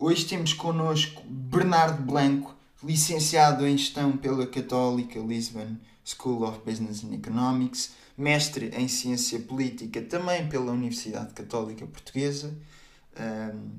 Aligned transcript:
Hoje 0.00 0.26
temos 0.26 0.52
connosco 0.52 1.24
Bernardo 1.26 2.00
Blanco, 2.00 2.54
licenciado 2.84 3.66
em 3.66 3.76
Gestão 3.76 4.16
pela 4.16 4.46
Católica 4.46 5.18
Lisbon 5.18 5.74
School 6.04 6.44
of 6.44 6.60
Business 6.64 7.02
and 7.02 7.12
Economics, 7.14 7.90
mestre 8.16 8.70
em 8.76 8.86
Ciência 8.86 9.40
Política 9.40 10.00
também 10.00 10.48
pela 10.48 10.70
Universidade 10.70 11.34
Católica 11.34 11.84
Portuguesa. 11.84 12.56
Um, 13.18 13.70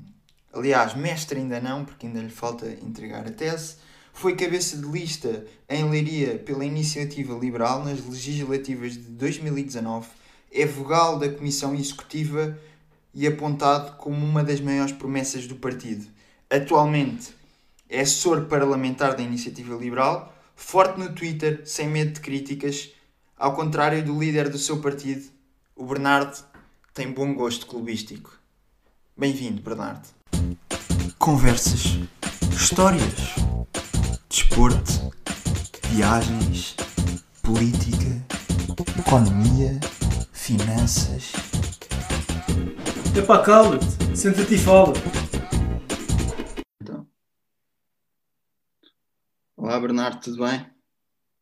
aliás, 0.52 0.94
mestre 0.94 1.40
ainda 1.40 1.62
não, 1.62 1.86
porque 1.86 2.06
ainda 2.06 2.20
lhe 2.20 2.30
falta 2.30 2.70
entregar 2.86 3.26
a 3.26 3.32
tese. 3.32 3.78
Foi 4.12 4.36
cabeça 4.36 4.76
de 4.76 4.88
lista 4.88 5.46
em 5.70 5.90
Leiria 5.90 6.38
pela 6.38 6.66
Iniciativa 6.66 7.34
Liberal 7.34 7.86
nas 7.86 8.06
legislativas 8.06 8.96
de 8.96 9.00
2019. 9.00 10.10
É 10.52 10.66
vogal 10.66 11.18
da 11.18 11.30
Comissão 11.30 11.74
Executiva 11.74 12.60
e 13.14 13.26
apontado 13.28 13.98
como 13.98 14.26
uma 14.26 14.44
das 14.44 14.60
maiores 14.60 14.94
promessas 14.94 15.48
do 15.48 15.56
partido. 15.56 16.08
Atualmente 16.50 17.34
é 17.88 18.02
assessor 18.02 18.46
parlamentar 18.46 19.16
da 19.16 19.24
Iniciativa 19.24 19.76
Liberal, 19.76 20.36
forte 20.56 21.00
no 21.00 21.14
Twitter, 21.14 21.62
sem 21.66 21.88
medo 21.88 22.14
de 22.14 22.20
críticas, 22.20 22.92
ao 23.40 23.54
contrário 23.54 24.04
do 24.04 24.20
líder 24.20 24.50
do 24.50 24.58
seu 24.58 24.82
partido, 24.82 25.32
o 25.74 25.86
Bernardo 25.86 26.44
tem 26.94 27.10
bom 27.10 27.34
gosto 27.34 27.66
clubístico. 27.66 28.38
Bem-vindo, 29.16 29.62
Bernardo. 29.62 30.10
Conversas, 31.18 32.00
histórias, 32.52 33.36
desporto, 34.30 35.14
viagens, 35.90 36.76
política, 37.42 38.26
economia, 39.00 39.80
finanças. 40.34 41.49
Epá, 43.18 43.44
cala-te, 43.44 43.86
senta-te 44.16 44.54
e 44.54 44.58
fala. 44.58 44.94
Então. 46.82 47.08
Olá, 49.58 49.80
Bernardo, 49.80 50.22
tudo 50.22 50.46
bem? 50.46 50.66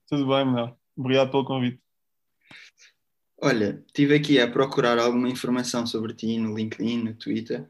Tudo 0.08 0.28
bem, 0.28 0.46
Manuel. 0.46 0.80
Obrigado 0.96 1.30
pelo 1.30 1.46
convite. 1.46 1.82
Olha, 3.42 3.84
estive 3.86 4.16
aqui 4.16 4.40
a 4.40 4.50
procurar 4.50 4.98
alguma 4.98 5.30
informação 5.30 5.86
sobre 5.86 6.14
ti 6.14 6.40
no 6.40 6.56
LinkedIn, 6.56 7.04
no 7.04 7.14
Twitter. 7.14 7.68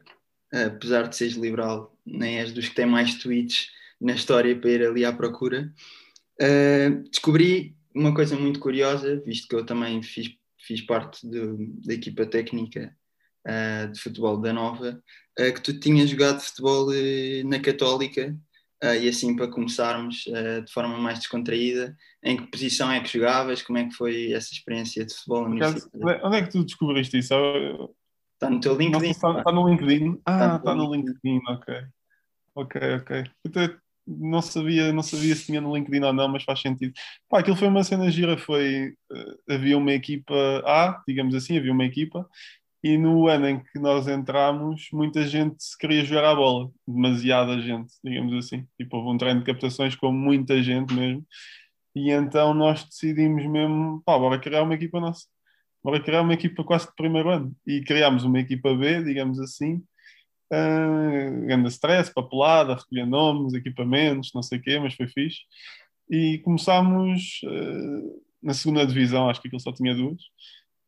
apesar 0.52 1.08
de 1.08 1.16
seres 1.16 1.34
liberal, 1.34 1.94
nem 2.06 2.38
és 2.38 2.52
dos 2.52 2.68
que 2.68 2.74
têm 2.74 2.86
mais 2.86 3.16
tweets 3.16 3.70
na 4.00 4.14
história 4.14 4.58
para 4.58 4.70
ir 4.70 4.86
ali 4.86 5.04
à 5.04 5.12
procura. 5.12 5.74
Uh, 6.40 7.02
descobri 7.10 7.76
uma 7.94 8.14
coisa 8.14 8.36
muito 8.36 8.60
curiosa, 8.60 9.20
visto 9.20 9.48
que 9.48 9.54
eu 9.54 9.66
também 9.66 10.02
fiz, 10.02 10.30
fiz 10.56 10.80
parte 10.82 11.26
do, 11.26 11.58
da 11.84 11.92
equipa 11.92 12.24
técnica 12.24 12.96
uh, 13.48 13.90
de 13.90 14.00
futebol 14.00 14.36
da 14.36 14.52
Nova, 14.52 15.02
uh, 15.38 15.54
que 15.54 15.60
tu 15.60 15.78
tinhas 15.78 16.10
jogado 16.10 16.40
futebol 16.40 16.88
na 17.44 17.58
Católica 17.60 18.36
e 18.80 19.08
assim 19.08 19.34
para 19.34 19.48
começarmos 19.48 20.18
de 20.64 20.72
forma 20.72 20.96
mais 20.98 21.18
descontraída, 21.18 21.96
em 22.22 22.36
que 22.36 22.46
posição 22.46 22.92
é 22.92 23.00
que 23.00 23.12
jogavas, 23.12 23.60
como 23.60 23.76
é 23.76 23.88
que 23.88 23.92
foi 23.92 24.32
essa 24.32 24.52
experiência 24.52 25.04
de 25.04 25.12
futebol 25.12 25.46
Porque, 25.46 26.20
Onde 26.22 26.36
é 26.36 26.42
que 26.42 26.52
tu 26.52 26.64
descobriste 26.64 27.18
isso? 27.18 27.34
Está 28.34 28.48
no 28.48 28.60
teu 28.60 28.76
LinkedIn. 28.76 29.10
Está, 29.10 29.38
está, 29.38 29.50
no 29.50 29.68
LinkedIn? 29.68 30.20
Ah, 30.24 30.56
está, 30.56 30.74
no 30.76 30.94
LinkedIn, 30.94 31.40
ok. 31.48 31.74
Ok, 32.54 32.80
ok. 32.94 33.24
Eu 33.44 33.76
não 34.06 34.40
sabia, 34.40 34.92
não 34.92 35.02
sabia 35.02 35.34
se 35.34 35.46
tinha 35.46 35.60
no 35.60 35.76
LinkedIn 35.76 36.04
ou 36.04 36.12
não, 36.12 36.28
mas 36.28 36.44
faz 36.44 36.60
sentido. 36.60 36.92
Pá, 37.28 37.40
aquilo 37.40 37.56
foi 37.56 37.66
uma 37.66 37.82
cena 37.82 38.08
gira, 38.10 38.38
foi... 38.38 38.94
Uh, 39.10 39.52
havia 39.52 39.76
uma 39.76 39.92
equipa 39.92 40.34
A, 40.64 41.02
digamos 41.06 41.34
assim, 41.34 41.58
havia 41.58 41.72
uma 41.72 41.84
equipa, 41.84 42.28
e 42.82 42.96
no 42.96 43.26
ano 43.26 43.48
em 43.48 43.60
que 43.60 43.78
nós 43.78 44.06
entramos, 44.06 44.88
muita 44.92 45.26
gente 45.26 45.56
queria 45.78 46.04
jogar 46.04 46.30
a 46.30 46.34
bola, 46.34 46.70
demasiada 46.86 47.60
gente, 47.60 47.92
digamos 48.04 48.32
assim. 48.34 48.66
Tipo, 48.78 48.98
houve 48.98 49.10
um 49.10 49.18
treino 49.18 49.40
de 49.40 49.46
captações 49.46 49.96
com 49.96 50.12
muita 50.12 50.62
gente 50.62 50.94
mesmo, 50.94 51.26
e 51.94 52.10
então 52.10 52.54
nós 52.54 52.84
decidimos 52.84 53.44
mesmo, 53.46 54.02
pá, 54.04 54.16
bora 54.18 54.38
criar 54.38 54.62
uma 54.62 54.74
equipa 54.74 55.00
nossa, 55.00 55.26
bora 55.82 56.00
criar 56.02 56.22
uma 56.22 56.34
equipa 56.34 56.62
quase 56.62 56.86
de 56.86 56.94
primeiro 56.94 57.30
ano, 57.30 57.54
e 57.66 57.80
criámos 57.82 58.24
uma 58.24 58.38
equipa 58.38 58.72
B, 58.74 59.02
digamos 59.02 59.40
assim, 59.40 59.82
uh, 60.52 61.46
grande 61.46 61.68
stress, 61.68 62.12
papelada, 62.14 62.74
recolher 62.74 63.06
nomes, 63.06 63.54
equipamentos, 63.54 64.30
não 64.34 64.42
sei 64.42 64.58
o 64.58 64.62
quê, 64.62 64.78
mas 64.78 64.94
foi 64.94 65.08
fixe, 65.08 65.40
e 66.08 66.38
começámos 66.44 67.40
uh, 67.44 68.22
na 68.40 68.54
segunda 68.54 68.86
divisão, 68.86 69.28
acho 69.28 69.42
que 69.42 69.48
aquilo 69.48 69.60
só 69.60 69.72
tinha 69.72 69.94
duas, 69.94 70.22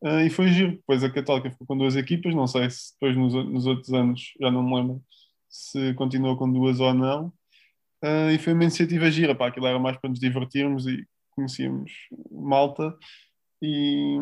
Uh, 0.03 0.21
e 0.21 0.31
foi 0.31 0.49
giro. 0.49 0.73
Depois 0.73 1.05
a 1.05 1.11
Católica 1.11 1.51
ficou 1.51 1.67
com 1.67 1.77
duas 1.77 1.97
equipas, 1.97 2.35
não 2.35 2.47
sei 2.47 2.71
se 2.71 2.93
depois 2.95 3.17
nos, 3.17 3.35
nos 3.35 3.67
outros 3.67 3.93
anos, 3.93 4.33
já 4.41 4.51
não 4.51 4.63
me 4.63 4.77
lembro 4.77 5.03
se 5.51 5.93
continuou 5.95 6.37
com 6.37 6.51
duas 6.51 6.81
ou 6.81 6.95
não. 6.95 7.27
Uh, 8.03 8.31
e 8.33 8.39
foi 8.39 8.55
uma 8.55 8.63
iniciativa 8.63 9.11
gira, 9.11 9.35
pá, 9.35 9.49
aquilo 9.49 9.67
era 9.67 9.79
mais 9.79 9.97
para 9.99 10.09
nos 10.09 10.21
divertirmos 10.21 10.87
e 10.87 11.07
conhecíamos 11.33 11.93
malta. 12.31 12.97
E 13.61 14.17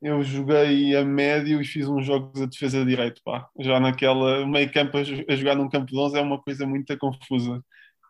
eu 0.00 0.22
joguei 0.22 0.96
a 0.96 1.04
médio 1.04 1.60
e 1.60 1.64
fiz 1.64 1.86
uns 1.88 2.06
jogos 2.06 2.40
a 2.40 2.46
defesa 2.46 2.80
de 2.80 2.90
direito, 2.90 3.20
pá. 3.24 3.48
Já 3.58 3.78
naquela 3.80 4.46
meio 4.46 4.72
campo 4.72 4.96
a, 4.96 5.00
a 5.00 5.36
jogar 5.36 5.56
num 5.56 5.68
campo 5.68 5.86
de 5.86 5.98
11 5.98 6.18
é 6.18 6.22
uma 6.22 6.40
coisa 6.40 6.66
muito 6.66 6.96
confusa. 6.98 7.62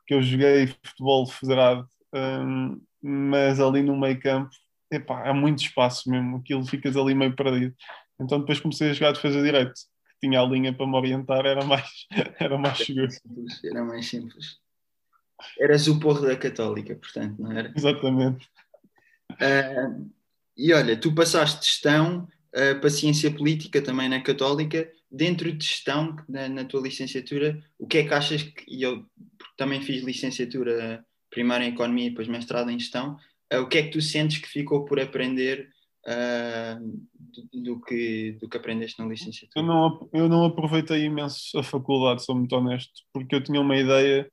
Que 0.06 0.14
eu 0.14 0.22
joguei 0.22 0.68
futebol 0.84 1.26
federado, 1.26 1.86
um, 2.14 2.74
ah, 2.74 2.76
mas 3.02 3.60
ali 3.60 3.82
no 3.82 3.98
meio 3.98 4.20
campo 4.20 4.50
epá, 4.90 5.28
há 5.28 5.34
muito 5.34 5.62
espaço 5.62 6.10
mesmo, 6.10 6.36
aquilo 6.38 6.64
ficas 6.64 6.96
ali 6.96 7.14
meio 7.14 7.34
perdido. 7.34 7.74
Então 8.20 8.40
depois 8.40 8.60
comecei 8.60 8.90
a 8.90 8.92
jogar 8.92 9.12
defesa 9.12 9.42
direito, 9.42 9.74
que 9.74 10.26
tinha 10.26 10.40
a 10.40 10.44
linha 10.44 10.72
para 10.72 10.86
me 10.86 10.96
orientar, 10.96 11.46
era 11.46 11.64
mais, 11.64 12.06
era 12.38 12.58
mais 12.58 12.78
seguro. 12.78 13.08
Era 13.64 13.84
mais 13.84 14.08
simples. 14.08 14.58
Eras 15.58 15.86
o 15.86 16.00
porro 16.00 16.26
da 16.26 16.36
Católica, 16.36 16.96
portanto, 16.96 17.40
não 17.40 17.52
era? 17.52 17.72
Exatamente. 17.76 18.48
Uh, 19.32 20.10
e 20.56 20.72
olha, 20.72 20.96
tu 20.96 21.14
passaste 21.14 21.64
gestão 21.64 22.28
uh, 22.48 22.80
para 22.80 22.90
ciência 22.90 23.30
política 23.30 23.80
também 23.80 24.08
na 24.08 24.20
Católica. 24.20 24.90
Dentro 25.10 25.50
de 25.50 25.64
gestão, 25.64 26.16
na, 26.28 26.48
na, 26.48 26.64
tua 26.64 26.82
licenciatura, 26.82 27.62
o 27.78 27.86
que 27.86 27.98
é 27.98 28.04
que 28.04 28.12
achas 28.12 28.42
que. 28.42 28.64
E 28.68 28.82
eu 28.82 29.06
também 29.56 29.80
fiz 29.80 30.02
licenciatura 30.02 31.02
primeiro 31.30 31.64
em 31.64 31.68
Economia 31.68 32.06
e 32.06 32.10
depois 32.10 32.28
mestrado 32.28 32.70
em 32.70 32.78
Gestão. 32.78 33.16
Uh, 33.52 33.60
o 33.62 33.68
que 33.68 33.78
é 33.78 33.82
que 33.82 33.90
tu 33.90 34.00
sentes 34.00 34.38
que 34.38 34.48
ficou 34.48 34.84
por 34.84 35.00
aprender 35.00 35.70
uh, 36.06 37.08
do, 37.14 37.62
do, 37.62 37.80
que, 37.80 38.32
do 38.40 38.48
que 38.48 38.56
aprendeste 38.56 38.98
na 38.98 39.08
licenciatura? 39.08 39.64
Eu 39.64 39.66
não, 39.66 40.08
eu 40.12 40.28
não 40.28 40.44
aproveitei 40.44 41.04
imenso 41.04 41.58
a 41.58 41.62
faculdade, 41.62 42.24
sou 42.24 42.34
muito 42.34 42.54
honesto, 42.54 43.02
porque 43.12 43.34
eu 43.34 43.42
tinha 43.42 43.60
uma 43.60 43.76
ideia 43.76 44.30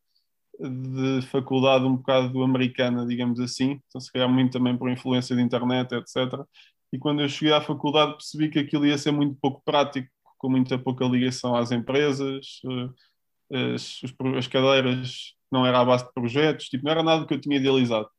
de 0.59 1.21
faculdade 1.27 1.85
um 1.85 1.97
bocado 1.97 2.41
americana, 2.43 3.05
digamos 3.05 3.39
assim, 3.39 3.81
então 3.87 3.99
se 3.99 4.11
calhar 4.11 4.29
muito 4.29 4.53
também 4.53 4.77
por 4.77 4.89
influência 4.89 5.35
de 5.35 5.41
internet, 5.41 5.93
etc. 5.93 6.45
E 6.93 6.97
quando 6.97 7.21
eu 7.21 7.29
cheguei 7.29 7.53
à 7.53 7.61
faculdade 7.61 8.13
percebi 8.13 8.49
que 8.49 8.59
aquilo 8.59 8.85
ia 8.85 8.97
ser 8.97 9.11
muito 9.11 9.37
pouco 9.41 9.61
prático, 9.65 10.09
com 10.37 10.49
muita 10.49 10.77
pouca 10.77 11.05
ligação 11.05 11.55
às 11.55 11.71
empresas, 11.71 12.61
eh, 13.51 13.75
as, 13.75 14.01
as 14.37 14.47
cadeiras 14.47 15.33
não 15.51 15.65
era 15.65 15.79
à 15.79 15.85
base 15.85 16.05
de 16.05 16.13
projetos, 16.13 16.67
tipo, 16.67 16.85
não 16.85 16.91
era 16.91 17.03
nada 17.03 17.25
que 17.25 17.33
eu 17.33 17.41
tinha 17.41 17.57
idealizado. 17.57 18.09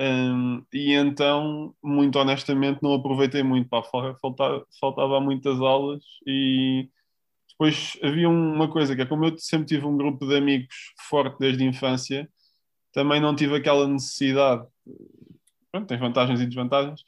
Um, 0.00 0.64
e 0.72 0.92
então, 0.92 1.74
muito 1.82 2.18
honestamente, 2.18 2.82
não 2.82 2.94
aproveitei 2.94 3.42
muito. 3.42 3.68
Pá, 3.68 3.82
faltava, 3.82 4.64
faltava 4.80 5.20
muitas 5.20 5.60
aulas 5.60 6.02
e 6.26 6.88
depois 7.50 7.98
havia 8.02 8.28
uma 8.28 8.70
coisa 8.70 8.94
que 8.94 9.02
é 9.02 9.06
como 9.06 9.24
eu 9.24 9.36
sempre 9.38 9.66
tive 9.66 9.84
um 9.84 9.96
grupo 9.96 10.24
de 10.26 10.36
amigos 10.36 10.74
forte 11.08 11.38
desde 11.40 11.64
a 11.64 11.66
infância, 11.66 12.30
também 12.92 13.20
não 13.20 13.34
tive 13.34 13.56
aquela 13.56 13.88
necessidade, 13.88 14.64
pronto, 15.72 15.88
tem 15.88 15.98
vantagens 15.98 16.40
e 16.40 16.46
desvantagens, 16.46 17.00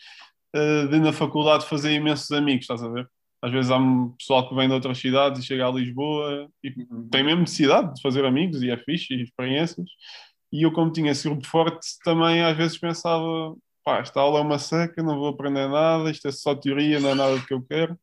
uh, 0.57 0.89
de 0.89 0.99
na 0.99 1.13
faculdade 1.13 1.67
fazer 1.67 1.93
imensos 1.93 2.33
amigos, 2.33 2.65
estás 2.65 2.83
a 2.83 2.89
ver? 2.89 3.09
Às 3.43 3.53
vezes 3.53 3.71
há 3.71 3.77
um 3.79 4.11
pessoal 4.19 4.49
que 4.49 4.55
vem 4.55 4.69
de 4.69 4.75
outras 4.75 4.99
cidades 4.99 5.41
e 5.43 5.47
chega 5.47 5.67
a 5.67 5.71
Lisboa 5.71 6.49
e 6.63 6.69
uhum. 6.71 7.09
tem 7.09 7.23
mesmo 7.23 7.43
necessidade 7.43 7.95
de 7.95 8.03
fazer 8.03 8.25
amigos 8.25 8.63
e 8.63 8.71
é 8.71 8.77
fixe 8.77 9.15
e 9.15 9.23
experiências 9.23 9.89
e 10.53 10.63
eu, 10.65 10.73
como 10.73 10.93
tinha 10.93 11.13
esse 11.13 11.29
grupo 11.29 11.47
forte, 11.47 11.87
também 12.05 12.43
às 12.43 12.57
vezes 12.57 12.79
pensava: 12.79 13.55
pá, 13.85 13.99
esta 13.99 14.21
aula 14.21 14.41
é 14.41 14.43
uma 14.43 14.59
seca, 14.59 15.03
não 15.03 15.19
vou 15.19 15.29
aprender 15.29 15.69
nada, 15.69 16.11
isto 16.11 16.29
é 16.29 16.33
só 16.33 16.55
teoria, 16.55 17.01
não 17.01 17.11
é 17.11 17.15
nada 17.15 17.37
do 17.37 17.47
que 17.47 17.55
eu 17.55 17.63
quero. 17.63 17.95
O 17.95 17.99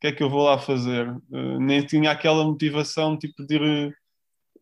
que 0.00 0.06
é 0.08 0.12
que 0.12 0.22
eu 0.22 0.30
vou 0.30 0.44
lá 0.44 0.58
fazer? 0.58 1.08
Uh, 1.30 1.60
nem 1.60 1.84
tinha 1.84 2.10
aquela 2.10 2.44
motivação 2.44 3.18
tipo 3.18 3.44
de 3.44 3.56
ir, 3.56 3.96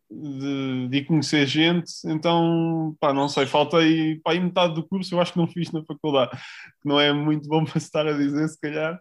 de, 0.09 0.87
de 0.89 1.05
conhecer 1.05 1.45
gente, 1.45 1.91
então, 2.05 2.95
pá, 2.99 3.13
não 3.13 3.27
sei, 3.29 3.45
faltei 3.45 4.19
pá, 4.23 4.33
metade 4.35 4.73
do 4.75 4.87
curso, 4.87 5.13
eu 5.13 5.21
acho 5.21 5.33
que 5.33 5.37
não 5.37 5.47
fiz 5.47 5.71
na 5.71 5.83
faculdade, 5.83 6.31
que 6.31 6.87
não 6.87 6.99
é 6.99 7.11
muito 7.13 7.47
bom 7.47 7.63
para 7.65 7.77
estar 7.77 8.07
a 8.07 8.13
dizer, 8.13 8.47
se 8.47 8.59
calhar, 8.59 8.99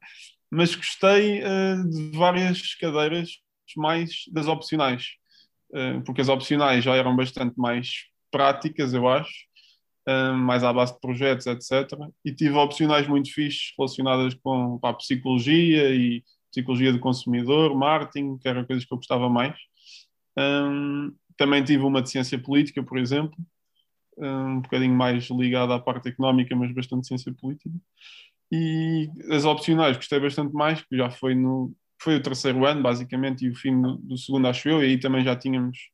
mas 0.50 0.75
gostei 0.75 1.43
uh, 1.43 1.88
de 1.88 2.17
várias 2.17 2.75
cadeiras, 2.75 3.31
mais 3.76 4.25
das 4.32 4.47
opcionais. 4.47 5.17
Eh, 5.75 6.01
porque 6.05 6.21
as 6.21 6.29
opcionais 6.29 6.85
já 6.85 6.95
eram 6.95 7.15
bastante 7.17 7.55
mais 7.59 8.07
práticas, 8.31 8.95
eu 8.95 9.09
acho, 9.09 9.33
eh, 10.07 10.33
mais 10.33 10.65
à 10.65 10.73
base 10.73 10.95
de 10.95 11.01
projetos, 11.01 11.47
etc. 11.47 11.91
E 12.25 12.33
tive 12.33 12.55
opcionais 12.57 13.07
muito 13.09 13.33
fixes 13.33 13.73
relacionadas 13.79 14.35
com 14.35 14.79
a 14.83 14.93
psicologia 14.95 15.95
e 15.95 16.23
psicologia 16.51 16.93
do 16.93 17.01
consumidor, 17.01 17.75
marketing, 17.77 18.39
que 18.39 18.49
eram 18.49 18.65
coisas 18.65 18.85
que 18.85 18.93
eu 18.93 18.99
gostava 18.99 19.29
mais. 19.29 19.57
Um, 20.39 21.15
também 21.37 21.63
tive 21.65 21.85
uma 21.85 22.03
de 22.03 22.11
ciência 22.11 22.39
política, 22.39 22.83
por 22.83 22.99
exemplo, 22.99 23.37
um 24.19 24.61
bocadinho 24.61 24.95
mais 24.95 25.29
ligada 25.31 25.75
à 25.75 25.81
parte 25.81 26.09
económica, 26.09 26.55
mas 26.57 26.73
bastante 26.73 27.07
ciência 27.07 27.33
política. 27.35 27.71
E 28.51 29.11
as 29.31 29.45
opcionais 29.45 29.97
gostei 29.97 30.21
bastante 30.21 30.53
mais, 30.55 30.83
que 30.83 30.97
já 30.97 31.11
foi 31.11 31.35
no 31.35 31.75
foi 32.01 32.17
o 32.17 32.23
terceiro 32.23 32.65
ano, 32.67 32.83
basicamente, 32.83 33.45
e 33.45 33.51
o 33.51 33.55
fim 33.55 33.81
do, 33.81 33.97
do 33.97 34.19
segundo, 34.19 34.49
acho 34.49 34.69
eu, 34.69 34.83
e 34.83 34.87
aí 34.87 35.01
também 35.01 35.25
já 35.25 35.35
tínhamos 35.37 35.91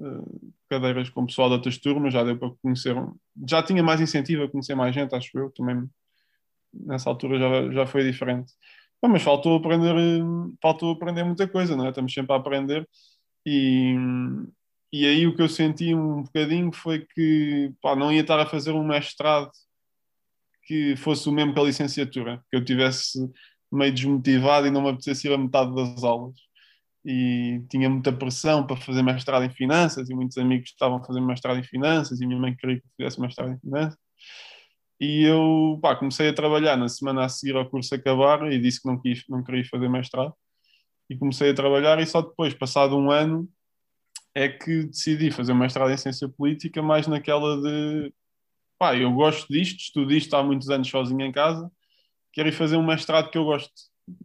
uh, 0.00 0.52
cadeiras 0.68 1.10
com 1.10 1.26
pessoal 1.26 1.48
de 1.48 1.54
outras 1.54 1.78
turmas, 1.78 2.12
já 2.12 2.24
deu 2.24 2.38
para 2.38 2.50
conhecer, 2.62 2.94
já 3.48 3.62
tinha 3.62 3.82
mais 3.82 4.00
incentivo 4.00 4.44
a 4.44 4.48
conhecer 4.48 4.74
mais 4.74 4.94
gente, 4.94 5.14
acho 5.14 5.36
eu, 5.38 5.50
também 5.50 5.88
nessa 6.72 7.10
altura 7.10 7.38
já, 7.38 7.72
já 7.72 7.86
foi 7.86 8.04
diferente. 8.04 8.52
Bom, 9.00 9.08
mas 9.08 9.22
faltou 9.22 9.56
aprender, 9.56 9.94
faltou 10.60 10.92
aprender 10.92 11.24
muita 11.24 11.46
coisa, 11.48 11.76
não 11.76 11.86
é? 11.86 11.88
Estamos 11.88 12.12
sempre 12.14 12.32
a 12.32 12.36
aprender 12.36 12.88
e, 13.44 13.96
e 14.92 15.06
aí 15.06 15.26
o 15.26 15.34
que 15.34 15.42
eu 15.42 15.48
senti 15.48 15.94
um 15.94 16.22
bocadinho 16.22 16.72
foi 16.72 17.04
que 17.04 17.72
pá, 17.82 17.96
não 17.96 18.12
ia 18.12 18.20
estar 18.20 18.38
a 18.38 18.46
fazer 18.46 18.72
um 18.72 18.86
mestrado 18.86 19.50
que 20.64 20.94
fosse 20.96 21.28
o 21.28 21.32
mesmo 21.32 21.52
que 21.52 21.60
a 21.60 21.64
licenciatura, 21.64 22.42
que 22.48 22.56
eu 22.56 22.64
tivesse 22.64 23.18
meio 23.76 23.92
desmotivado 23.92 24.66
e 24.66 24.70
não 24.70 24.82
me 24.82 24.90
apetecesse 24.90 25.28
ir 25.28 25.32
a 25.32 25.38
metade 25.38 25.74
das 25.74 26.04
aulas. 26.04 26.36
E 27.04 27.62
tinha 27.68 27.90
muita 27.90 28.12
pressão 28.12 28.66
para 28.66 28.76
fazer 28.76 29.02
mestrado 29.02 29.44
em 29.44 29.50
finanças 29.50 30.08
e 30.08 30.14
muitos 30.14 30.38
amigos 30.38 30.70
estavam 30.70 30.98
a 30.98 31.04
fazer 31.04 31.20
mestrado 31.20 31.58
em 31.58 31.64
finanças 31.64 32.20
e 32.20 32.26
minha 32.26 32.38
mãe 32.38 32.54
queria 32.54 32.80
que 32.80 32.86
fizesse 32.96 33.20
mestrado 33.20 33.52
em 33.52 33.58
finanças. 33.58 33.98
E 35.00 35.24
eu 35.24 35.78
pá, 35.82 35.96
comecei 35.96 36.28
a 36.28 36.34
trabalhar 36.34 36.76
na 36.76 36.88
semana 36.88 37.24
a 37.24 37.28
seguir 37.28 37.56
ao 37.56 37.68
curso 37.68 37.94
acabar 37.94 38.50
e 38.52 38.58
disse 38.60 38.80
que 38.80 38.88
não, 38.88 39.00
quis, 39.00 39.24
não 39.28 39.42
queria 39.42 39.64
fazer 39.64 39.88
mestrado. 39.88 40.32
E 41.10 41.16
comecei 41.16 41.50
a 41.50 41.54
trabalhar 41.54 41.98
e 42.00 42.06
só 42.06 42.22
depois, 42.22 42.54
passado 42.54 42.96
um 42.96 43.10
ano, 43.10 43.48
é 44.34 44.48
que 44.48 44.84
decidi 44.84 45.30
fazer 45.30 45.54
mestrado 45.54 45.90
em 45.90 45.96
ciência 45.96 46.28
política, 46.28 46.82
mais 46.82 47.06
naquela 47.06 47.60
de 47.60 48.12
pá, 48.78 48.96
eu 48.96 49.12
gosto 49.12 49.52
disto, 49.52 49.78
estudo 49.78 50.12
isto 50.12 50.34
há 50.34 50.42
muitos 50.42 50.68
anos 50.70 50.88
sozinho 50.88 51.20
em 51.22 51.32
casa, 51.32 51.70
quero 52.32 52.48
ir 52.48 52.52
fazer 52.52 52.76
um 52.76 52.86
mestrado 52.86 53.30
que 53.30 53.38
eu 53.38 53.44
gosto. 53.44 53.72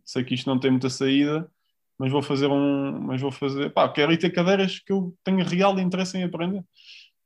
Sei 0.03 0.23
que 0.23 0.33
isto 0.33 0.47
não 0.49 0.59
tem 0.59 0.71
muita 0.71 0.89
saída, 0.89 1.49
mas 1.97 2.11
vou 2.11 2.21
fazer 2.21 2.47
um, 2.47 2.99
mas 3.01 3.21
vou 3.21 3.31
fazer, 3.31 3.69
pá, 3.71 3.89
quero 3.89 4.11
ir 4.11 4.17
ter 4.17 4.31
cadeiras 4.31 4.79
que 4.79 4.91
eu 4.91 5.15
tenho 5.23 5.43
real 5.43 5.77
interesse 5.79 6.17
em 6.17 6.23
aprender. 6.23 6.63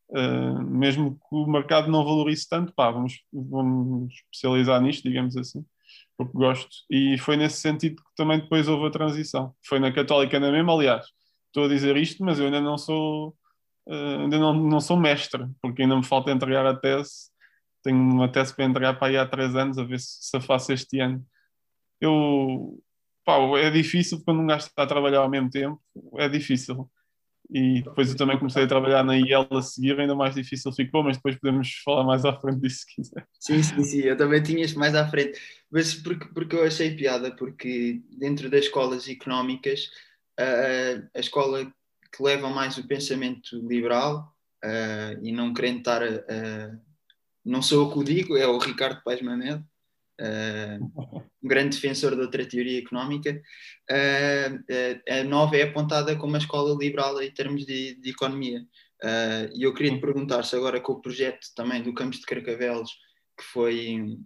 Uh, 0.09 0.61
mesmo 0.61 1.15
que 1.15 1.35
o 1.35 1.47
mercado 1.47 1.89
não 1.89 2.03
valorize 2.03 2.47
tanto, 2.47 2.73
pá, 2.73 2.91
vamos, 2.91 3.21
vamos 3.31 4.13
especializar 4.13 4.81
nisto, 4.81 5.03
digamos 5.07 5.37
assim, 5.37 5.65
porque 6.17 6.33
gosto. 6.33 6.69
E 6.89 7.17
foi 7.17 7.37
nesse 7.37 7.61
sentido 7.61 7.95
que 7.95 8.15
também 8.15 8.39
depois 8.39 8.67
houve 8.67 8.87
a 8.87 8.91
transição. 8.91 9.55
Foi 9.65 9.79
na 9.79 9.91
Católica 9.91 10.39
na 10.39 10.51
mesma, 10.51 10.73
aliás. 10.73 11.05
Estou 11.47 11.65
a 11.65 11.67
dizer 11.69 11.95
isto, 11.97 12.23
mas 12.23 12.39
eu 12.39 12.45
ainda 12.45 12.61
não 12.61 12.77
sou 12.77 13.35
uh, 13.87 14.21
ainda 14.21 14.37
não, 14.37 14.53
não 14.53 14.79
sou 14.79 14.97
mestre, 14.97 15.47
porque 15.61 15.81
ainda 15.83 15.95
me 15.95 16.03
falta 16.03 16.31
entregar 16.31 16.65
a 16.65 16.75
tese. 16.75 17.30
Tenho 17.83 17.97
uma 17.97 18.31
tese 18.31 18.55
para 18.55 18.65
entregar 18.65 18.93
para 18.97 19.07
aí 19.07 19.17
há 19.17 19.25
três 19.25 19.55
anos, 19.55 19.77
a 19.77 19.83
ver 19.83 19.99
se, 19.99 20.17
se 20.21 20.37
a 20.37 20.41
faço 20.41 20.71
este 20.71 20.99
ano. 20.99 21.25
Eu, 21.99 22.81
pá, 23.25 23.37
é 23.59 23.69
difícil 23.69 24.21
quando 24.23 24.41
um 24.41 24.47
gajo 24.47 24.65
está 24.65 24.83
a 24.83 24.87
trabalhar 24.87 25.19
ao 25.19 25.29
mesmo 25.29 25.49
tempo, 25.49 25.81
é 26.17 26.29
difícil. 26.29 26.89
E 27.53 27.81
depois 27.81 28.09
eu 28.09 28.15
também 28.15 28.37
comecei 28.37 28.63
a 28.63 28.67
trabalhar 28.67 29.03
na 29.03 29.17
IEL 29.17 29.47
a 29.51 29.61
seguir, 29.61 29.99
ainda 29.99 30.15
mais 30.15 30.35
difícil 30.35 30.71
ficou, 30.71 31.03
mas 31.03 31.17
depois 31.17 31.37
podemos 31.37 31.81
falar 31.83 32.05
mais 32.05 32.23
à 32.23 32.33
frente 32.39 32.61
disso 32.61 32.85
se 32.87 32.95
quiser. 32.95 33.27
Sim, 33.39 33.61
sim, 33.61 33.83
sim, 33.83 33.99
eu 33.99 34.15
também 34.15 34.41
tinha 34.41 34.65
mais 34.77 34.95
à 34.95 35.05
frente. 35.07 35.37
Mas 35.69 35.93
porque, 35.93 36.27
porque 36.33 36.55
eu 36.55 36.63
achei 36.63 36.95
piada, 36.95 37.35
porque 37.35 38.01
dentro 38.17 38.49
das 38.49 38.65
escolas 38.65 39.07
económicas, 39.09 39.89
a, 40.39 41.17
a 41.17 41.19
escola 41.19 41.65
que 42.15 42.23
leva 42.23 42.49
mais 42.49 42.77
o 42.77 42.87
pensamento 42.87 43.67
liberal 43.67 44.33
e 45.21 45.31
não 45.31 45.53
querendo 45.53 45.79
estar. 45.79 46.03
Uh, 46.03 46.90
não 47.43 47.61
sou 47.61 47.83
eu 47.83 47.91
que 47.91 47.99
o 47.99 48.03
digo, 48.03 48.37
é 48.37 48.47
o 48.47 48.57
Ricardo 48.57 49.01
Paes 49.03 49.21
Mamed, 49.21 49.63
uh, 50.19 51.21
um 51.43 51.47
grande 51.47 51.75
defensor 51.75 52.15
de 52.15 52.21
outra 52.21 52.45
teoria 52.45 52.79
económica. 52.79 53.41
a 55.09 55.23
nova 55.23 55.57
é 55.57 55.63
apontada 55.63 56.15
como 56.15 56.33
uma 56.33 56.37
escola 56.37 56.77
liberal 56.77 57.21
em 57.21 57.31
termos 57.31 57.65
de, 57.65 57.95
de 57.95 58.09
economia. 58.11 58.63
e 59.55 59.63
eu 59.63 59.73
queria 59.73 59.95
te 59.95 60.01
perguntar 60.01 60.43
se 60.43 60.55
agora 60.55 60.79
com 60.79 60.93
o 60.93 61.01
projeto 61.01 61.47
também 61.55 61.81
do 61.81 61.93
Campos 61.93 62.19
de 62.19 62.25
Carcavelos, 62.25 62.91
que 63.37 63.43
foi 63.43 64.17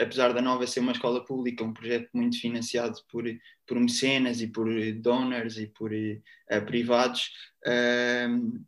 apesar 0.00 0.32
da 0.32 0.40
Nova 0.40 0.66
ser 0.66 0.80
uma 0.80 0.92
escola 0.92 1.24
pública, 1.24 1.64
um 1.64 1.72
projeto 1.72 2.08
muito 2.14 2.40
financiado 2.40 2.98
por, 3.10 3.24
por 3.66 3.78
mecenas 3.78 4.40
e 4.40 4.46
por 4.46 4.68
donors 4.94 5.58
e 5.58 5.66
por 5.66 5.92
uh, 5.92 6.66
privados, 6.66 7.30
uh, 7.66 8.64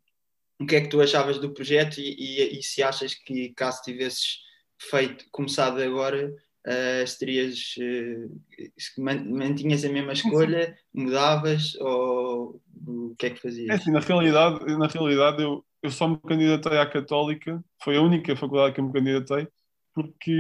o 0.60 0.66
que 0.66 0.76
é 0.76 0.80
que 0.82 0.88
tu 0.88 1.00
achavas 1.00 1.38
do 1.38 1.54
projeto 1.54 1.98
e, 1.98 2.14
e, 2.18 2.58
e, 2.58 2.62
se 2.62 2.82
achas 2.82 3.14
que 3.14 3.48
caso 3.54 3.80
tivesses 3.82 4.40
feito, 4.78 5.24
começado 5.32 5.80
agora, 5.80 6.30
uh, 6.66 7.06
se 7.06 7.18
terias, 7.18 7.58
se 8.78 9.00
mantinhas 9.00 9.84
a 9.84 9.88
mesma 9.88 10.12
escolha, 10.12 10.76
mudavas 10.92 11.74
ou 11.76 12.60
o 12.86 13.14
que 13.18 13.26
é 13.26 13.30
que 13.30 13.40
fazias? 13.40 13.70
É 13.70 13.74
assim, 13.74 13.90
na 13.90 14.00
realidade, 14.00 14.64
na 14.76 14.86
realidade 14.86 15.42
eu, 15.42 15.64
eu 15.82 15.90
só 15.90 16.06
me 16.06 16.18
candidatei 16.18 16.78
à 16.78 16.86
Católica, 16.86 17.62
foi 17.82 17.96
a 17.96 18.02
única 18.02 18.36
faculdade 18.36 18.74
que 18.74 18.80
eu 18.80 18.84
me 18.84 18.92
candidatei, 18.92 19.48
porque 19.94 20.36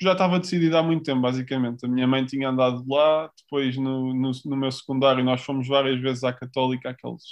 já 0.00 0.12
estava 0.12 0.38
decidido 0.38 0.76
há 0.76 0.82
muito 0.82 1.02
tempo, 1.02 1.20
basicamente. 1.20 1.84
A 1.84 1.88
minha 1.88 2.06
mãe 2.06 2.24
tinha 2.24 2.48
andado 2.48 2.84
lá, 2.88 3.30
depois 3.36 3.76
no, 3.76 4.14
no, 4.14 4.30
no, 4.44 4.56
meu 4.56 4.70
secundário 4.70 5.24
nós 5.24 5.42
fomos 5.42 5.66
várias 5.66 6.00
vezes 6.00 6.22
à 6.22 6.32
Católica, 6.32 6.90
aqueles 6.90 7.22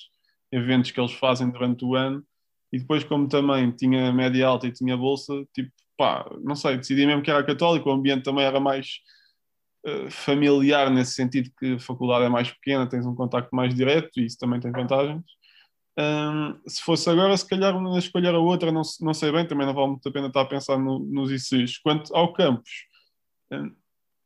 eventos 0.52 0.90
que 0.90 1.00
eles 1.00 1.12
fazem 1.12 1.50
durante 1.50 1.84
o 1.84 1.94
ano, 1.94 2.25
e 2.72 2.78
depois 2.78 3.04
como 3.04 3.28
também 3.28 3.70
tinha 3.70 4.12
média 4.12 4.46
alta 4.46 4.66
e 4.66 4.72
tinha 4.72 4.96
bolsa, 4.96 5.32
tipo, 5.54 5.70
pá, 5.96 6.28
não 6.43 6.54
sei, 6.54 6.76
decidi 6.76 7.06
mesmo 7.06 7.22
que 7.22 7.31
era 7.31 7.44
católico, 7.44 7.88
o 7.88 7.93
ambiente 7.93 8.25
também 8.25 8.44
era 8.44 8.60
mais 8.60 9.00
uh, 9.87 10.10
familiar 10.10 10.90
nesse 10.90 11.12
sentido 11.14 11.50
que 11.58 11.75
a 11.75 11.78
faculdade 11.78 12.25
é 12.25 12.28
mais 12.28 12.50
pequena, 12.50 12.88
tens 12.88 13.06
um 13.06 13.14
contacto 13.14 13.54
mais 13.54 13.75
direto 13.75 14.20
e 14.20 14.26
isso 14.26 14.38
também 14.38 14.60
tem 14.60 14.72
vantagens. 14.72 15.25
Um, 15.98 16.60
se 16.69 16.82
fosse 16.82 17.08
agora, 17.08 17.34
se 17.37 17.48
calhar 17.48 17.75
uma 17.75 17.98
escolher 17.98 18.34
a 18.34 18.38
outra, 18.38 18.70
não, 18.70 18.82
não 19.00 19.14
sei 19.14 19.32
bem, 19.32 19.46
também 19.46 19.66
não 19.66 19.75
vale 19.75 19.88
muito 19.88 20.06
a 20.06 20.12
pena 20.12 20.26
estar 20.26 20.43
a 20.43 20.46
pensar 20.46 20.78
no, 20.78 20.98
nos 20.98 21.31
ICs. 21.31 21.78
Quanto 21.78 22.14
ao 22.14 22.34
campus, 22.34 22.70
um, 23.50 23.75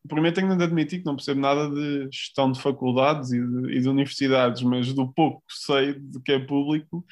primeiro 0.08 0.34
tenho 0.34 0.56
de 0.56 0.64
admitir 0.64 1.00
que 1.00 1.06
não 1.06 1.16
percebo 1.16 1.40
nada 1.40 1.68
de 1.70 2.08
gestão 2.10 2.50
de 2.50 2.60
faculdades 2.60 3.32
e 3.32 3.40
de, 3.40 3.76
e 3.76 3.80
de 3.80 3.88
universidades, 3.88 4.62
mas 4.62 4.92
do 4.92 5.12
pouco 5.12 5.42
que 5.46 5.54
sei 5.54 5.94
de 5.94 6.20
que 6.20 6.32
é 6.32 6.38
público, 6.38 7.04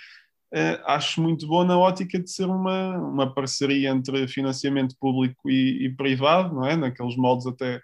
uh, 0.54 0.82
acho 0.86 1.20
muito 1.20 1.46
bom 1.46 1.64
na 1.64 1.78
ótica 1.78 2.18
de 2.18 2.30
ser 2.30 2.46
uma, 2.46 2.96
uma 2.98 3.34
parceria 3.34 3.90
entre 3.90 4.26
financiamento 4.28 4.96
público 4.98 5.50
e, 5.50 5.86
e 5.86 5.94
privado, 5.94 6.54
não 6.54 6.66
é? 6.66 6.76
Naqueles 6.76 7.16
moldes 7.16 7.46
até 7.46 7.80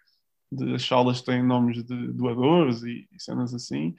de 0.50 0.74
as 0.74 0.86
salas 0.86 1.20
têm 1.22 1.42
nomes 1.42 1.84
de 1.84 2.12
doadores 2.12 2.82
e, 2.82 3.08
e 3.12 3.20
cenas 3.20 3.52
assim, 3.54 3.94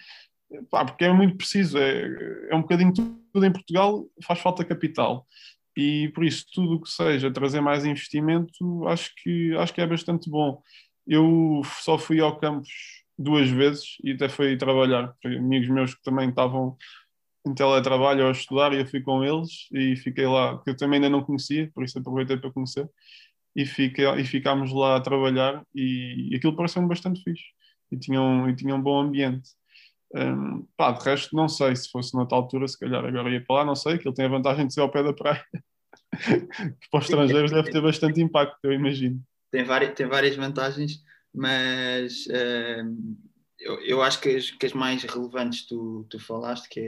Pá, 0.69 0.85
porque 0.85 1.05
é 1.05 1.11
muito 1.11 1.37
preciso, 1.37 1.77
é, 1.77 2.49
é 2.49 2.55
um 2.55 2.61
bocadinho 2.61 2.93
tudo 2.93 3.45
em 3.45 3.51
Portugal, 3.51 4.05
faz 4.23 4.39
falta 4.39 4.63
capital. 4.63 5.25
E 5.75 6.09
por 6.15 6.23
isso, 6.23 6.45
tudo 6.53 6.75
o 6.75 6.81
que 6.81 6.89
seja 6.89 7.31
trazer 7.31 7.61
mais 7.61 7.85
investimento, 7.85 8.87
acho 8.87 9.11
que, 9.17 9.53
acho 9.57 9.73
que 9.73 9.81
é 9.81 9.87
bastante 9.87 10.29
bom. 10.29 10.61
Eu 11.07 11.61
só 11.81 11.97
fui 11.97 12.19
ao 12.19 12.37
campus 12.37 13.03
duas 13.17 13.49
vezes 13.49 13.97
e 14.03 14.11
até 14.11 14.27
fui 14.29 14.57
trabalhar. 14.57 15.13
Foi 15.21 15.37
amigos 15.37 15.69
meus 15.69 15.93
que 15.95 16.03
também 16.03 16.29
estavam 16.29 16.77
em 17.47 17.53
teletrabalho 17.53 18.27
a 18.27 18.31
estudar 18.31 18.73
e 18.73 18.79
eu 18.79 18.87
fui 18.87 19.01
com 19.01 19.23
eles 19.23 19.67
e 19.71 19.95
fiquei 19.95 20.25
lá, 20.25 20.61
que 20.63 20.71
eu 20.71 20.77
também 20.77 20.97
ainda 20.97 21.09
não 21.09 21.23
conhecia, 21.23 21.69
por 21.73 21.83
isso 21.83 21.99
aproveitei 21.99 22.37
para 22.37 22.51
conhecer. 22.51 22.89
E, 23.55 23.65
fiquei, 23.65 24.05
e 24.05 24.25
ficámos 24.25 24.73
lá 24.73 24.97
a 24.97 25.01
trabalhar 25.01 25.63
e, 25.73 26.29
e 26.31 26.35
aquilo 26.35 26.55
pareceu-me 26.55 26.89
bastante 26.89 27.23
fixe. 27.23 27.45
E 27.91 27.97
tinha, 27.97 28.21
um, 28.21 28.49
e 28.49 28.55
tinha 28.55 28.75
um 28.75 28.81
bom 28.81 28.99
ambiente. 28.99 29.49
Um, 30.13 30.67
pá, 30.75 30.91
de 30.91 31.03
resto, 31.03 31.35
não 31.35 31.47
sei 31.47 31.75
se 31.75 31.89
fosse 31.89 32.15
na 32.15 32.25
tal 32.25 32.39
altura, 32.39 32.67
se 32.67 32.79
calhar 32.79 33.03
agora 33.05 33.29
ia 33.29 33.43
para 33.43 33.57
lá, 33.57 33.65
não 33.65 33.75
sei, 33.75 33.97
que 33.97 34.07
ele 34.07 34.15
tem 34.15 34.25
a 34.25 34.29
vantagem 34.29 34.67
de 34.67 34.73
ser 34.73 34.81
ao 34.81 34.91
pé 34.91 35.03
da 35.03 35.13
praia, 35.13 35.43
que 36.11 36.89
para 36.89 36.99
os 36.99 37.05
estrangeiros 37.05 37.51
deve 37.51 37.71
ter 37.71 37.81
bastante 37.81 38.21
impacto, 38.21 38.57
eu 38.63 38.73
imagino. 38.73 39.21
Tem 39.55 39.63
várias, 39.63 39.93
tem 39.93 40.05
várias 40.05 40.35
vantagens, 40.35 41.01
mas 41.33 42.25
uh, 42.25 43.25
eu, 43.57 43.79
eu 43.85 44.01
acho 44.01 44.19
que 44.19 44.35
as, 44.35 44.51
que 44.51 44.65
as 44.65 44.73
mais 44.73 45.01
relevantes 45.03 45.65
tu, 45.65 46.05
tu 46.09 46.19
falaste, 46.19 46.67
que 46.67 46.81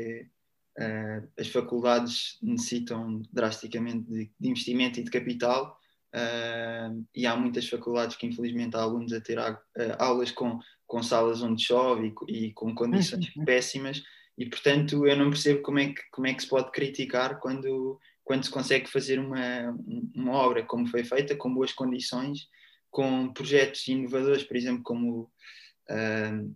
é 0.77 1.21
uh, 1.21 1.29
as 1.39 1.47
faculdades 1.47 2.37
necessitam 2.41 3.21
drasticamente 3.31 4.03
de, 4.09 4.31
de 4.37 4.49
investimento 4.49 4.99
e 4.99 5.03
de 5.03 5.11
capital, 5.11 5.79
Uh, 6.15 7.05
e 7.13 7.27
há 7.27 7.35
muitas 7.35 7.67
faculdades 7.67 8.15
que 8.15 8.25
infelizmente 8.25 8.75
há 8.77 8.79
alunos 8.79 9.11
a 9.11 9.19
ter 9.19 9.37
uh, 9.37 9.57
aulas 9.99 10.31
com 10.31 10.57
com 10.87 11.03
salas 11.03 11.43
onde 11.43 11.61
chove 11.61 12.15
e, 12.29 12.47
e 12.47 12.53
com 12.53 12.73
condições 12.73 13.29
péssimas 13.45 14.01
e 14.37 14.45
portanto 14.45 15.05
eu 15.05 15.17
não 15.17 15.29
percebo 15.29 15.61
como 15.61 15.79
é 15.79 15.87
que, 15.89 16.01
como 16.09 16.25
é 16.25 16.33
que 16.33 16.41
se 16.41 16.47
pode 16.47 16.71
criticar 16.71 17.39
quando, 17.41 17.99
quando 18.27 18.43
se 18.43 18.51
consegue 18.51 18.89
fazer 18.89 19.19
uma, 19.19 19.73
uma 20.13 20.33
obra 20.33 20.61
como 20.61 20.85
foi 20.85 21.01
feita, 21.01 21.33
com 21.33 21.53
boas 21.53 21.71
condições, 21.71 22.49
com 22.91 23.31
projetos 23.31 23.87
inovadores, 23.87 24.43
por 24.43 24.57
exemplo, 24.57 24.83
como 24.83 25.31
uh, 25.89 26.55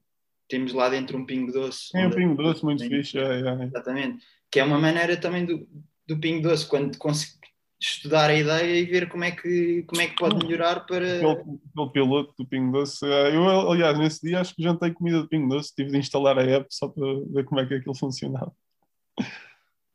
temos 0.50 0.74
lá 0.74 0.90
dentro 0.90 1.18
um 1.18 1.26
pingo 1.26 1.50
doce. 1.50 1.94
Tem 1.94 2.08
um 2.08 2.12
pingo 2.12 2.36
doce 2.36 2.62
muito 2.66 2.84
fixe. 2.84 3.18
É, 3.18 3.40
é. 3.40 3.64
Exatamente. 3.64 4.22
Que 4.52 4.60
é 4.60 4.66
uma 4.66 4.78
maneira 4.78 5.16
também 5.16 5.46
do, 5.46 5.66
do 6.06 6.20
pingo 6.20 6.42
doce, 6.50 6.68
quando 6.68 6.98
conseguir 6.98 7.40
estudar 7.80 8.30
a 8.30 8.36
ideia 8.36 8.78
e 8.78 8.84
ver 8.84 9.08
como 9.08 9.24
é 9.24 9.32
que, 9.32 9.84
como 9.84 10.02
é 10.02 10.08
que 10.08 10.16
pode 10.18 10.46
melhorar 10.46 10.82
para. 10.82 11.16
Aquele 11.16 11.90
piloto 11.94 12.34
do 12.38 12.46
Pingo 12.46 12.74
Doce. 12.74 13.06
eh, 13.06 13.34
Eu, 13.34 13.72
aliás, 13.72 13.98
nesse 13.98 14.28
dia 14.28 14.42
acho 14.42 14.54
que 14.54 14.62
jantei 14.62 14.92
comida 14.92 15.22
de 15.22 15.30
Pingo 15.30 15.48
Doce. 15.48 15.74
Tive 15.74 15.90
de 15.90 15.98
instalar 16.00 16.38
a 16.38 16.44
app 16.44 16.68
só 16.70 16.90
para 16.90 17.06
ver 17.30 17.46
como 17.46 17.62
é 17.62 17.66
que 17.66 17.76
aquilo 17.76 17.96
funcionava. 17.96 18.54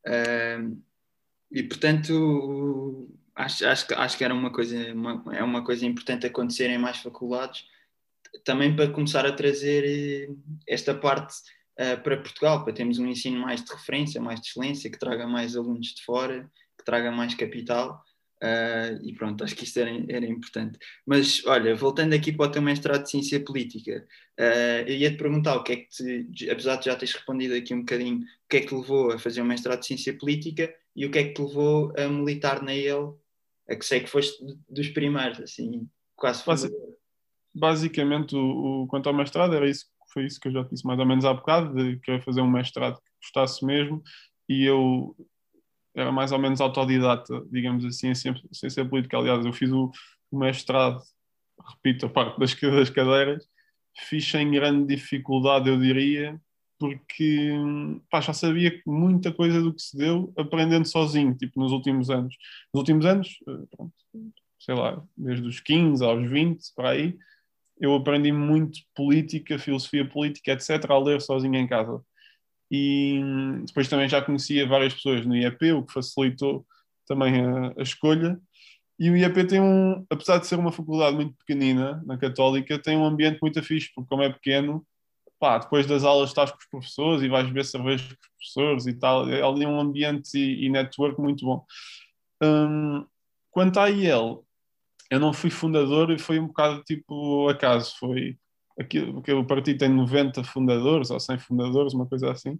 Ahm, 0.06 0.80
e 1.50 1.62
portanto 1.62 3.08
acho, 3.34 3.66
acho, 3.66 3.86
acho 3.94 4.18
que 4.18 4.24
era 4.24 4.34
uma 4.34 4.50
coisa, 4.52 4.92
uma- 4.94 5.24
é 5.36 5.42
uma 5.42 5.64
coisa 5.64 5.86
importante 5.86 6.26
acontecer 6.26 6.68
em 6.70 6.78
mais 6.78 6.98
faculdades, 6.98 7.64
também 8.44 8.74
para 8.76 8.90
começar 8.90 9.26
a 9.26 9.32
trazer 9.32 9.84
eh, 9.84 10.28
esta 10.68 10.94
parte 10.94 11.34
eh, 11.78 11.96
para 11.96 12.16
Portugal, 12.18 12.64
para 12.64 12.72
termos 12.72 12.98
um 12.98 13.06
ensino 13.06 13.40
mais 13.40 13.62
de 13.64 13.72
referência, 13.72 14.20
mais 14.20 14.40
de 14.40 14.48
excelência, 14.48 14.90
que 14.90 14.98
traga 14.98 15.26
mais 15.26 15.56
alunos 15.56 15.88
de 15.94 16.02
fora, 16.04 16.50
que 16.78 16.84
traga 16.84 17.10
mais 17.10 17.34
capital. 17.34 18.02
ah, 18.42 18.98
e 19.02 19.12
pronto, 19.14 19.42
acho 19.44 19.54
que 19.56 19.64
isto 19.64 19.78
era, 19.80 19.90
era 20.08 20.26
importante. 20.26 20.78
Mas 21.06 21.42
olha, 21.46 21.74
voltando 21.74 22.14
aqui 22.14 22.32
para 22.32 22.46
o 22.46 22.50
teu 22.52 22.62
mestrado 22.62 23.02
de 23.04 23.10
Ciência 23.10 23.40
Política, 23.42 24.06
ah, 24.38 24.82
eu 24.86 24.94
ia 24.96 25.10
te 25.10 25.16
perguntar 25.16 25.56
o 25.56 25.62
que 25.64 25.72
é 25.72 25.76
que 25.76 25.88
te, 25.88 26.50
apesar 26.50 26.76
de 26.76 26.86
já 26.86 26.96
teres 26.96 27.14
respondido 27.14 27.54
aqui 27.54 27.72
um 27.74 27.80
bocadinho, 27.80 28.18
o 28.20 28.48
que 28.48 28.56
é 28.58 28.60
que 28.60 28.66
te 28.68 28.74
levou 28.74 29.12
a 29.12 29.18
fazer 29.18 29.40
um 29.42 29.46
mestrado 29.46 29.80
de 29.80 29.86
Ciência 29.86 30.16
Política 30.18 30.72
e 30.96 31.06
o 31.06 31.10
que 31.10 31.18
é 31.18 31.24
que 31.24 31.34
te 31.34 31.42
levou 31.42 31.92
a 31.96 32.08
militar 32.08 32.62
na 32.62 32.74
EL, 32.74 33.20
a 33.68 33.76
que 33.76 33.84
sei 33.84 34.00
que 34.00 34.08
foste 34.08 34.42
dos 34.68 34.88
primeiros, 34.88 35.38
assim, 35.40 35.86
quase 36.16 36.44
Basi- 36.44 36.68
fundador. 36.68 36.96
Basicamente, 37.54 38.34
o, 38.36 38.82
o- 38.82 38.86
quanto 38.86 39.08
ao 39.08 39.14
mestrado, 39.14 39.54
era 39.54 39.68
isso, 39.68 39.86
foi 40.12 40.24
isso 40.26 40.40
que 40.40 40.48
eu 40.48 40.52
já 40.52 40.64
te 40.64 40.70
disse 40.70 40.86
mais 40.86 40.98
ou 40.98 41.06
menos 41.06 41.24
há 41.24 41.32
bocado, 41.34 41.74
de 41.74 41.98
querer 42.00 42.22
fazer 42.22 42.40
um 42.40 42.50
mestrado 42.50 42.96
que 42.96 43.10
gostasse 43.22 43.64
mesmo, 43.64 44.02
e 44.48 44.64
eu 44.64 45.16
era 45.94 46.12
mais 46.12 46.32
ou 46.32 46.38
menos 46.38 46.60
autodidata, 46.60 47.42
digamos 47.50 47.84
assim, 47.84 48.08
em 48.08 48.14
ciência 48.14 48.84
política. 48.88 49.16
Aliás, 49.16 49.44
eu 49.44 49.52
fiz 49.52 49.70
o, 49.70 49.90
o 50.30 50.38
mestrado, 50.38 51.00
repito, 51.76 52.06
a 52.06 52.10
parte 52.10 52.38
das, 52.38 52.54
das 52.60 52.90
cadeiras, 52.90 53.48
fiz 54.08 54.26
sem 54.30 54.50
grande 54.50 54.94
dificuldade, 54.94 55.70
eu 55.70 55.80
diria, 55.80 56.38
porque 56.78 57.50
pá, 58.10 58.20
já 58.20 58.32
sabia 58.32 58.80
muita 58.86 59.32
coisa 59.32 59.60
do 59.60 59.72
que 59.72 59.82
se 59.82 59.96
deu 59.96 60.32
aprendendo 60.36 60.86
sozinho, 60.86 61.34
tipo 61.34 61.60
nos 61.60 61.72
últimos 61.72 62.10
anos. 62.10 62.34
Nos 62.72 62.80
últimos 62.80 63.06
anos, 63.06 63.38
eh, 63.48 63.66
pronto, 63.70 63.94
sei 64.58 64.74
lá, 64.74 65.02
desde 65.16 65.46
os 65.46 65.60
15 65.60 66.04
aos 66.04 66.28
20, 66.28 66.62
para 66.74 66.90
aí, 66.90 67.16
eu 67.80 67.94
aprendi 67.94 68.32
muito 68.32 68.80
política, 68.94 69.58
filosofia 69.58 70.08
política, 70.08 70.52
etc., 70.52 70.90
a 70.90 70.98
ler 70.98 71.20
sozinho 71.20 71.54
em 71.56 71.66
casa. 71.66 72.00
E 72.70 73.20
hum, 73.22 73.64
depois 73.64 73.88
também 73.88 74.08
já 74.08 74.22
conhecia 74.22 74.66
várias 74.66 74.94
pessoas 74.94 75.24
no 75.26 75.36
IEP, 75.36 75.72
o 75.72 75.84
que 75.84 75.92
facilitou 75.92 76.66
também 77.06 77.40
a, 77.40 77.74
a 77.78 77.82
escolha. 77.82 78.40
E 78.98 79.10
o 79.10 79.16
IEP 79.16 79.46
tem 79.46 79.60
um, 79.60 80.04
apesar 80.10 80.38
de 80.38 80.46
ser 80.46 80.58
uma 80.58 80.72
faculdade 80.72 81.16
muito 81.16 81.34
pequenina, 81.38 82.02
na 82.06 82.16
Católica, 82.18 82.78
tem 82.78 82.96
um 82.96 83.04
ambiente 83.04 83.38
muito 83.42 83.62
fixe, 83.62 83.90
porque 83.94 84.08
como 84.08 84.22
é 84.22 84.32
pequeno, 84.32 84.86
pá, 85.38 85.58
depois 85.58 85.86
das 85.86 86.04
aulas 86.04 86.30
estás 86.30 86.50
com 86.50 86.58
os 86.58 86.66
professores 86.66 87.22
e 87.22 87.28
vais 87.28 87.46
beber 87.46 87.64
cerveja 87.64 88.04
com 88.04 88.12
os 88.12 88.28
professores 88.54 88.86
e 88.86 88.94
tal, 88.94 89.28
é 89.28 89.42
ali 89.42 89.66
um 89.66 89.80
ambiente 89.80 90.36
e, 90.38 90.66
e 90.66 90.68
network 90.70 91.20
muito 91.20 91.44
bom. 91.44 91.64
Hum, 92.42 93.06
quanto 93.50 93.78
à 93.78 93.88
IEL, 93.88 94.44
eu 95.10 95.20
não 95.20 95.32
fui 95.32 95.50
fundador 95.50 96.10
e 96.10 96.18
foi 96.18 96.38
um 96.38 96.48
bocado 96.48 96.82
tipo 96.84 97.48
acaso, 97.48 97.94
foi 97.98 98.38
aquilo, 98.78 99.14
porque 99.14 99.32
o 99.32 99.44
partido 99.46 99.78
tem 99.78 99.88
90 99.88 100.44
fundadores 100.44 101.10
ou 101.10 101.20
100 101.20 101.38
fundadores, 101.38 101.94
uma 101.94 102.06
coisa 102.06 102.30
assim, 102.30 102.58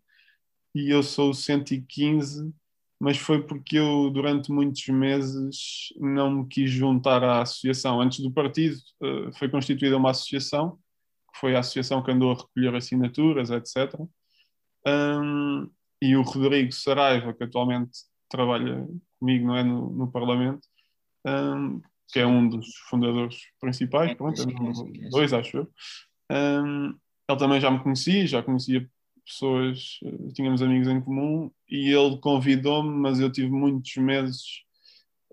e 0.75 0.90
eu 0.90 1.02
sou 1.02 1.30
o 1.30 1.35
115, 1.35 2.52
mas 3.00 3.18
foi 3.18 3.42
porque 3.42 3.78
eu 3.78 4.11
durante 4.11 4.50
muitos 4.50 4.87
meses 4.88 5.92
não 5.99 6.30
me 6.30 6.49
quis 6.49 6.71
juntar 6.71 7.23
à 7.23 7.42
associação. 7.42 8.00
Antes 8.00 8.21
do 8.21 8.30
partido 8.30 8.76
eh, 9.02 9.30
foi 9.38 9.49
constituída 9.49 9.97
uma 9.97 10.11
associação, 10.11 10.78
que 11.37 11.40
foi 11.40 11.55
a 11.55 11.61
associação 11.61 12.02
que 12.02 12.11
andou 12.11 12.33
a 12.33 12.35
recolher 12.35 12.75
assinaturas, 12.75 13.50
etc. 13.50 13.95
Hum, 14.87 15.69
e 16.00 16.16
o 16.16 16.23
Rodrigo 16.23 16.73
Saraiva, 16.73 17.35
que 17.35 17.45
atualmente 17.45 17.99
trabalha 18.28 18.87
comigo 19.19 19.47
não 19.47 19.57
é, 19.57 19.62
no, 19.62 19.90
no 19.90 20.11
Parlamento, 20.11 20.66
hum, 21.26 21.81
que 22.09 22.21
é 22.21 22.26
um 22.26 22.49
dos 22.49 22.75
fundadores 22.88 23.37
principais, 23.61 24.14
pronto, 24.14 24.40
é 24.40 25.09
dois, 25.11 25.33
acho 25.33 25.59
eu. 25.59 25.71
Hum, 26.31 26.97
ele 27.28 27.38
também 27.38 27.61
já 27.61 27.71
me 27.71 27.83
conhecia, 27.83 28.26
já 28.26 28.43
conhecia 28.43 28.88
pessoas, 29.25 29.99
eh, 30.05 30.33
tínhamos 30.33 30.62
amigos 30.62 30.87
em 30.87 31.00
comum, 31.00 31.50
e 31.69 31.90
ele 31.90 32.16
convidou-me, 32.19 32.88
mas 32.90 33.19
eu 33.19 33.31
tive 33.31 33.50
muitos 33.50 33.97
meses 33.97 34.62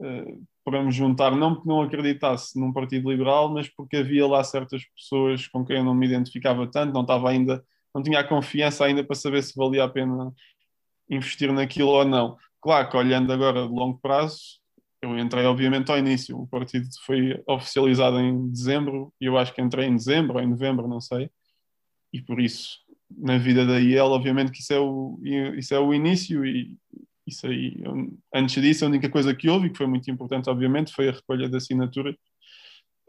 eh, 0.01 0.37
para 0.63 0.81
me 0.81 0.91
juntar, 0.91 1.31
não 1.35 1.55
porque 1.55 1.67
não 1.67 1.81
acreditasse 1.81 2.59
num 2.59 2.71
partido 2.71 3.09
liberal, 3.09 3.53
mas 3.53 3.67
porque 3.67 3.97
havia 3.97 4.25
lá 4.25 4.43
certas 4.43 4.83
pessoas 4.95 5.47
com 5.47 5.65
quem 5.65 5.77
eu 5.77 5.83
não 5.83 5.93
me 5.93 6.07
identificava 6.07 6.65
tanto, 6.67 6.93
não 6.93 7.01
estava 7.01 7.29
ainda, 7.29 7.63
não 7.93 8.01
tinha 8.01 8.19
a 8.19 8.23
confiança 8.23 8.85
ainda 8.85 9.03
para 9.03 9.15
saber 9.15 9.43
se 9.43 9.55
valia 9.55 9.83
a 9.83 9.89
pena 9.89 10.33
investir 11.09 11.51
naquilo 11.51 11.89
ou 11.89 12.05
não. 12.05 12.37
Claro 12.61 12.89
que 12.89 12.97
olhando 12.97 13.31
agora 13.33 13.67
de 13.67 13.73
longo 13.73 13.99
prazo, 13.99 14.61
eu 15.01 15.19
entrei 15.19 15.43
obviamente 15.45 15.91
ao 15.91 15.97
início, 15.97 16.39
o 16.39 16.47
partido 16.47 16.87
foi 17.05 17.41
oficializado 17.45 18.19
em 18.19 18.49
dezembro, 18.49 19.13
e 19.19 19.25
eu 19.25 19.37
acho 19.37 19.53
que 19.53 19.61
entrei 19.61 19.87
em 19.87 19.95
dezembro 19.95 20.37
ou 20.37 20.41
em 20.41 20.47
novembro, 20.47 20.87
não 20.87 21.01
sei, 21.01 21.29
e 22.13 22.21
por 22.21 22.39
isso, 22.39 22.79
na 23.09 23.37
vida 23.37 23.65
da 23.65 23.79
IEL, 23.79 24.05
obviamente 24.05 24.51
que 24.51 24.59
isso 24.59 24.71
é 24.71 24.79
o, 24.79 25.19
isso 25.57 25.73
é 25.73 25.79
o 25.79 25.93
início, 25.93 26.45
e 26.45 26.77
isso 27.25 27.47
aí, 27.47 27.81
antes 28.33 28.61
disso, 28.61 28.83
a 28.83 28.87
única 28.87 29.09
coisa 29.09 29.33
que 29.33 29.49
houve, 29.49 29.67
e 29.67 29.69
que 29.69 29.77
foi 29.77 29.87
muito 29.87 30.09
importante, 30.11 30.49
obviamente, 30.49 30.93
foi 30.93 31.09
a 31.09 31.13
recolha 31.13 31.49
de 31.49 31.55
assinaturas, 31.55 32.15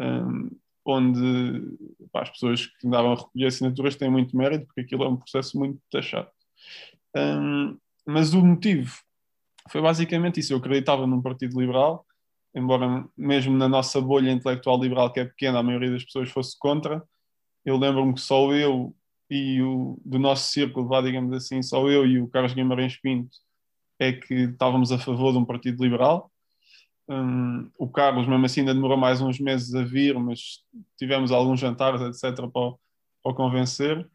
hum, 0.01 0.51
onde 0.85 1.77
pá, 2.13 2.23
as 2.23 2.31
pessoas 2.31 2.67
que 2.67 2.87
andavam 2.87 3.13
a 3.13 3.17
recolher 3.17 3.47
assinaturas 3.47 3.97
têm 3.97 4.11
muito 4.11 4.37
mérito, 4.37 4.67
porque 4.67 4.83
aquilo 4.83 5.05
é 5.05 5.09
um 5.09 5.17
processo 5.17 5.59
muito 5.59 5.81
taxado. 5.91 6.29
Hum, 7.17 7.77
mas 8.07 8.35
o 8.35 8.45
motivo 8.45 8.97
foi 9.71 9.81
basicamente 9.81 10.41
isso. 10.41 10.53
Eu 10.53 10.59
acreditava 10.59 11.07
num 11.07 11.23
partido 11.23 11.59
liberal, 11.61 12.07
embora 12.55 13.09
mesmo 13.17 13.57
na 13.57 13.69
nossa 13.69 14.01
bolha 14.01 14.31
intelectual 14.31 14.81
liberal, 14.81 15.13
que 15.13 15.21
é 15.21 15.25
pequena, 15.25 15.59
a 15.59 15.63
maioria 15.63 15.91
das 15.91 16.05
pessoas 16.05 16.31
fosse 16.31 16.57
contra. 16.59 17.03
Eu 17.65 17.77
lembro-me 17.79 18.15
que 18.15 18.21
só 18.21 18.53
eu 18.53 18.95
e 19.31 19.61
o 19.63 19.99
do 20.05 20.19
nosso 20.19 20.53
círculo, 20.53 20.87
vá, 20.87 21.01
digamos 21.01 21.33
assim, 21.33 21.63
só 21.63 21.89
eu 21.89 22.07
e 22.07 22.21
o 22.21 22.29
Carlos 22.29 22.55
Guimarães 22.55 23.01
Pinto 23.01 23.44
é 23.99 24.13
que 24.13 24.35
estávamos 24.35 24.93
a 24.93 24.99
favor 24.99 25.33
de 25.33 25.39
um 25.39 25.45
partido 25.45 25.83
liberal. 25.83 26.31
Hum, 27.09 27.71
o 27.79 27.89
Carlos, 27.89 28.27
mesmo 28.27 28.47
assim, 28.47 28.61
ainda 28.61 28.75
demorou 28.75 28.97
mais 28.97 29.21
uns 29.21 29.39
meses 29.39 29.75
a 29.75 29.83
vir, 29.85 30.19
mas 30.19 30.61
tivemos 30.99 31.31
alguns 31.33 31.61
jantares, 31.61 32.01
etc., 32.01 32.49
para, 32.51 32.63
o- 32.63 32.79
para 33.23 33.35
convencer, 33.35 34.09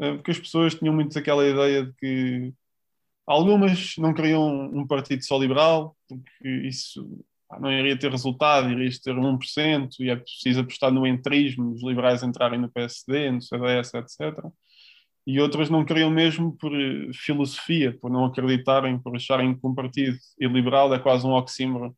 eh, 0.00 0.14
porque 0.14 0.32
as 0.32 0.38
pessoas 0.40 0.74
tinham 0.74 0.94
muito 0.94 1.16
aquela 1.18 1.46
ideia 1.46 1.86
de 1.86 1.92
que 1.94 2.52
algumas 3.26 3.94
não 3.98 4.14
queriam 4.14 4.44
um 4.74 4.86
partido 4.86 5.24
só 5.24 5.38
liberal, 5.38 5.96
porque 6.08 6.48
isso 6.66 7.08
não 7.60 7.70
iria 7.70 7.98
ter 7.98 8.10
resultado, 8.10 8.70
irias 8.70 8.98
ter 8.98 9.14
1%, 9.16 10.00
e 10.00 10.10
é 10.10 10.16
preciso 10.16 10.60
apostar 10.60 10.90
no 10.90 11.06
entrismo, 11.06 11.72
os 11.72 11.82
liberais 11.84 12.22
entrarem 12.22 12.58
no 12.60 12.70
PSD, 12.70 13.30
no 13.30 13.42
CDS, 13.42 13.94
etc. 13.94 14.42
E 15.26 15.40
outras 15.40 15.70
não 15.70 15.84
queriam 15.84 16.10
mesmo 16.10 16.56
por 16.56 16.72
eh, 16.74 17.10
filosofia, 17.14 17.96
por 18.00 18.10
não 18.10 18.24
acreditarem, 18.24 18.98
por 18.98 19.14
acharem 19.14 19.54
que 19.54 19.66
um 19.66 19.74
partido 19.74 20.16
iliberal 20.38 20.92
é 20.94 20.98
quase 20.98 21.26
um 21.26 21.32
oxímoron. 21.32 21.94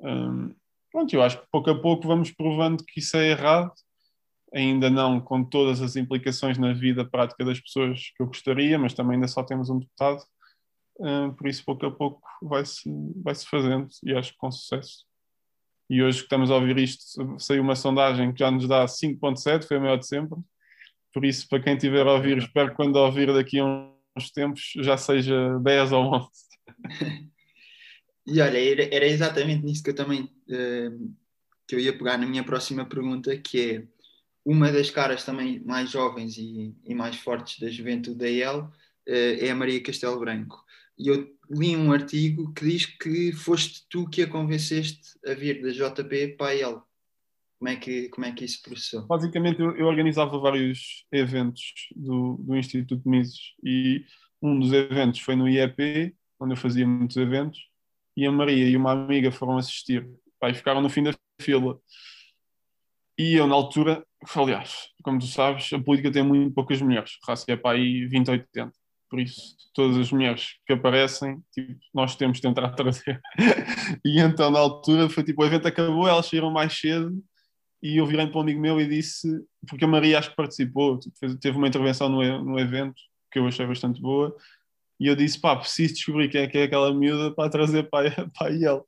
Hum, 0.00 0.54
pronto, 0.92 1.14
eu 1.14 1.22
acho 1.22 1.40
que 1.40 1.46
pouco 1.50 1.70
a 1.70 1.80
pouco 1.80 2.06
vamos 2.06 2.30
provando 2.30 2.84
que 2.84 3.00
isso 3.00 3.16
é 3.16 3.30
errado, 3.30 3.72
ainda 4.52 4.88
não 4.88 5.20
com 5.20 5.42
todas 5.44 5.82
as 5.82 5.96
implicações 5.96 6.58
na 6.58 6.72
vida 6.72 7.04
prática 7.04 7.44
das 7.44 7.60
pessoas 7.60 8.12
que 8.16 8.22
eu 8.22 8.26
gostaria, 8.26 8.78
mas 8.78 8.94
também 8.94 9.16
ainda 9.16 9.28
só 9.28 9.42
temos 9.42 9.68
um 9.68 9.80
deputado, 9.80 10.22
Hum, 10.98 11.34
por 11.34 11.48
isso 11.48 11.64
pouco 11.64 11.86
a 11.86 11.90
pouco 11.90 12.22
vai-se 12.42 12.82
vai 13.16 13.34
-se 13.34 13.46
fazendo 13.46 13.88
e 14.04 14.14
acho 14.14 14.32
que 14.32 14.38
com 14.38 14.50
sucesso. 14.50 15.04
E 15.90 16.02
hoje 16.02 16.18
que 16.18 16.24
estamos 16.24 16.50
a 16.50 16.54
ouvir 16.54 16.78
isto, 16.78 17.02
saiu 17.38 17.62
uma 17.62 17.76
sondagem 17.76 18.32
que 18.32 18.38
já 18.40 18.50
nos 18.50 18.66
dá 18.68 18.86
5.7, 18.86 19.66
foi 19.66 19.76
a 19.76 19.80
maior 19.80 19.96
de 19.98 20.06
sempre, 20.06 20.38
por 21.14 21.24
isso 21.24 21.48
para 21.48 21.62
quem 21.62 21.74
estiver 21.74 22.06
a 22.06 22.12
ouvir, 22.12 22.36
espero 22.36 22.70
que 22.70 22.76
quando 22.76 22.96
ouvir 22.96 23.32
daqui 23.32 23.60
a 23.60 23.64
uns 23.64 24.30
tempos 24.30 24.72
já 24.76 24.96
seja 24.96 25.58
10 25.60 25.92
ou 25.92 26.14
11. 26.14 26.28
E 28.26 28.40
olha, 28.40 28.58
era, 28.58 28.94
era 28.94 29.06
exatamente 29.06 29.62
nisso 29.66 29.82
que 29.82 29.90
eu 29.90 29.94
também 29.94 30.30
eh, 30.48 30.90
que 31.66 31.74
eu 31.74 31.78
ia 31.78 31.96
pegar 31.96 32.16
na 32.18 32.26
minha 32.26 32.44
próxima 32.44 32.86
pergunta, 32.86 33.36
que 33.36 33.60
é 33.60 33.86
uma 34.44 34.70
das 34.70 34.90
caras 34.90 35.24
também 35.24 35.60
mais 35.60 35.90
jovens 35.90 36.36
e, 36.36 36.74
e 36.84 36.94
mais 36.94 37.16
fortes 37.16 37.58
da 37.58 37.68
juventude 37.68 38.18
da 38.18 38.30
EL 38.30 38.70
eh, 39.06 39.46
é 39.46 39.50
a 39.50 39.54
Maria 39.54 39.82
Castelo 39.82 40.18
Branco. 40.18 40.64
E 40.98 41.08
eu 41.08 41.34
li 41.50 41.76
um 41.76 41.92
artigo 41.92 42.52
que 42.52 42.64
diz 42.64 42.86
que 42.86 43.32
foste 43.32 43.84
tu 43.88 44.08
que 44.08 44.22
a 44.22 44.26
convenceste 44.26 45.18
a 45.26 45.34
vir 45.34 45.60
da 45.60 45.70
JP 45.70 46.36
para 46.36 46.48
a 46.48 46.56
EL. 46.56 46.82
Como 47.64 47.72
é 47.72 47.76
que, 47.76 48.10
como 48.10 48.26
é 48.26 48.30
que 48.30 48.44
isso 48.44 48.60
processou? 48.60 49.06
Basicamente, 49.06 49.58
eu, 49.58 49.74
eu 49.74 49.86
organizava 49.86 50.38
vários 50.38 51.06
eventos 51.10 51.62
do, 51.96 52.36
do 52.38 52.54
Instituto 52.54 53.08
Mises 53.08 53.54
e 53.64 54.04
um 54.42 54.60
dos 54.60 54.70
eventos 54.70 55.20
foi 55.20 55.34
no 55.34 55.48
IEP, 55.48 56.14
onde 56.38 56.52
eu 56.52 56.58
fazia 56.58 56.86
muitos 56.86 57.16
eventos, 57.16 57.58
e 58.14 58.26
a 58.26 58.30
Maria 58.30 58.68
e 58.68 58.76
uma 58.76 58.92
amiga 58.92 59.32
foram 59.32 59.56
assistir. 59.56 60.06
Pai, 60.38 60.52
ficaram 60.52 60.82
no 60.82 60.90
fim 60.90 61.04
da 61.04 61.14
fila. 61.40 61.80
E 63.18 63.32
eu, 63.32 63.46
na 63.46 63.54
altura, 63.54 64.04
aliás, 64.36 64.90
como 65.02 65.18
tu 65.18 65.26
sabes, 65.26 65.72
a 65.72 65.78
política 65.78 66.12
tem 66.12 66.22
muito 66.22 66.52
poucas 66.52 66.82
mulheres. 66.82 67.16
A 67.26 67.30
raça 67.30 67.46
é 67.48 67.56
para 67.56 67.78
aí 67.78 68.04
20, 68.08 68.30
80. 68.30 68.72
Por 69.08 69.20
isso, 69.20 69.56
todas 69.72 69.96
as 69.96 70.12
mulheres 70.12 70.58
que 70.66 70.74
aparecem, 70.74 71.42
tipo, 71.50 71.80
nós 71.94 72.14
temos 72.14 72.36
de 72.36 72.42
tentar 72.42 72.68
trazer. 72.72 73.22
e 74.04 74.20
então, 74.20 74.50
na 74.50 74.58
altura, 74.58 75.08
foi 75.08 75.24
tipo, 75.24 75.42
o 75.42 75.46
evento 75.46 75.66
acabou, 75.66 76.06
elas 76.06 76.26
saíram 76.26 76.50
mais 76.50 76.78
cedo 76.78 77.24
e 77.84 77.98
eu 77.98 78.06
virei 78.06 78.26
para 78.26 78.38
um 78.38 78.40
amigo 78.40 78.58
meu 78.58 78.80
e 78.80 78.88
disse, 78.88 79.28
porque 79.68 79.84
a 79.84 79.88
Maria 79.88 80.18
acho 80.18 80.30
que 80.30 80.36
participou, 80.36 80.98
tipo, 80.98 81.36
teve 81.36 81.58
uma 81.58 81.68
intervenção 81.68 82.08
no, 82.08 82.42
no 82.42 82.58
evento 82.58 82.94
que 83.30 83.38
eu 83.38 83.46
achei 83.46 83.66
bastante 83.66 84.00
boa, 84.00 84.34
e 84.98 85.06
eu 85.06 85.14
disse, 85.14 85.38
pá, 85.38 85.54
preciso 85.54 85.92
descobrir 85.92 86.30
quem 86.30 86.40
é 86.40 86.50
é 86.50 86.62
aquela 86.62 86.94
miúda 86.94 87.34
para 87.34 87.50
trazer 87.50 87.82
para, 87.90 88.10
para 88.32 88.50
ele. 88.50 88.80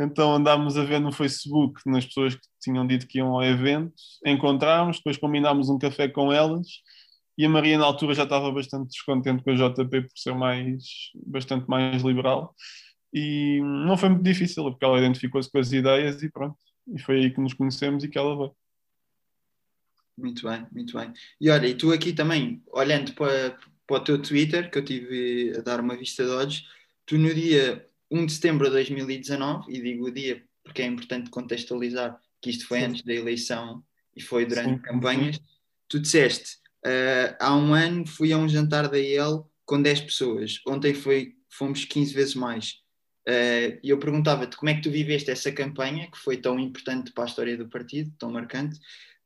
Então 0.00 0.34
andámos 0.34 0.78
a 0.78 0.84
ver 0.84 1.00
no 1.00 1.12
Facebook 1.12 1.82
nas 1.84 2.06
pessoas 2.06 2.34
que 2.34 2.40
tinham 2.62 2.86
dito 2.86 3.06
que 3.06 3.18
iam 3.18 3.34
ao 3.34 3.44
evento, 3.44 3.92
encontramos, 4.24 4.96
depois 4.96 5.18
combinámos 5.18 5.68
um 5.68 5.78
café 5.78 6.08
com 6.08 6.32
elas 6.32 6.66
e 7.36 7.44
a 7.44 7.48
Maria 7.48 7.76
na 7.76 7.84
altura 7.84 8.14
já 8.14 8.22
estava 8.22 8.50
bastante 8.50 8.88
descontente 8.88 9.44
com 9.44 9.50
a 9.50 9.54
JP 9.54 10.02
por 10.02 10.16
ser 10.16 10.34
mais, 10.34 10.82
bastante 11.26 11.68
mais 11.68 12.02
liberal 12.02 12.54
e 13.12 13.60
não 13.62 13.98
foi 13.98 14.08
muito 14.08 14.24
difícil 14.24 14.64
porque 14.64 14.84
ela 14.84 14.98
identificou-se 14.98 15.50
com 15.50 15.58
as 15.58 15.70
ideias 15.72 16.22
e 16.22 16.30
pronto, 16.30 16.56
e 16.86 16.98
foi 16.98 17.16
aí 17.16 17.30
que 17.30 17.40
nos 17.40 17.54
conhecemos 17.54 18.04
e 18.04 18.08
que 18.08 18.18
ela 18.18 18.36
veio. 18.36 18.56
Muito 20.16 20.46
bem, 20.46 20.66
muito 20.70 20.96
bem. 20.98 21.12
E 21.40 21.48
olha, 21.48 21.66
e 21.66 21.74
tu 21.74 21.92
aqui 21.92 22.12
também, 22.12 22.62
olhando 22.68 23.12
para, 23.14 23.58
para 23.86 23.96
o 23.96 24.04
teu 24.04 24.20
Twitter, 24.20 24.70
que 24.70 24.78
eu 24.78 24.84
tive 24.84 25.54
a 25.56 25.62
dar 25.62 25.80
uma 25.80 25.96
vista 25.96 26.24
de 26.24 26.30
olhos, 26.30 26.68
tu 27.06 27.16
no 27.16 27.32
dia 27.32 27.88
1 28.10 28.26
de 28.26 28.32
setembro 28.32 28.66
de 28.66 28.72
2019, 28.72 29.72
e 29.72 29.80
digo 29.80 30.06
o 30.06 30.10
dia 30.10 30.44
porque 30.62 30.82
é 30.82 30.86
importante 30.86 31.30
contextualizar 31.30 32.20
que 32.40 32.50
isto 32.50 32.66
foi 32.66 32.80
Sim. 32.80 32.86
antes 32.86 33.02
da 33.02 33.14
eleição 33.14 33.82
e 34.14 34.22
foi 34.22 34.44
durante 34.46 34.70
Sim. 34.70 34.78
campanhas, 34.78 35.40
tu 35.88 35.98
disseste, 35.98 36.56
uh, 36.86 37.36
há 37.38 37.56
um 37.56 37.74
ano 37.74 38.06
fui 38.06 38.32
a 38.32 38.38
um 38.38 38.48
jantar 38.48 38.88
da 38.88 38.98
IEL 38.98 39.50
com 39.64 39.80
10 39.80 40.02
pessoas, 40.02 40.60
ontem 40.66 40.94
foi, 40.94 41.34
fomos 41.48 41.84
15 41.84 42.12
vezes 42.12 42.34
mais. 42.34 42.80
Uh, 43.28 43.78
e 43.82 43.90
eu 43.90 43.98
perguntava-te 43.98 44.56
como 44.56 44.70
é 44.70 44.74
que 44.74 44.82
tu 44.82 44.90
viveste 44.90 45.30
essa 45.30 45.52
campanha, 45.52 46.10
que 46.10 46.18
foi 46.18 46.36
tão 46.36 46.58
importante 46.58 47.12
para 47.12 47.24
a 47.24 47.26
história 47.26 47.56
do 47.56 47.68
partido, 47.68 48.12
tão 48.18 48.30
marcante, 48.30 48.78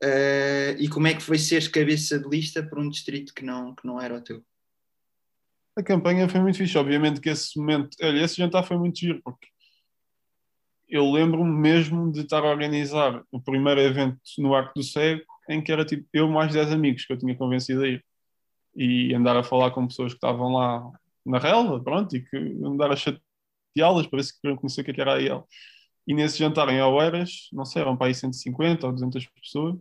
uh, 0.03 0.77
e 0.79 0.89
como 0.89 1.07
é 1.07 1.15
que 1.15 1.23
foi 1.23 1.39
seres 1.39 1.69
cabeça 1.69 2.19
de 2.19 2.29
lista 2.29 2.63
para 2.63 2.81
um 2.81 2.89
distrito 2.89 3.33
que 3.33 3.45
não, 3.45 3.75
que 3.75 3.87
não 3.87 4.01
era 4.01 4.17
o 4.17 4.21
teu? 4.21 4.45
a 5.77 5.83
campanha 5.83 6.29
foi 6.29 6.41
muito 6.41 6.59
fixe. 6.59 6.79
Obviamente 6.79 7.21
que 7.21 7.29
esse 7.29 7.59
momento, 7.59 7.97
olha, 8.03 8.23
esse 8.23 8.37
jantar 8.37 8.63
foi 8.63 8.77
muito 8.79 8.99
giro, 8.99 9.21
porque 9.23 9.49
eu 10.89 11.11
lembro-me 11.11 11.51
mesmo 11.51 12.13
de 12.13 12.21
estar 12.21 12.45
a 12.45 12.51
organizar 12.51 13.23
o 13.33 13.41
primeiro 13.41 13.81
evento 13.81 14.19
no 14.39 14.55
Arco 14.55 14.75
do 14.77 14.85
Cego, 14.85 15.23
em 15.49 15.63
que 15.63 15.73
era 15.73 15.85
tipo 15.85 16.07
eu 16.13 16.29
mais 16.29 16.53
10 16.53 16.73
amigos 16.73 17.05
que 17.05 17.13
eu 17.13 17.19
tinha 17.19 17.35
convencido 17.37 17.83
a 17.83 17.89
ir. 17.89 18.05
E 18.77 19.15
andar 19.15 19.37
a 19.37 19.45
falar 19.45 19.71
com 19.71 19.87
pessoas 19.87 20.13
que 20.13 20.17
estavam 20.17 20.53
lá 20.53 20.91
na 21.25 21.39
relva, 21.39 21.81
pronto, 21.81 22.17
e 22.17 22.21
que 22.21 22.37
andar 22.65 22.91
a 22.91 22.97
chateá-las 23.77 24.07
para 24.07 24.19
ver 24.19 24.25
se 24.25 24.41
queriam 24.41 24.57
conhecer 24.57 24.81
o 24.81 24.85
que, 24.85 24.91
é 24.91 25.01
era 25.01 25.15
a 25.15 25.21
IEL. 25.21 25.47
E 26.07 26.15
nesse 26.15 26.39
jantar 26.39 26.69
em 26.69 26.81
Oeiras, 26.83 27.49
não 27.53 27.65
sei, 27.65 27.83
eram 27.83 27.97
para 27.97 28.09
aí 28.09 28.15
150 28.15 28.87
ou 28.87 28.93
200 28.93 29.27
pessoas, 29.41 29.77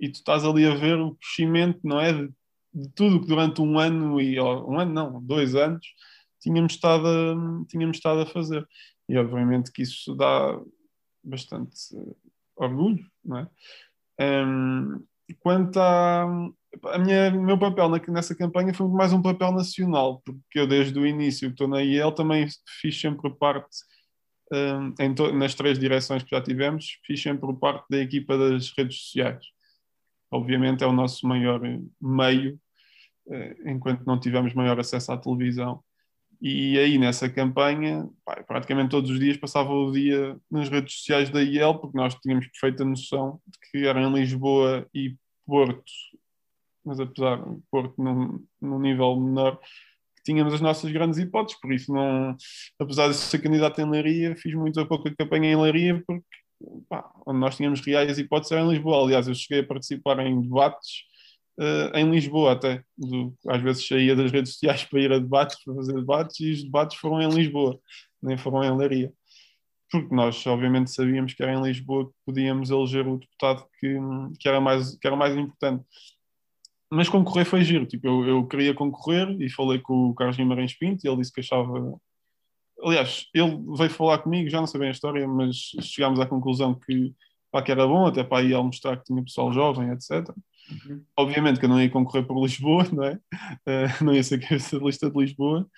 e 0.00 0.08
tu 0.08 0.16
estás 0.16 0.44
ali 0.44 0.66
a 0.66 0.74
ver 0.74 0.98
o 0.98 1.14
crescimento, 1.16 1.80
não 1.84 2.00
é? 2.00 2.12
De 2.12 2.32
de 2.76 2.90
tudo 2.90 3.20
que 3.20 3.26
durante 3.26 3.62
um 3.62 3.78
ano 3.78 4.20
e 4.20 4.38
um 4.38 4.78
ano 4.78 4.92
não, 4.92 5.22
dois 5.22 5.54
anos 5.54 5.86
tínhamos 6.38 6.74
estado 6.74 7.08
a, 7.08 7.66
tínhamos 7.68 7.96
estado 7.96 8.20
a 8.20 8.26
fazer. 8.26 8.68
E 9.08 9.16
obviamente 9.16 9.72
que 9.72 9.82
isso 9.82 10.14
dá 10.14 10.60
bastante 11.24 11.74
orgulho, 12.54 13.04
não 13.24 13.38
é? 13.38 13.48
Um, 14.44 15.04
quanto 15.34 15.78
a, 15.78 16.24
a 16.92 16.98
minha, 16.98 17.30
meu 17.30 17.58
papel 17.58 17.88
na, 17.88 18.00
nessa 18.08 18.34
campanha 18.34 18.74
foi 18.74 18.88
mais 18.88 19.12
um 19.12 19.22
papel 19.22 19.52
nacional, 19.52 20.22
porque 20.24 20.58
eu 20.58 20.66
desde 20.66 20.98
o 20.98 21.06
início 21.06 21.48
que 21.48 21.54
estou 21.54 21.68
na 21.68 21.82
IEL 21.82 22.12
também 22.12 22.46
fiz 22.80 23.00
sempre 23.00 23.30
parte, 23.30 23.76
um, 24.52 25.14
to, 25.14 25.32
nas 25.32 25.54
três 25.54 25.78
direções 25.78 26.22
que 26.22 26.30
já 26.30 26.40
tivemos, 26.40 26.98
fiz 27.04 27.20
sempre 27.20 27.52
parte 27.54 27.86
da 27.90 27.98
equipa 27.98 28.36
das 28.38 28.72
redes 28.76 29.00
sociais. 29.00 29.44
Obviamente 30.30 30.84
é 30.84 30.86
o 30.86 30.92
nosso 30.92 31.26
maior 31.26 31.60
meio 32.00 32.58
eh, 33.28 33.56
enquanto 33.66 34.04
não 34.04 34.18
tivemos 34.20 34.54
maior 34.54 34.78
acesso 34.78 35.12
à 35.12 35.16
televisão. 35.16 35.82
E 36.40 36.78
aí, 36.78 36.98
nessa 36.98 37.28
campanha, 37.28 38.08
pá, 38.24 38.42
praticamente 38.42 38.90
todos 38.90 39.10
os 39.10 39.18
dias 39.18 39.36
passava 39.36 39.72
o 39.72 39.90
dia 39.90 40.36
nas 40.50 40.68
redes 40.68 40.94
sociais 40.94 41.30
da 41.30 41.42
IEL, 41.42 41.78
porque 41.78 41.96
nós 41.96 42.14
tínhamos 42.16 42.46
perfeita 42.48 42.84
noção 42.84 43.40
de 43.46 43.58
que 43.70 43.86
era 43.86 44.00
em 44.00 44.12
Lisboa 44.12 44.86
e 44.94 45.16
Porto, 45.46 45.84
mas 46.84 47.00
apesar 47.00 47.36
de 47.38 47.58
Porto 47.70 47.94
num, 48.02 48.44
num 48.60 48.78
nível 48.78 49.18
menor, 49.18 49.58
tínhamos 50.24 50.52
as 50.52 50.60
nossas 50.60 50.90
grandes 50.90 51.18
hipóteses, 51.18 51.60
por 51.60 51.72
isso 51.72 51.92
não, 51.92 52.36
apesar 52.78 53.08
de 53.08 53.14
ser 53.14 53.38
candidato 53.38 53.80
em 53.80 53.88
Leiria, 53.88 54.36
fiz 54.36 54.54
muito 54.54 54.80
a 54.80 54.86
pouca 54.86 55.14
campanha 55.16 55.52
em 55.52 55.56
Leiria, 55.56 56.02
porque 56.06 56.24
pá, 56.88 57.10
onde 57.26 57.38
nós 57.38 57.56
tínhamos 57.56 57.80
reais 57.80 58.18
hipóteses 58.18 58.52
era 58.52 58.62
em 58.62 58.70
Lisboa. 58.70 59.04
Aliás, 59.04 59.28
eu 59.28 59.34
cheguei 59.34 59.60
a 59.60 59.66
participar 59.66 60.18
em 60.20 60.40
debates 60.40 61.04
uh, 61.58 61.96
em 61.96 62.10
Lisboa 62.10 62.52
até. 62.52 62.82
Do, 62.96 63.34
às 63.48 63.60
vezes 63.62 63.86
saía 63.86 64.14
das 64.14 64.30
redes 64.30 64.52
sociais 64.52 64.84
para 64.84 65.00
ir 65.00 65.12
a 65.12 65.18
debates, 65.18 65.62
para 65.64 65.74
fazer 65.74 65.94
debates, 65.94 66.40
e 66.40 66.52
os 66.52 66.64
debates 66.64 66.96
foram 66.98 67.22
em 67.22 67.28
Lisboa, 67.28 67.78
nem 68.22 68.36
foram 68.36 68.64
em 68.64 68.76
Leiria. 68.76 69.12
Porque 69.90 70.14
nós, 70.14 70.44
obviamente, 70.46 70.90
sabíamos 70.90 71.32
que 71.34 71.42
era 71.42 71.54
em 71.54 71.62
Lisboa 71.62 72.06
que 72.06 72.14
podíamos 72.24 72.70
eleger 72.70 73.06
o 73.06 73.18
deputado 73.18 73.64
que, 73.78 73.96
que, 74.38 74.48
era, 74.48 74.60
mais, 74.60 74.96
que 74.96 75.06
era 75.06 75.16
mais 75.16 75.36
importante. 75.36 75.84
Mas 76.90 77.08
concorrer 77.08 77.46
foi 77.46 77.62
giro. 77.62 77.86
Tipo, 77.86 78.06
eu, 78.08 78.26
eu 78.26 78.46
queria 78.46 78.74
concorrer 78.74 79.30
e 79.40 79.48
falei 79.50 79.80
com 79.80 80.10
o 80.10 80.14
Carlos 80.14 80.36
Guimarães 80.36 80.76
Pinto 80.76 81.04
e 81.04 81.08
ele 81.08 81.18
disse 81.18 81.32
que 81.32 81.40
achava. 81.40 81.98
Aliás, 82.82 83.26
ele 83.32 83.58
veio 83.76 83.90
falar 83.90 84.18
comigo, 84.18 84.50
já 84.50 84.60
não 84.60 84.66
sei 84.66 84.78
bem 84.78 84.88
a 84.88 84.92
história, 84.92 85.26
mas 85.26 85.56
chegámos 85.80 86.20
à 86.20 86.26
conclusão 86.26 86.74
que, 86.74 87.14
pá, 87.50 87.62
que 87.62 87.72
era 87.72 87.86
bom, 87.86 88.06
até 88.06 88.22
para 88.22 88.44
ir 88.44 88.54
mostrar 88.62 88.96
que 88.98 89.04
tinha 89.04 89.24
pessoal 89.24 89.52
jovem, 89.52 89.90
etc. 89.90 90.28
Uhum. 90.70 91.04
Obviamente 91.16 91.58
que 91.60 91.66
eu 91.66 91.68
não 91.68 91.80
ia 91.80 91.90
concorrer 91.90 92.26
por 92.26 92.40
Lisboa, 92.42 92.84
não 92.92 93.04
é? 93.04 93.14
Uh, 93.14 94.04
não 94.04 94.14
ia 94.14 94.22
ser 94.22 94.38
cabeça 94.46 94.78
de 94.78 94.84
lista 94.84 95.10
de 95.10 95.18
Lisboa. 95.18 95.68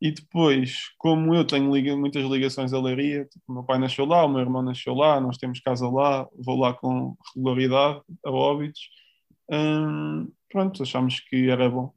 E 0.00 0.10
depois, 0.12 0.84
como 0.96 1.34
eu 1.34 1.44
tenho 1.46 1.74
liga, 1.74 1.94
muitas 1.94 2.24
ligações 2.24 2.72
à 2.72 2.80
Leiria, 2.80 3.26
tipo, 3.26 3.52
meu 3.52 3.62
pai 3.62 3.78
nasceu 3.78 4.06
lá, 4.06 4.24
o 4.24 4.28
meu 4.28 4.40
irmão 4.40 4.62
nasceu 4.62 4.94
lá, 4.94 5.20
nós 5.20 5.36
temos 5.36 5.60
casa 5.60 5.86
lá, 5.90 6.26
vou 6.38 6.58
lá 6.58 6.72
com 6.72 7.14
regularidade 7.34 8.00
a 8.24 8.30
Óbidos. 8.30 8.80
Hum, 9.50 10.30
pronto, 10.48 10.82
achámos 10.82 11.20
que 11.20 11.50
era 11.50 11.68
bom. 11.68 11.92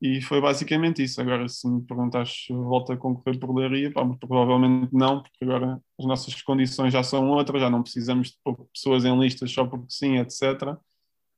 E 0.00 0.20
foi 0.20 0.40
basicamente 0.40 1.02
isso. 1.02 1.20
Agora, 1.20 1.48
se 1.48 1.66
me 1.68 1.82
perguntas 1.82 2.44
se 2.46 2.52
volto 2.52 2.92
a 2.92 2.96
concorrer 2.96 3.38
por 3.38 3.54
Leiria, 3.54 3.92
pá, 3.92 4.04
provavelmente 4.20 4.92
não, 4.92 5.22
porque 5.22 5.44
agora 5.44 5.80
as 5.98 6.06
nossas 6.06 6.40
condições 6.42 6.92
já 6.92 7.02
são 7.02 7.30
outras, 7.30 7.60
já 7.60 7.70
não 7.70 7.82
precisamos 7.82 8.28
de 8.28 8.36
pessoas 8.72 9.04
em 9.04 9.18
listas 9.18 9.50
só 9.50 9.66
porque 9.66 9.86
sim, 9.88 10.18
etc. 10.18 10.76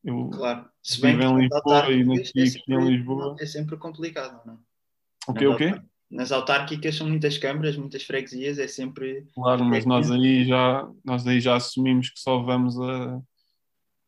Eu 0.03 0.31
claro. 0.31 0.69
Se 0.83 1.01
bem 1.01 1.15
em 1.15 1.39
Lisboa 1.39 1.91
e 1.91 2.21
aqui, 2.21 2.41
é 2.41 2.47
sempre, 2.47 2.75
em 2.75 2.89
Lisboa. 2.89 3.37
É 3.39 3.47
sempre 3.47 3.77
complicado, 3.77 4.41
não 4.47 4.55
é? 4.55 4.57
O 5.29 5.35
quê, 5.35 5.47
o 5.47 5.57
quê? 5.57 5.81
Nas 6.11 6.33
autárquicas 6.33 6.97
são 6.97 7.09
muitas 7.09 7.39
câmaras, 7.39 7.77
muitas 7.77 8.03
freguesias, 8.03 8.59
é 8.59 8.67
sempre. 8.67 9.27
Claro, 9.35 9.65
mas 9.65 9.85
nós 9.85 10.11
aí 10.11 10.45
já, 10.45 10.89
nós 11.05 11.27
aí 11.27 11.41
já 11.41 11.55
assumimos 11.55 12.11
que 12.11 12.19
só 12.19 12.43
vamos 12.43 12.81
a 12.81 13.21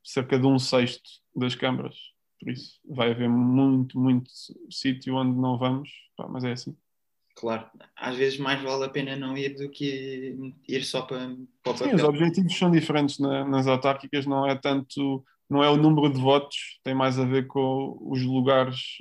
cerca 0.02 0.38
de 0.38 0.46
um 0.46 0.59
sexto 0.59 1.09
das 1.37 1.55
câmaras. 1.55 1.96
Por 2.40 2.50
isso, 2.50 2.81
vai 2.85 3.12
haver 3.12 3.28
muito, 3.28 4.00
muito 4.00 4.28
sítio 4.68 5.14
onde 5.14 5.38
não 5.38 5.57
vamos, 5.57 5.90
pá, 6.16 6.26
mas 6.28 6.42
é 6.42 6.52
assim. 6.52 6.76
Claro, 7.37 7.70
às 7.96 8.16
vezes 8.16 8.38
mais 8.38 8.61
vale 8.61 8.85
a 8.85 8.88
pena 8.88 9.16
não 9.16 9.37
ir 9.37 9.55
do 9.55 9.70
que 9.70 10.55
ir 10.68 10.85
só 10.85 11.02
para, 11.02 11.28
para 11.62 11.72
o 11.72 11.74
papel. 11.74 11.88
Sim, 11.88 11.94
os 11.94 12.02
objetivos 12.02 12.59
são 12.59 12.70
diferentes 12.70 13.18
na, 13.18 13.44
nas 13.44 13.66
autárquicas, 13.66 14.26
não 14.26 14.46
é 14.46 14.57
tanto 14.57 15.24
não 15.52 15.62
é 15.62 15.70
o 15.70 15.76
número 15.76 16.12
de 16.12 16.20
votos, 16.20 16.56
tem 16.82 16.94
mais 16.94 17.18
a 17.18 17.24
ver 17.24 17.46
com 17.46 17.98
os 18.00 18.22
lugares, 18.22 18.98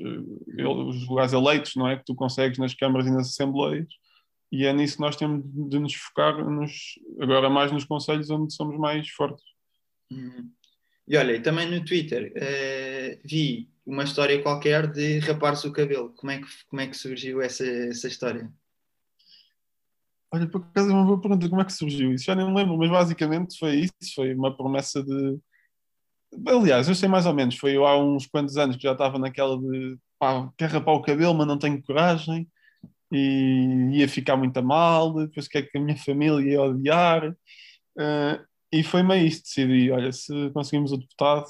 eh, 0.58 0.68
os 0.68 1.08
lugares 1.08 1.34
eleitos, 1.34 1.76
não 1.76 1.88
é? 1.88 1.98
Que 1.98 2.06
tu 2.06 2.14
consegues 2.14 2.58
nas 2.58 2.74
câmaras 2.74 3.08
e 3.08 3.12
nas 3.12 3.30
assembleias. 3.30 3.88
E 4.52 4.66
é 4.66 4.74
nisso 4.74 4.96
que 4.96 5.02
nós 5.02 5.16
temos 5.16 5.44
de 5.46 5.80
nos 5.80 5.94
focar, 5.96 6.38
nos, 6.44 7.00
agora 7.20 7.50
mais 7.50 7.72
nos 7.72 7.86
conselhos 7.86 8.30
onde 8.30 8.54
somos 8.54 8.78
mais 8.78 9.10
fortes. 9.10 9.46
Uhum. 10.12 10.52
E 11.08 11.18
olha, 11.18 11.42
também 11.42 11.70
no 11.70 11.84
Twitter 11.84 12.34
uh, 12.36 13.22
vi 13.26 13.70
uma 13.86 14.04
história 14.04 14.42
qualquer 14.42 14.92
de 14.92 15.20
rapar-se 15.20 15.68
o 15.68 15.74
cabelo. 15.74 16.14
Como 16.16 16.32
é 16.32 16.40
que, 16.40 16.48
como 16.68 16.82
é 16.82 16.88
que 16.88 16.98
surgiu 16.98 17.42
essa, 17.42 17.66
essa 17.66 18.08
história? 18.08 18.52
Olha, 20.34 20.48
por 20.48 20.62
acaso 20.62 20.90
é 20.90 20.94
uma 20.94 21.06
boa 21.06 21.20
pergunta, 21.20 21.50
como 21.50 21.62
é 21.62 21.66
que 21.66 21.74
surgiu 21.74 22.14
isso? 22.14 22.26
Já 22.26 22.36
nem 22.36 22.46
me 22.46 22.56
lembro, 22.56 22.78
mas 22.78 22.90
basicamente 22.90 23.58
foi 23.58 23.76
isso, 23.76 24.16
foi 24.16 24.34
uma 24.34 24.56
promessa 24.56 25.04
de... 25.04 25.38
Aliás, 26.48 26.88
eu 26.88 26.96
sei 26.96 27.10
mais 27.10 27.26
ou 27.26 27.34
menos, 27.34 27.58
foi 27.58 27.76
há 27.76 27.98
uns 27.98 28.26
quantos 28.26 28.58
anos 28.58 28.76
que 28.78 28.84
já 28.84 28.94
estava 28.94 29.20
naquela 29.20 29.58
de 29.58 29.98
pá, 30.18 30.52
quer 30.58 30.70
rapar 30.70 30.96
o 30.96 31.02
cabelo, 31.02 31.34
mas 31.34 31.48
não 31.48 31.58
tenho 31.58 31.82
coragem, 31.84 32.48
e 33.12 33.90
ia 33.94 34.08
ficar 34.08 34.38
muito 34.38 34.64
mal, 34.64 35.14
depois 35.14 35.48
que 35.48 35.58
é 35.58 35.62
que 35.62 35.78
a 35.78 35.82
minha 35.82 35.98
família 35.98 36.54
ia 36.54 36.62
odiar, 36.62 37.32
uh, 37.32 38.46
e 38.72 38.84
foi 38.84 39.04
meio 39.04 39.28
isso, 39.28 39.44
decidi, 39.44 39.92
olha, 39.92 40.12
se 40.14 40.50
conseguimos 40.52 40.92
o 40.94 40.98
deputado, 40.98 41.46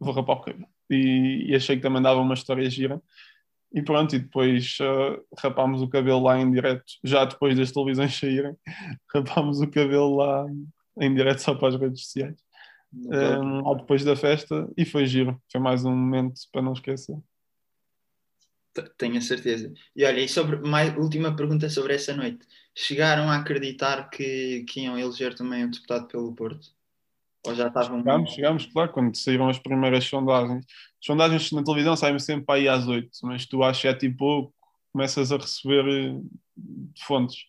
vou 0.00 0.12
rapar 0.12 0.36
o 0.36 0.40
cabelo. 0.40 0.68
E, 0.90 1.46
e 1.48 1.54
achei 1.54 1.76
que 1.76 1.82
também 1.82 2.02
dava 2.02 2.20
uma 2.20 2.34
história 2.34 2.68
gira. 2.68 3.00
E 3.72 3.82
pronto, 3.82 4.16
e 4.16 4.18
depois 4.18 4.78
uh, 4.80 5.22
rapámos 5.38 5.82
o 5.82 5.88
cabelo 5.88 6.22
lá 6.22 6.38
em 6.40 6.50
direto, 6.50 6.84
já 7.04 7.24
depois 7.24 7.56
das 7.56 7.72
televisões 7.72 8.18
saírem, 8.18 8.56
rapámos 9.14 9.60
o 9.60 9.70
cabelo 9.70 10.16
lá 10.16 10.46
em 11.00 11.14
direto 11.14 11.40
só 11.40 11.54
para 11.54 11.68
as 11.68 11.76
redes 11.76 12.02
sociais. 12.02 12.45
Um, 12.92 13.62
lá 13.62 13.74
depois 13.74 14.04
da 14.04 14.16
festa 14.16 14.68
e 14.76 14.84
foi 14.84 15.06
giro, 15.06 15.40
foi 15.50 15.60
mais 15.60 15.84
um 15.84 15.94
momento 15.94 16.40
para 16.52 16.62
não 16.62 16.72
esquecer. 16.72 17.16
Tenho 18.98 19.16
a 19.16 19.20
certeza. 19.20 19.72
E 19.94 20.04
olha, 20.04 20.20
e 20.20 20.28
sobre 20.28 20.56
mais 20.56 20.94
última 20.96 21.34
pergunta 21.34 21.68
sobre 21.68 21.94
essa 21.94 22.14
noite. 22.14 22.46
Chegaram 22.74 23.30
a 23.30 23.36
acreditar 23.36 24.10
que, 24.10 24.64
que 24.68 24.82
iam 24.82 24.98
eleger 24.98 25.34
também 25.34 25.64
o 25.64 25.70
deputado 25.70 26.06
pelo 26.08 26.34
Porto? 26.34 26.68
Ou 27.46 27.54
já 27.54 27.68
estavam. 27.68 27.98
Chegámos, 27.98 28.30
chegámos, 28.32 28.66
claro, 28.66 28.92
quando 28.92 29.16
saíram 29.16 29.48
as 29.48 29.58
primeiras 29.58 30.04
sondagens. 30.04 30.64
As 30.66 31.06
sondagens 31.06 31.52
na 31.52 31.64
televisão 31.64 31.96
saem 31.96 32.18
sempre 32.18 32.44
para 32.44 32.56
aí 32.56 32.68
às 32.68 32.86
8, 32.86 33.08
mas 33.22 33.46
tu 33.46 33.62
às 33.62 33.78
7 33.78 34.06
e 34.06 34.14
pouco 34.14 34.54
começas 34.92 35.30
a 35.30 35.36
receber 35.36 35.86
eh, 35.88 36.20
fontes. 36.98 37.44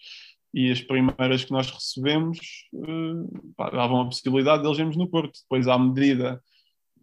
E 0.53 0.71
as 0.71 0.81
primeiras 0.81 1.43
que 1.43 1.51
nós 1.51 1.69
recebemos 1.69 2.39
uh, 2.73 3.53
pá, 3.55 3.69
davam 3.69 4.01
a 4.01 4.05
possibilidade 4.05 4.61
de 4.61 4.67
elegermos 4.67 4.95
no 4.95 5.09
Porto. 5.09 5.39
Depois, 5.41 5.67
à 5.67 5.77
medida 5.77 6.41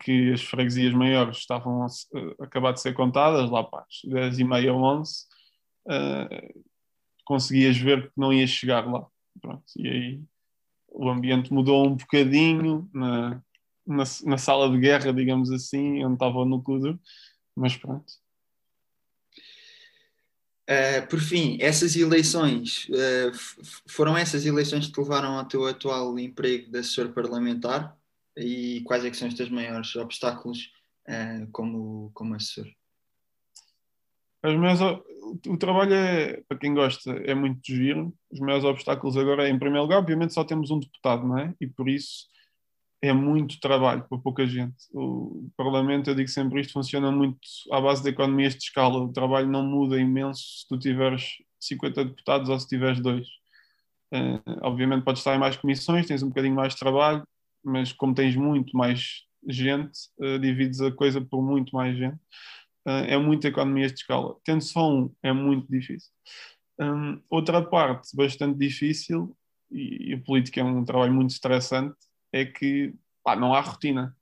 que 0.00 0.32
as 0.32 0.42
freguesias 0.42 0.92
maiores 0.92 1.38
estavam 1.38 1.82
a, 1.82 1.86
a 1.86 2.44
acabar 2.44 2.72
de 2.72 2.80
ser 2.80 2.94
contadas, 2.94 3.50
lá 3.50 3.62
para 3.62 3.80
as 3.80 4.10
10 4.10 4.38
e 4.40 4.44
meia, 4.44 4.74
11, 4.74 5.12
uh, 5.86 6.64
conseguias 7.24 7.76
ver 7.76 8.08
que 8.08 8.12
não 8.16 8.32
ia 8.32 8.46
chegar 8.46 8.90
lá. 8.90 9.06
Pronto, 9.40 9.64
e 9.76 9.88
aí 9.88 10.22
o 10.88 11.08
ambiente 11.08 11.52
mudou 11.52 11.86
um 11.86 11.96
bocadinho 11.96 12.88
na, 12.92 13.42
na, 13.86 14.04
na, 14.24 14.38
sala 14.38 14.70
de 14.70 14.78
guerra, 14.78 15.12
digamos 15.12 15.50
assim, 15.50 16.04
onde 16.04 16.14
estava 16.14 16.38
o 16.38 16.44
núcleo 16.44 16.98
mas 17.56 17.76
pronto. 17.76 18.12
Uh, 20.64 21.06
por 21.08 21.20
fim, 21.20 21.58
essas 21.60 21.94
eleições 21.94 22.88
uh, 22.88 23.32
foram 23.86 24.16
essas 24.16 24.46
eleições 24.46 24.86
que 24.86 24.92
te 24.92 24.98
levaram 24.98 25.38
ao 25.38 25.44
teu 25.44 25.66
atual 25.66 26.18
emprego 26.18 26.70
de 26.70 26.78
assessor 26.78 27.12
parlamentar 27.12 27.94
e 28.34 28.80
quais 28.86 29.04
é 29.04 29.12
são 29.12 29.28
os 29.28 29.34
teus 29.34 29.50
maiores 29.50 29.94
obstáculos 29.96 30.72
uh, 31.06 31.46
como, 31.52 32.10
como 32.14 32.34
assessor? 32.34 32.66
Os 34.42 34.56
meus, 34.56 34.80
o 35.46 35.56
trabalho 35.58 35.94
é, 35.94 36.42
para 36.48 36.58
quem 36.58 36.72
gosta, 36.74 37.10
é 37.10 37.34
muito 37.34 37.60
giro. 37.66 38.14
Os 38.30 38.40
maiores 38.40 38.64
obstáculos 38.64 39.16
agora 39.18 39.46
é, 39.46 39.50
em 39.50 39.58
primeiro 39.58 39.82
lugar, 39.82 39.98
obviamente 39.98 40.32
só 40.32 40.44
temos 40.44 40.70
um 40.70 40.78
deputado, 40.78 41.26
não 41.26 41.38
é? 41.38 41.54
E 41.60 41.66
por 41.66 41.88
isso 41.88 42.26
é 43.08 43.12
muito 43.12 43.60
trabalho 43.60 44.02
para 44.08 44.18
pouca 44.18 44.46
gente. 44.46 44.74
O 44.92 45.50
Parlamento, 45.56 46.08
eu 46.08 46.14
digo 46.14 46.28
sempre 46.28 46.62
isto, 46.62 46.72
funciona 46.72 47.12
muito 47.12 47.38
à 47.70 47.78
base 47.78 48.02
de 48.02 48.08
economias 48.08 48.54
de 48.54 48.62
escala. 48.62 48.98
O 48.98 49.12
trabalho 49.12 49.46
não 49.46 49.62
muda 49.62 50.00
imenso 50.00 50.40
se 50.40 50.68
tu 50.68 50.78
tiveres 50.78 51.34
50 51.60 52.02
deputados 52.02 52.48
ou 52.48 52.58
se 52.58 52.66
tiveres 52.66 53.00
dois. 53.00 53.26
Uh, 54.10 54.40
obviamente 54.62 55.04
podes 55.04 55.20
estar 55.20 55.36
em 55.36 55.38
mais 55.38 55.56
comissões, 55.56 56.06
tens 56.06 56.22
um 56.22 56.28
bocadinho 56.28 56.54
mais 56.54 56.72
de 56.72 56.78
trabalho, 56.78 57.26
mas 57.62 57.92
como 57.92 58.14
tens 58.14 58.36
muito 58.36 58.74
mais 58.74 59.24
gente, 59.46 59.98
uh, 60.18 60.38
divides 60.38 60.80
a 60.80 60.90
coisa 60.90 61.20
por 61.20 61.42
muito 61.42 61.76
mais 61.76 61.96
gente. 61.98 62.16
Uh, 62.86 63.04
é 63.06 63.18
muita 63.18 63.48
economia 63.48 63.88
de 63.88 63.94
escala. 63.94 64.34
Tendo 64.44 64.62
só 64.62 64.90
um, 64.90 65.12
é 65.22 65.32
muito 65.32 65.70
difícil. 65.70 66.10
Um, 66.80 67.20
outra 67.28 67.60
parte 67.60 68.16
bastante 68.16 68.58
difícil, 68.58 69.36
e, 69.70 70.10
e 70.10 70.14
a 70.14 70.20
política 70.20 70.60
é 70.60 70.64
um 70.64 70.84
trabalho 70.86 71.12
muito 71.12 71.30
estressante, 71.30 71.96
é 72.34 72.44
que 72.44 72.92
pá, 73.22 73.36
não 73.36 73.54
há 73.54 73.60
rotina. 73.60 74.14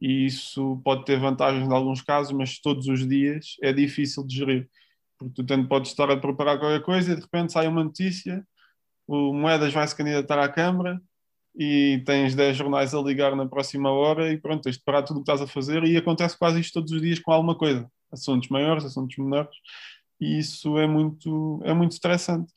E 0.00 0.26
isso 0.26 0.80
pode 0.84 1.04
ter 1.06 1.18
vantagens 1.18 1.66
em 1.66 1.72
alguns 1.72 2.02
casos, 2.02 2.32
mas 2.32 2.60
todos 2.60 2.86
os 2.86 3.08
dias 3.08 3.56
é 3.62 3.72
difícil 3.72 4.26
de 4.26 4.36
gerir. 4.36 4.70
Porque 5.18 5.34
tu 5.34 5.46
tanto 5.46 5.68
podes 5.68 5.90
estar 5.90 6.10
a 6.10 6.16
preparar 6.18 6.58
qualquer 6.58 6.82
coisa 6.82 7.12
e 7.12 7.16
de 7.16 7.22
repente 7.22 7.52
sai 7.52 7.66
uma 7.66 7.82
notícia, 7.82 8.46
o 9.06 9.32
Moedas 9.32 9.72
vai 9.72 9.88
se 9.88 9.96
candidatar 9.96 10.38
à 10.38 10.48
Câmara 10.48 11.00
e 11.58 12.02
tens 12.04 12.34
10 12.34 12.56
jornais 12.58 12.94
a 12.94 13.00
ligar 13.00 13.34
na 13.34 13.46
próxima 13.46 13.90
hora 13.90 14.30
e 14.30 14.38
pronto, 14.38 14.64
tens 14.64 14.76
de 14.76 14.84
parar 14.84 15.02
tudo 15.02 15.20
o 15.20 15.24
que 15.24 15.30
estás 15.32 15.40
a 15.40 15.50
fazer 15.50 15.82
e 15.84 15.96
acontece 15.96 16.38
quase 16.38 16.60
isto 16.60 16.74
todos 16.74 16.92
os 16.92 17.00
dias 17.00 17.18
com 17.18 17.32
alguma 17.32 17.56
coisa. 17.56 17.90
Assuntos 18.12 18.50
maiores, 18.50 18.84
assuntos 18.84 19.16
menores 19.16 19.56
e 20.20 20.38
isso 20.38 20.76
é 20.78 20.86
muito, 20.86 21.62
é 21.64 21.72
muito 21.72 21.92
estressante. 21.92 22.52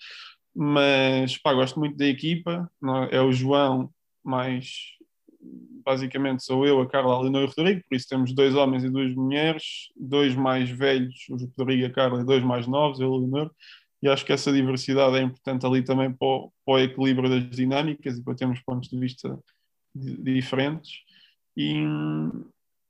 Mas 0.54 1.38
pá, 1.38 1.54
gosto 1.54 1.80
muito 1.80 1.96
da 1.98 2.06
equipa, 2.06 2.70
é? 3.12 3.18
é 3.18 3.22
o 3.22 3.32
João 3.32 3.90
mais 4.30 4.98
basicamente 5.84 6.44
sou 6.44 6.68
eu, 6.68 6.82
a 6.82 6.88
Carla, 6.88 7.16
a 7.16 7.22
Leonor 7.22 7.42
e 7.42 7.46
o 7.46 7.48
Rodrigo, 7.48 7.82
por 7.90 7.96
isso 7.96 8.08
temos 8.08 8.34
dois 8.34 8.54
homens 8.54 8.84
e 8.84 8.90
duas 8.90 9.14
mulheres, 9.16 9.90
dois 9.96 10.36
mais 10.36 10.70
velhos, 10.70 11.26
o 11.30 11.36
Rodrigo 11.58 11.82
e 11.82 11.86
a 11.86 11.92
Carla, 11.92 12.22
e 12.22 12.26
dois 12.26 12.44
mais 12.44 12.68
novos, 12.68 13.00
eu 13.00 13.12
e 13.12 13.16
a 13.16 13.18
Leonor, 13.18 13.52
e 14.02 14.08
acho 14.08 14.26
que 14.26 14.32
essa 14.32 14.52
diversidade 14.52 15.18
é 15.18 15.22
importante 15.22 15.66
ali 15.66 15.84
também 15.84 16.12
para 16.12 16.28
o, 16.28 16.52
para 16.66 16.74
o 16.74 16.80
equilíbrio 16.80 17.30
das 17.30 17.50
dinâmicas 17.50 18.18
e 18.18 18.24
para 18.24 18.36
termos 18.36 18.62
pontos 18.62 18.90
de 18.90 18.98
vista 18.98 19.38
diferentes. 19.94 20.92
E 21.58 21.84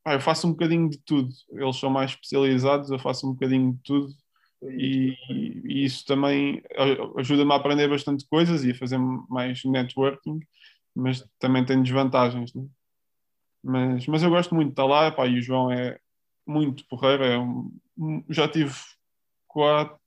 pá, 0.04 0.14
eu 0.14 0.22
faço 0.22 0.48
um 0.48 0.52
bocadinho 0.52 0.90
de 0.90 1.00
tudo. 1.00 1.30
Eles 1.52 1.78
são 1.78 1.90
mais 1.90 2.12
especializados, 2.12 2.92
eu 2.92 3.00
faço 3.00 3.28
um 3.28 3.32
bocadinho 3.32 3.74
de 3.74 3.80
tudo. 3.84 4.14
E, 4.62 5.16
e 5.64 5.86
isso 5.86 6.06
também 6.06 6.62
ajuda-me 7.18 7.54
a 7.54 7.56
aprender 7.56 7.88
bastante 7.88 8.28
coisas 8.28 8.64
e 8.64 8.72
a 8.72 8.76
fazer 8.76 9.00
mais 9.30 9.64
networking, 9.64 10.40
mas 11.00 11.26
também 11.40 11.66
tem 11.66 11.82
desvantagens. 11.82 12.54
Né? 12.54 12.66
Mas, 13.64 14.08
mas 14.08 14.24
eu 14.24 14.30
gosto 14.30 14.54
muito 14.56 14.68
de 14.68 14.74
estar 14.74 14.86
lá, 14.86 15.12
pá, 15.12 15.28
e 15.28 15.40
o 15.40 15.42
João 15.42 15.72
é 15.72 16.00
muito 16.46 16.86
porreiro. 16.88 17.24
É 17.24 17.38
um, 17.38 17.72
já 18.30 18.48
tive 18.48 18.74
quatro 19.48 20.00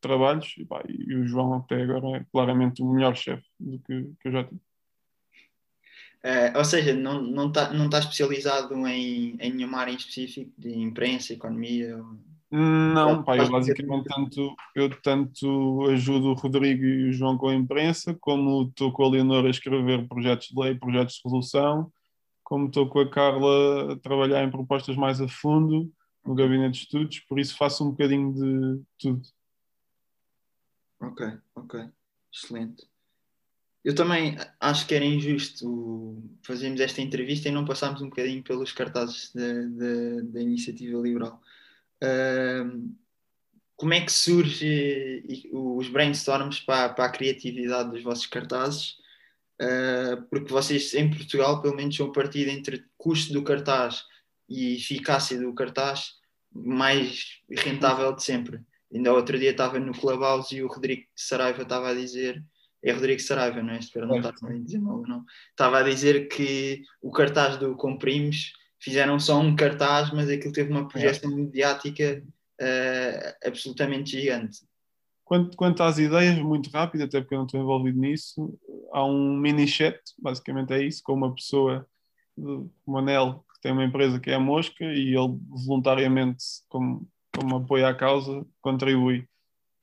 trabalhos 0.00 0.54
e, 0.58 0.64
pá, 0.64 0.82
e 0.88 1.14
o 1.14 1.26
João 1.26 1.54
até 1.54 1.82
agora 1.82 2.18
é 2.18 2.26
claramente 2.32 2.82
o 2.82 2.92
melhor 2.92 3.14
chefe 3.16 3.46
do 3.58 3.78
que, 3.80 4.12
que 4.20 4.28
eu 4.28 4.32
já 4.32 4.44
tive. 4.44 4.60
Uh, 6.22 6.58
ou 6.58 6.64
seja, 6.66 6.92
não 6.92 7.22
está 7.22 7.32
não 7.32 7.52
tá, 7.52 7.72
não 7.72 7.90
tá 7.90 7.98
especializado 7.98 8.74
em, 8.86 9.36
em 9.40 9.54
nenhuma 9.54 9.78
área 9.78 9.92
em 9.92 9.96
específico 9.96 10.52
de 10.58 10.70
imprensa, 10.70 11.32
economia? 11.32 11.96
Ou... 11.96 12.29
Não, 12.52 13.22
pá, 13.22 13.36
eu 13.36 13.48
basicamente 13.48 14.08
tanto, 14.08 14.56
eu 14.74 15.00
tanto 15.02 15.86
ajudo 15.90 16.30
o 16.30 16.34
Rodrigo 16.34 16.84
e 16.84 17.08
o 17.08 17.12
João 17.12 17.38
com 17.38 17.48
a 17.48 17.54
imprensa, 17.54 18.16
como 18.20 18.64
estou 18.64 18.92
com 18.92 19.04
a 19.04 19.08
Leonor 19.08 19.46
a 19.46 19.50
escrever 19.50 20.08
projetos 20.08 20.48
de 20.48 20.60
lei, 20.60 20.74
projetos 20.74 21.14
de 21.14 21.20
resolução, 21.24 21.92
como 22.42 22.66
estou 22.66 22.88
com 22.88 22.98
a 22.98 23.08
Carla 23.08 23.92
a 23.92 23.96
trabalhar 23.96 24.42
em 24.42 24.50
propostas 24.50 24.96
mais 24.96 25.20
a 25.20 25.28
fundo 25.28 25.92
no 26.26 26.34
gabinete 26.34 26.72
de 26.72 26.78
estudos, 26.78 27.20
por 27.20 27.38
isso 27.38 27.56
faço 27.56 27.84
um 27.84 27.90
bocadinho 27.90 28.34
de 28.34 28.82
tudo. 28.98 29.22
Ok, 31.00 31.26
ok, 31.54 31.88
excelente. 32.32 32.90
Eu 33.84 33.94
também 33.94 34.36
acho 34.58 34.86
que 34.86 34.94
era 34.94 35.04
injusto 35.04 36.22
fazermos 36.42 36.80
esta 36.80 37.00
entrevista 37.00 37.48
e 37.48 37.52
não 37.52 37.64
passarmos 37.64 38.02
um 38.02 38.10
bocadinho 38.10 38.42
pelos 38.42 38.72
cartazes 38.72 39.32
da 39.32 40.40
iniciativa 40.42 41.00
liberal. 41.00 41.40
Como 43.76 43.94
é 43.94 44.00
que 44.00 44.12
surge 44.12 45.24
os 45.52 45.88
brainstorms 45.88 46.60
para, 46.60 46.90
para 46.90 47.06
a 47.06 47.10
criatividade 47.10 47.90
dos 47.90 48.02
vossos 48.02 48.26
cartazes? 48.26 48.96
Uh, 49.60 50.22
porque 50.30 50.52
vocês 50.52 50.94
em 50.94 51.10
Portugal, 51.10 51.60
pelo 51.60 51.76
menos, 51.76 51.96
são 51.96 52.12
partido 52.12 52.50
entre 52.50 52.84
custo 52.96 53.32
do 53.32 53.42
cartaz 53.42 54.04
e 54.48 54.76
eficácia 54.76 55.38
do 55.38 55.54
cartaz 55.54 56.14
mais 56.52 57.40
rentável 57.48 58.14
de 58.14 58.22
sempre. 58.22 58.60
Ainda 58.92 59.12
outro 59.12 59.38
dia 59.38 59.50
estava 59.50 59.78
no 59.78 59.92
Clubhouse 59.92 60.54
e 60.54 60.62
o 60.62 60.68
Rodrigo 60.68 61.04
Saraiva 61.14 61.62
estava 61.62 61.90
a 61.90 61.94
dizer 61.94 62.42
é 62.82 62.92
Rodrigo 62.92 63.20
Saraiva, 63.20 63.62
não 63.62 63.74
é? 63.74 63.78
Espero 63.78 64.06
não 64.06 64.16
estar 64.16 64.34
a 64.42 64.58
dizer 64.58 64.78
mal, 64.78 65.02
não. 65.02 65.24
Estava 65.50 65.78
a 65.78 65.82
dizer 65.82 66.28
que 66.28 66.82
o 67.02 67.10
cartaz 67.10 67.58
do 67.58 67.76
Comprimos 67.76 68.52
fizeram 68.80 69.20
só 69.20 69.38
um 69.38 69.54
cartaz, 69.54 70.10
mas 70.10 70.28
aquilo 70.28 70.52
teve 70.52 70.72
uma 70.72 70.88
projeção 70.88 71.30
é. 71.30 71.34
mediática 71.34 72.22
uh, 72.60 73.48
absolutamente 73.48 74.12
gigante. 74.12 74.58
Quanto, 75.24 75.56
quanto 75.56 75.82
às 75.82 75.98
ideias, 75.98 76.38
muito 76.38 76.70
rápido, 76.70 77.04
até 77.04 77.20
porque 77.20 77.34
eu 77.34 77.38
não 77.38 77.46
estou 77.46 77.60
envolvido 77.60 78.00
nisso, 78.00 78.58
há 78.92 79.04
um 79.04 79.36
mini 79.36 79.68
chat, 79.68 80.00
basicamente 80.18 80.72
é 80.72 80.82
isso, 80.82 81.02
com 81.04 81.12
uma 81.12 81.32
pessoa, 81.32 81.86
o 82.36 82.68
Manel, 82.86 83.44
que 83.54 83.60
tem 83.60 83.70
uma 83.70 83.84
empresa 83.84 84.18
que 84.18 84.30
é 84.30 84.34
a 84.34 84.40
Mosca, 84.40 84.84
e 84.84 85.14
ele 85.14 85.38
voluntariamente, 85.48 86.44
como, 86.68 87.06
como 87.32 87.58
apoio 87.58 87.86
à 87.86 87.94
causa, 87.94 88.44
contribui 88.60 89.28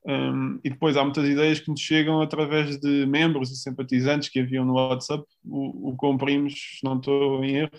Um, 0.06 0.58
e 0.64 0.70
depois 0.70 0.96
há 0.96 1.04
muitas 1.04 1.28
ideias 1.28 1.60
que 1.60 1.70
nos 1.70 1.80
chegam 1.80 2.22
através 2.22 2.78
de 2.78 3.04
membros 3.04 3.50
e 3.50 3.56
simpatizantes 3.56 4.30
que 4.30 4.40
haviam 4.40 4.64
no 4.64 4.74
WhatsApp. 4.74 5.22
O, 5.44 5.90
o 5.90 5.96
Comprimos, 5.96 6.78
não 6.82 6.96
estou 6.96 7.44
em 7.44 7.56
erro, 7.56 7.70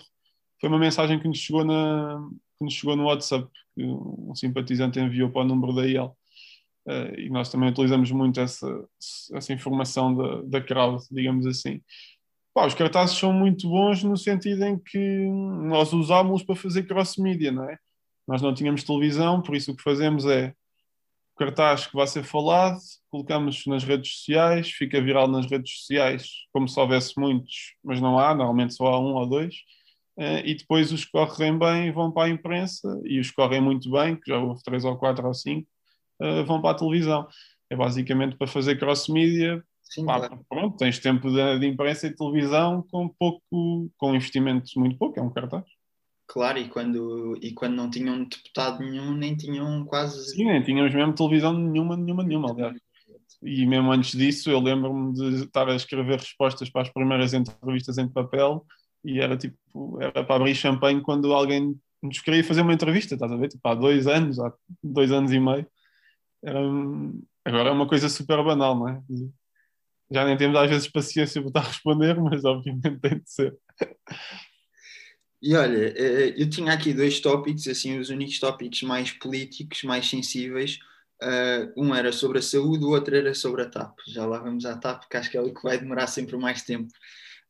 foi 0.60 0.68
uma 0.68 0.78
mensagem 0.78 1.18
que 1.18 1.26
nos 1.26 1.38
chegou, 1.38 1.64
na, 1.64 2.28
que 2.58 2.64
nos 2.64 2.74
chegou 2.74 2.94
no 2.94 3.04
WhatsApp, 3.04 3.48
que 3.74 3.82
um 3.84 4.34
simpatizante 4.34 5.00
enviou 5.00 5.30
para 5.30 5.42
o 5.42 5.44
número 5.44 5.74
da 5.74 5.86
IEL. 5.86 6.16
Uh, 6.86 7.18
e 7.18 7.30
nós 7.30 7.50
também 7.50 7.70
utilizamos 7.70 8.10
muito 8.10 8.40
essa, 8.40 8.66
essa 9.32 9.52
informação 9.52 10.14
da, 10.14 10.42
da 10.42 10.60
crowd, 10.60 11.02
digamos 11.10 11.46
assim. 11.46 11.80
Pá, 12.52 12.66
os 12.66 12.74
cartazes 12.74 13.16
são 13.16 13.32
muito 13.32 13.68
bons 13.68 14.02
no 14.02 14.16
sentido 14.16 14.64
em 14.64 14.78
que 14.78 14.98
nós 15.68 15.92
usámos 15.92 16.42
para 16.42 16.56
fazer 16.56 16.82
cross-media, 16.82 17.52
não 17.52 17.64
é? 17.64 17.78
Nós 18.26 18.42
não 18.42 18.52
tínhamos 18.52 18.82
televisão, 18.82 19.40
por 19.40 19.54
isso 19.54 19.72
o 19.72 19.76
que 19.76 19.82
fazemos 19.82 20.26
é 20.26 20.54
o 21.34 21.38
cartaz 21.38 21.86
que 21.86 21.94
vai 21.94 22.06
ser 22.06 22.24
falado, 22.24 22.78
colocamos 23.10 23.64
nas 23.66 23.84
redes 23.84 24.12
sociais, 24.12 24.70
fica 24.70 25.00
viral 25.00 25.28
nas 25.28 25.46
redes 25.46 25.78
sociais, 25.78 26.28
como 26.52 26.68
se 26.68 26.78
houvesse 26.78 27.18
muitos, 27.18 27.74
mas 27.82 28.00
não 28.00 28.18
há, 28.18 28.34
normalmente 28.34 28.74
só 28.74 28.86
há 28.86 29.00
um 29.00 29.14
ou 29.14 29.26
dois, 29.26 29.54
eh, 29.54 29.79
e 30.44 30.54
depois 30.54 30.92
os 30.92 31.04
que 31.04 31.12
correm 31.12 31.58
bem 31.58 31.90
vão 31.92 32.12
para 32.12 32.28
a 32.28 32.30
imprensa, 32.30 33.00
e 33.04 33.18
os 33.18 33.30
que 33.30 33.36
correm 33.36 33.60
muito 33.60 33.90
bem, 33.90 34.16
que 34.16 34.30
já 34.30 34.38
houve 34.38 34.62
três 34.62 34.84
ou 34.84 34.96
quatro 34.98 35.26
ou 35.26 35.32
cinco, 35.32 35.66
eh, 36.20 36.42
vão 36.42 36.60
para 36.60 36.72
a 36.72 36.78
televisão. 36.78 37.26
É 37.70 37.76
basicamente 37.76 38.36
para 38.36 38.46
fazer 38.46 38.78
cross-media. 38.78 39.64
Claro. 39.94 40.44
Pronto, 40.48 40.76
tens 40.76 40.98
tempo 40.98 41.30
de, 41.30 41.58
de, 41.58 41.66
imprensa 41.66 42.06
e 42.06 42.14
televisão 42.14 42.84
com 42.90 43.08
pouco, 43.08 43.90
com 43.96 44.14
investimentos 44.14 44.74
muito 44.76 44.96
pouco, 44.98 45.18
é 45.18 45.22
um 45.22 45.30
cartaz. 45.30 45.64
Claro, 46.28 46.58
e 46.58 46.68
quando, 46.68 47.36
e 47.42 47.52
quando 47.52 47.74
não 47.74 47.90
tinham 47.90 48.22
deputado 48.22 48.78
nenhum, 48.80 49.12
nem 49.14 49.34
tinham 49.36 49.84
quase. 49.86 50.32
Sim, 50.32 50.44
nem 50.44 50.62
tínhamos 50.62 50.94
mesmo 50.94 51.12
televisão 51.14 51.52
nenhuma, 51.52 51.96
nenhuma, 51.96 52.22
nenhuma, 52.22 52.50
aliás. 52.52 52.76
E 53.42 53.66
mesmo 53.66 53.90
antes 53.90 54.12
disso, 54.12 54.50
eu 54.50 54.60
lembro-me 54.60 55.14
de 55.14 55.44
estar 55.44 55.68
a 55.68 55.74
escrever 55.74 56.18
respostas 56.18 56.68
para 56.68 56.82
as 56.82 56.90
primeiras 56.90 57.32
entrevistas 57.32 57.96
em 57.98 58.06
papel 58.06 58.64
e 59.04 59.20
era 59.20 59.36
tipo, 59.36 60.00
era 60.00 60.24
para 60.24 60.36
abrir 60.36 60.54
champanhe 60.54 61.00
quando 61.00 61.32
alguém 61.32 61.78
nos 62.02 62.20
queria 62.20 62.44
fazer 62.44 62.62
uma 62.62 62.72
entrevista, 62.72 63.14
estás 63.14 63.30
a 63.30 63.36
ver? 63.36 63.48
Tipo, 63.48 63.68
há 63.68 63.74
dois 63.74 64.06
anos, 64.06 64.38
há 64.38 64.52
dois 64.82 65.12
anos 65.12 65.32
e 65.32 65.40
meio. 65.40 65.66
Era, 66.42 66.60
agora 67.44 67.68
é 67.68 67.72
uma 67.72 67.88
coisa 67.88 68.08
super 68.08 68.42
banal, 68.42 68.74
não 68.78 68.88
é? 68.88 69.02
Já 70.10 70.24
nem 70.24 70.36
temos 70.36 70.58
às 70.58 70.68
vezes 70.68 70.88
paciência 70.88 71.42
para 71.50 71.66
responder, 71.66 72.20
mas 72.20 72.44
obviamente 72.44 72.98
tem 73.00 73.18
de 73.18 73.30
ser. 73.30 73.56
E 75.42 75.54
olha, 75.54 75.94
eh, 75.96 76.34
eu 76.36 76.50
tinha 76.50 76.72
aqui 76.72 76.92
dois 76.92 77.18
tópicos, 77.20 77.66
assim, 77.66 77.98
os 77.98 78.10
únicos 78.10 78.38
tópicos 78.38 78.82
mais 78.82 79.10
políticos, 79.12 79.82
mais 79.84 80.08
sensíveis. 80.08 80.78
Uh, 81.22 81.72
um 81.76 81.94
era 81.94 82.12
sobre 82.12 82.38
a 82.38 82.42
saúde, 82.42 82.84
o 82.84 82.90
outro 82.90 83.14
era 83.14 83.34
sobre 83.34 83.62
a 83.62 83.68
TAP. 83.68 83.98
Já 84.08 84.24
lá 84.26 84.38
vamos 84.38 84.64
à 84.64 84.76
TAP, 84.76 85.04
que 85.08 85.16
acho 85.16 85.30
que 85.30 85.36
é 85.36 85.40
o 85.40 85.52
que 85.52 85.62
vai 85.62 85.78
demorar 85.78 86.06
sempre 86.06 86.36
mais 86.36 86.62
tempo. 86.62 86.90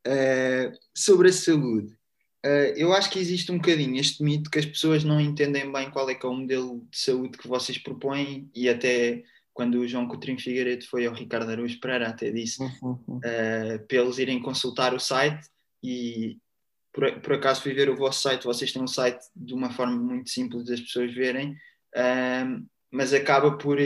Uh, 0.07 0.73
sobre 0.95 1.29
a 1.29 1.33
saúde, 1.33 1.93
uh, 2.45 2.73
eu 2.77 2.93
acho 2.93 3.11
que 3.11 3.19
existe 3.19 3.53
um 3.53 3.59
bocadinho 3.59 4.01
este 4.01 4.23
mito 4.23 4.51
que 4.51 4.59
as 4.59 4.65
pessoas 4.65 5.05
não 5.05 5.21
entendem 5.21 5.71
bem 5.71 5.91
qual 5.91 6.09
é 6.09 6.15
que 6.15 6.25
é 6.25 6.29
o 6.29 6.35
modelo 6.35 6.87
de 6.91 6.99
saúde 6.99 7.37
que 7.37 7.47
vocês 7.47 7.77
propõem 7.77 8.51
e 8.55 8.69
até 8.69 9.23
quando 9.53 9.75
o 9.79 9.87
João 9.87 10.09
Coutinho 10.09 10.41
Figueiredo 10.41 10.87
foi 10.87 11.07
ao 11.07 11.13
Ricardo 11.13 11.51
Araújo 11.51 11.79
Pereira 11.81 12.09
até 12.09 12.31
disse 12.31 12.63
uh, 12.63 13.87
para 13.87 13.99
eles 13.99 14.17
irem 14.17 14.41
consultar 14.41 14.95
o 14.95 15.01
site 15.01 15.47
e 15.83 16.39
por, 16.93 17.21
por, 17.21 17.35
acaso 17.35 17.63
fui 17.63 17.75
ver 17.75 17.91
o 17.91 17.97
vosso 17.97 18.23
site, 18.23 18.45
vocês 18.45 18.73
têm 18.73 18.83
um 18.83 18.89
site 18.89 19.23
de 19.37 19.53
uma 19.53 19.71
forma 19.71 19.97
muito 19.97 20.31
simples 20.31 20.65
das 20.65 20.81
pessoas 20.81 21.15
verem, 21.15 21.57
mas 22.91 23.15
acaba 23.15 23.57
por 23.57 23.79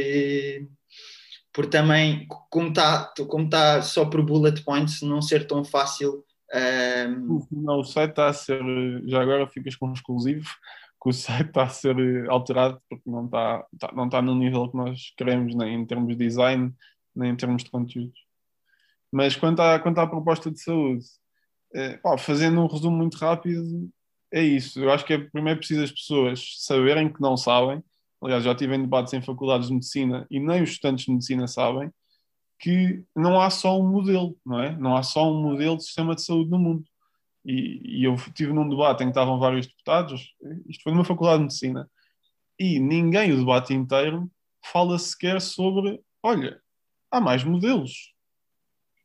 por 1.54 1.66
também, 1.66 2.26
como 2.50 2.68
está 2.68 3.14
como 3.28 3.48
tá 3.48 3.80
só 3.80 4.04
por 4.04 4.22
bullet 4.24 4.60
points, 4.64 5.00
não 5.02 5.22
ser 5.22 5.46
tão 5.46 5.64
fácil. 5.64 6.24
Um... 6.52 7.46
Não, 7.52 7.78
o 7.78 7.84
site 7.84 8.10
está 8.10 8.26
a 8.26 8.32
ser, 8.32 8.60
já 9.06 9.22
agora 9.22 9.46
ficas 9.46 9.76
com 9.76 9.92
exclusivo, 9.92 10.50
que 11.00 11.08
o 11.08 11.12
site 11.12 11.46
está 11.46 11.62
a 11.62 11.68
ser 11.68 11.96
alterado 12.28 12.82
porque 12.90 13.08
não 13.08 13.26
está, 13.26 13.64
tá, 13.78 13.92
não 13.94 14.06
está 14.06 14.20
no 14.20 14.34
nível 14.34 14.68
que 14.68 14.76
nós 14.76 15.14
queremos, 15.16 15.54
nem 15.54 15.74
em 15.74 15.86
termos 15.86 16.08
de 16.08 16.16
design, 16.16 16.74
nem 17.14 17.30
em 17.30 17.36
termos 17.36 17.62
de 17.62 17.70
conteúdos. 17.70 18.18
Mas 19.12 19.36
quanto 19.36 19.62
à, 19.62 19.78
quanto 19.78 19.98
à 19.98 20.08
proposta 20.08 20.50
de 20.50 20.60
saúde, 20.60 21.04
é, 21.72 22.00
fazendo 22.18 22.60
um 22.60 22.66
resumo 22.66 22.96
muito 22.96 23.16
rápido, 23.16 23.88
é 24.32 24.42
isso. 24.42 24.82
Eu 24.82 24.90
acho 24.90 25.04
que 25.04 25.12
é 25.12 25.18
primeiro 25.18 25.60
preciso 25.60 25.84
as 25.84 25.92
pessoas 25.92 26.56
saberem 26.58 27.12
que 27.12 27.20
não 27.20 27.36
sabem 27.36 27.80
aliás, 28.24 28.44
já 28.44 28.54
tive 28.54 28.74
em 28.74 28.82
debates 28.82 29.12
em 29.12 29.22
faculdades 29.22 29.68
de 29.68 29.74
medicina 29.74 30.26
e 30.30 30.40
nem 30.40 30.62
os 30.62 30.70
estudantes 30.70 31.04
de 31.04 31.12
medicina 31.12 31.46
sabem 31.46 31.92
que 32.58 33.04
não 33.14 33.40
há 33.40 33.50
só 33.50 33.78
um 33.78 33.86
modelo, 33.86 34.36
não 34.44 34.60
é? 34.60 34.76
Não 34.76 34.96
há 34.96 35.02
só 35.02 35.30
um 35.30 35.42
modelo 35.42 35.76
de 35.76 35.84
sistema 35.84 36.14
de 36.14 36.22
saúde 36.22 36.50
no 36.50 36.58
mundo. 36.58 36.84
E, 37.44 38.00
e 38.00 38.04
eu 38.04 38.16
tive 38.34 38.52
num 38.52 38.68
debate 38.68 39.02
em 39.02 39.06
que 39.06 39.10
estavam 39.10 39.38
vários 39.38 39.66
deputados, 39.66 40.34
isto 40.66 40.82
foi 40.82 40.92
numa 40.92 41.04
faculdade 41.04 41.38
de 41.38 41.44
medicina, 41.44 41.90
e 42.58 42.78
ninguém, 42.80 43.32
o 43.32 43.38
debate 43.38 43.74
inteiro, 43.74 44.30
fala 44.64 44.98
sequer 44.98 45.40
sobre, 45.40 46.00
olha, 46.22 46.58
há 47.10 47.20
mais 47.20 47.44
modelos. 47.44 48.13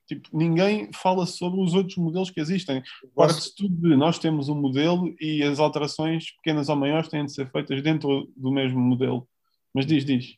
Tipo, 0.10 0.28
ninguém 0.36 0.90
fala 0.92 1.28
sobre 1.28 1.62
os 1.62 1.76
outros 1.76 1.96
modelos 1.98 2.32
que 2.32 2.40
existem. 2.40 2.82
Parte-se 3.16 3.56
tudo 3.56 3.76
de 3.76 3.96
nós 3.96 4.18
temos 4.18 4.50
um 4.50 4.56
modelo 4.56 5.16
e 5.22 5.44
as 5.44 5.60
alterações, 5.60 6.32
pequenas 6.38 6.68
ou 6.68 6.76
maiores, 6.76 7.10
têm 7.10 7.26
de 7.26 7.32
ser 7.32 7.48
feitas 7.52 7.80
dentro 7.84 8.28
do 8.36 8.52
mesmo 8.52 8.80
modelo. 8.80 9.28
Mas 9.72 9.86
diz, 9.86 10.04
diz. 10.04 10.36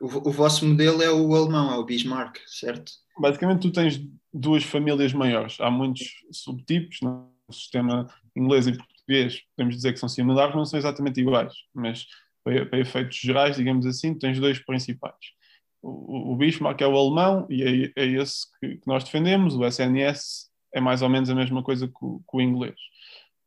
O, 0.00 0.30
o 0.30 0.32
vosso 0.32 0.66
modelo 0.66 1.02
é 1.02 1.12
o 1.12 1.34
alemão, 1.34 1.70
é 1.70 1.76
o 1.76 1.84
Bismarck, 1.84 2.38
certo? 2.46 2.92
Basicamente, 3.18 3.60
tu 3.60 3.70
tens 3.70 4.00
duas 4.32 4.64
famílias 4.64 5.12
maiores. 5.12 5.60
Há 5.60 5.70
muitos 5.70 6.06
subtipos 6.32 7.02
no 7.02 7.30
sistema 7.50 8.06
inglês 8.34 8.66
e 8.68 8.72
português, 8.72 9.42
podemos 9.54 9.76
dizer 9.76 9.92
que 9.92 10.00
são 10.00 10.08
similares, 10.08 10.56
não 10.56 10.64
são 10.64 10.78
exatamente 10.78 11.20
iguais, 11.20 11.52
mas 11.74 12.06
para, 12.42 12.64
para 12.64 12.78
efeitos 12.78 13.18
gerais, 13.18 13.56
digamos 13.56 13.84
assim, 13.84 14.14
tens 14.14 14.40
dois 14.40 14.58
principais 14.60 15.14
o, 15.82 16.32
o 16.32 16.36
Bismarck 16.36 16.80
é 16.80 16.86
o 16.86 16.96
alemão 16.96 17.46
e 17.48 17.92
é, 17.96 18.02
é 18.02 18.06
esse 18.06 18.46
que, 18.58 18.76
que, 18.76 18.86
nós 18.86 19.04
defendemos, 19.04 19.56
o 19.56 19.64
SNS 19.64 20.50
é 20.74 20.80
mais 20.80 21.02
ou 21.02 21.08
menos 21.08 21.30
a 21.30 21.34
mesma 21.34 21.62
coisa 21.62 21.88
que 21.88 22.04
o, 22.04 22.18
que 22.18 22.36
o 22.36 22.40
inglês. 22.40 22.76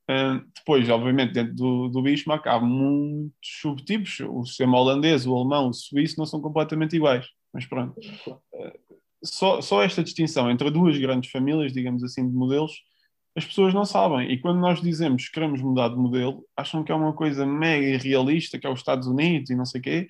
Uh, 0.10 0.44
depois, 0.56 0.90
obviamente, 0.90 1.34
dentro 1.34 1.54
do, 1.54 1.88
do 1.88 2.02
Bismarck 2.02 2.46
há 2.48 2.60
muitos 2.60 3.34
subtipos, 3.62 4.20
o 4.20 4.44
sistema 4.46 4.78
holandês, 4.78 5.26
o 5.26 5.36
alemão, 5.36 5.70
o 5.70 5.74
suíço 5.74 6.18
não 6.18 6.26
são 6.26 6.42
completamente 6.42 6.96
iguais, 6.96 7.28
mas 7.54 7.66
pronto. 7.66 7.98
Uh, 8.28 8.98
só, 9.24 9.62
só 9.62 9.82
esta 9.82 10.04
distinção 10.04 10.52
entre 10.52 10.70
duas 10.70 10.98
grandes 10.98 11.32
famílias, 11.32 11.72
digamos 11.72 12.04
assim, 12.04 12.28
de 12.28 12.36
modelos, 12.36 12.84
as 13.36 13.46
pessoas 13.46 13.74
não 13.74 13.86
sabem. 13.86 14.32
E 14.32 14.40
quando 14.40 14.60
nós 14.60 14.82
dizemos 14.82 15.26
que 15.26 15.32
queremos 15.32 15.62
mudar 15.62 15.90
de 15.90 15.96
modelo, 15.96 16.46
acham 16.56 16.84
que 16.84 16.92
é 16.92 16.96
uma 16.96 17.14
coisa 17.14 17.46
mega 17.46 17.86
irrealista, 17.86 18.60
que 18.60 18.68
é 18.68 18.70
os 18.70 18.80
Estados 18.80 19.08
Unidos 19.08 19.50
e 19.50 19.56
não 19.56 19.66
sei 19.66 19.80
o 19.80 19.84
quê. 19.84 20.10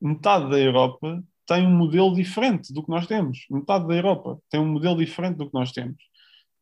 Metade 0.00 0.48
da 0.50 0.58
Europa 0.58 1.22
tem 1.46 1.66
um 1.66 1.76
modelo 1.76 2.14
diferente 2.14 2.72
do 2.72 2.82
que 2.82 2.90
nós 2.90 3.06
temos. 3.06 3.46
Metade 3.50 3.86
da 3.86 3.94
Europa 3.94 4.38
tem 4.48 4.60
um 4.60 4.66
modelo 4.66 4.96
diferente 4.96 5.36
do 5.36 5.46
que 5.46 5.54
nós 5.54 5.72
temos. 5.72 5.96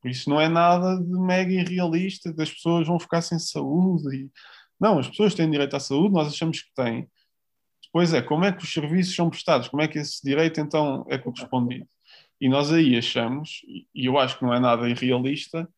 Por 0.00 0.10
isso 0.10 0.30
não 0.30 0.40
é 0.40 0.48
nada 0.48 0.96
de 0.96 1.18
mega 1.18 1.52
irrealista, 1.52 2.32
das 2.32 2.50
pessoas 2.50 2.86
vão 2.86 2.98
ficar 2.98 3.20
sem 3.20 3.38
saúde. 3.38 4.16
E... 4.16 4.30
Não, 4.80 4.98
as 4.98 5.08
pessoas 5.08 5.34
têm 5.34 5.50
direito 5.50 5.76
à 5.76 5.80
saúde, 5.80 6.14
nós 6.14 6.28
achamos 6.28 6.62
que 6.62 6.72
têm. 6.74 7.08
Depois 7.84 8.14
é, 8.14 8.22
como 8.22 8.44
é 8.44 8.52
que 8.52 8.62
os 8.62 8.72
serviços 8.72 9.14
são 9.14 9.28
prestados? 9.28 9.68
Como 9.68 9.82
é 9.82 9.88
que 9.88 9.98
esse 9.98 10.22
direito 10.22 10.60
então 10.60 11.04
é 11.10 11.18
correspondido? 11.18 11.86
E 12.40 12.48
nós 12.48 12.72
aí 12.72 12.96
achamos, 12.96 13.60
e 13.94 14.06
eu 14.06 14.18
acho 14.18 14.38
que 14.38 14.44
não 14.44 14.54
é 14.54 14.60
nada 14.60 14.88
irrealista, 14.88 15.68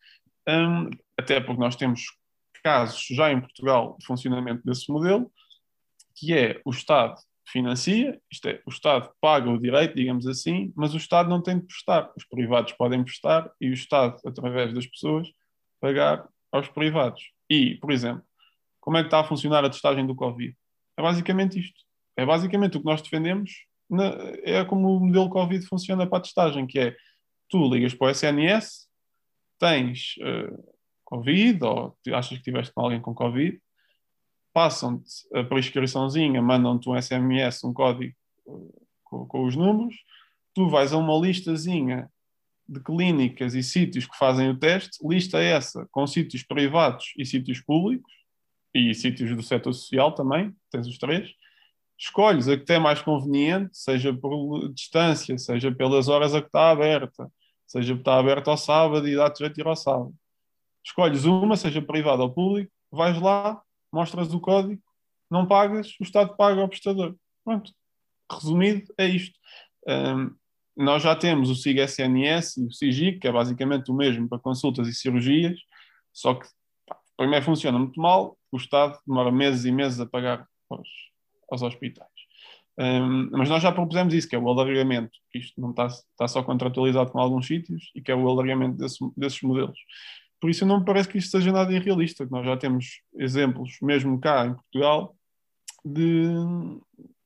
um, 0.49 0.91
até 1.19 1.41
porque 1.41 1.61
nós 1.61 1.75
temos 1.75 2.17
casos 2.63 3.05
já 3.11 3.33
em 3.33 3.41
Portugal 3.41 3.97
de 3.99 4.07
funcionamento 4.07 4.63
desse 4.65 4.91
modelo, 4.91 5.33
que 6.15 6.33
é 6.33 6.61
o 6.65 6.71
Estado 6.71 7.21
financia, 7.53 8.19
isto 8.31 8.49
é, 8.49 8.63
o 8.67 8.71
Estado 8.71 9.11
paga 9.21 9.51
o 9.51 9.61
direito, 9.61 9.95
digamos 9.95 10.27
assim, 10.27 10.73
mas 10.75 10.95
o 10.95 10.97
Estado 10.97 11.29
não 11.29 11.43
tem 11.43 11.59
de 11.59 11.67
prestar. 11.67 12.11
Os 12.17 12.25
privados 12.25 12.73
podem 12.73 13.05
prestar 13.05 13.51
e 13.61 13.69
o 13.69 13.75
Estado, 13.75 14.19
através 14.27 14.73
das 14.73 14.87
pessoas, 14.87 15.29
pagar 15.81 16.27
aos 16.51 16.69
privados. 16.69 17.31
E, 17.49 17.77
por 17.77 17.93
exemplo, 17.93 18.25
como 18.81 18.97
é 18.97 19.03
que 19.03 19.09
está 19.09 19.21
a 19.21 19.25
funcionar 19.25 19.65
a 19.65 19.71
testagem 19.71 20.07
do 20.07 20.15
Covid? 20.15 20.57
É 20.97 21.03
basicamente 21.03 21.61
isto. 21.61 21.83
É 22.17 22.25
basicamente 22.25 22.77
o 22.77 22.81
que 22.81 22.87
nós 22.87 23.03
defendemos, 23.03 23.51
na, 23.89 24.13
é 24.43 24.65
como 24.65 24.97
o 24.97 25.01
modelo 25.01 25.29
Covid 25.29 25.65
funciona 25.67 26.07
para 26.07 26.19
a 26.19 26.23
testagem, 26.23 26.67
que 26.67 26.79
é, 26.79 26.97
tu 27.49 27.69
ligas 27.69 27.95
para 27.95 28.07
o 28.07 28.11
SNS, 28.11 28.89
tens 29.59 30.15
uh, 30.19 30.75
Covid, 31.05 31.63
ou 31.65 31.97
achas 32.15 32.39
que 32.39 32.45
tiveste 32.45 32.73
com 32.75 32.83
alguém 32.83 33.01
com 33.01 33.15
Covid, 33.15 33.61
passam-te 34.53 35.27
a 35.35 35.45
prescriçãozinha, 35.45 36.43
mandam-te 36.43 36.89
um 36.89 37.01
SMS, 37.01 37.65
um 37.65 37.73
código 37.73 38.15
uh, 38.47 38.87
com, 39.05 39.27
com, 39.27 39.45
os 39.47 39.57
números, 39.57 39.95
tu 40.55 40.69
vais 40.69 40.93
a 40.93 40.99
uma 40.99 41.19
listazinha 41.19 42.11
de 42.69 42.81
clínicas 42.81 43.55
e 43.55 43.63
sítios 43.63 44.07
que 44.07 44.17
fazem 44.17 44.51
o 44.51 44.59
teste, 44.59 44.99
lista 45.07 45.41
essa 45.41 45.87
com 45.91 46.07
sítios 46.07 46.43
privados 46.43 47.13
e 47.17 47.25
sítios 47.25 47.61
públicos, 47.61 48.11
e 48.75 48.95
sítios 48.95 49.37
do 49.37 49.43
setor 49.43 49.73
social 49.73 50.15
também, 50.15 50.55
tens 50.71 50.87
os 50.87 50.99
três, 50.99 51.31
escolhes 51.99 52.49
a 52.49 52.57
que 52.57 52.65
te 52.65 52.73
é 52.73 52.79
mais 52.79 53.03
conveniente, 53.03 53.77
seja 53.77 54.13
por 54.13 54.69
distância, 54.73 55.37
seja 55.39 55.71
pelas 55.71 56.09
horas 56.09 56.35
a 56.35 56.41
que 56.41 56.47
está 56.47 56.71
aberta, 56.71 57.31
seja 57.67 57.95
porque 57.95 58.01
está 58.01 58.19
aberta 58.19 58.51
ao 58.51 58.57
sábado 58.57 59.07
e 59.07 59.15
dá-te 59.15 59.41
jeito 59.41 59.55
de 59.55 59.61
ir 59.61 59.67
ao 59.67 59.77
sábado. 59.77 60.15
Escolhes 60.85 61.25
uma, 61.25 61.57
seja 61.57 61.81
privada 61.81 62.23
ou 62.23 62.33
público, 62.33 62.73
vais 62.91 63.21
lá, 63.21 63.63
mostras 63.93 64.33
o 64.33 64.41
código, 64.41 64.83
não 65.31 65.47
pagas, 65.47 65.95
o 66.01 66.03
Estado 66.03 66.37
paga 66.37 66.61
ao 66.61 66.69
prestador. 66.69 67.17
Pronto. 67.45 67.73
Resumido, 68.31 68.93
é 68.99 69.07
isto. 69.07 69.39
Um, 69.87 70.35
nós 70.77 71.03
já 71.03 71.15
temos 71.15 71.51
o 71.51 71.55
SIG 71.55 71.81
SNS 71.81 72.57
e 72.57 72.67
o 72.67 72.73
SIGIC, 72.73 73.19
que 73.21 73.29
é 73.29 73.33
basicamente 73.33 73.91
o 73.91 73.95
mesmo 73.95 74.29
para 74.29 74.39
consultas 74.39 74.89
e 74.89 74.95
cirurgias, 74.95 75.59
só 76.13 76.35
que 76.35 76.47
pá, 76.87 76.97
primeiro 77.17 77.45
funciona 77.45 77.79
muito 77.79 78.01
mal, 78.01 78.39
o 78.51 78.57
Estado 78.57 78.99
demora 79.07 79.31
meses 79.31 79.65
e 79.65 79.73
meses 79.73 80.01
a 80.01 80.07
pagar 80.07 80.47
aos, 80.71 80.89
aos 81.51 81.63
hospitais. 81.63 82.09
Um, 82.79 83.31
mas 83.33 83.51
nós 83.51 83.63
já 83.63 83.71
propusemos 83.71 84.15
isso, 84.15 84.29
que 84.29 84.35
é 84.35 84.39
o 84.39 84.49
alargamento, 84.49 85.13
que 85.31 85.39
isto 85.39 85.61
não 85.61 85.71
está, 85.71 85.87
está 85.87 86.27
só 86.27 86.43
contratualizado 86.43 87.11
com 87.11 87.21
alguns 87.21 87.47
sítios 87.47 87.91
e 87.95 88.01
que 88.01 88.11
é 88.11 88.15
o 88.15 88.29
alargamento 88.29 88.79
desse, 88.79 88.99
desses 89.17 89.43
modelos. 89.43 89.79
Por 90.43 90.51
isso 90.51 90.67
não 90.67 90.81
me 90.81 90.85
parece 90.85 91.09
que 91.09 91.19
isto 91.19 91.31
seja 91.31 91.53
nada 91.53 91.73
irrealista. 91.73 92.27
Nós 92.29 92.45
já 92.45 92.57
temos 92.57 93.01
exemplos, 93.15 93.79
mesmo 93.81 94.21
cá 94.21 94.45
em 94.45 94.55
Portugal, 94.55 95.17
de, 95.85 96.25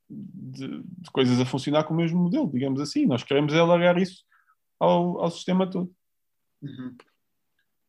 de, 0.07 0.83
de, 0.83 1.11
coisas 1.11 1.41
a 1.41 1.47
funcionar 1.47 1.85
com 1.85 1.95
o 1.95 1.97
mesmo 1.97 2.23
modelo, 2.25 2.53
digamos 2.53 2.79
assim. 2.79 3.07
Nós 3.07 3.25
queremos 3.25 3.55
é 3.55 3.59
alargar 3.59 3.97
isso 3.97 4.23
ao, 4.79 5.19
ao 5.23 5.31
sistema 5.31 5.67
todo. 5.67 5.91
Uhum. 6.61 6.95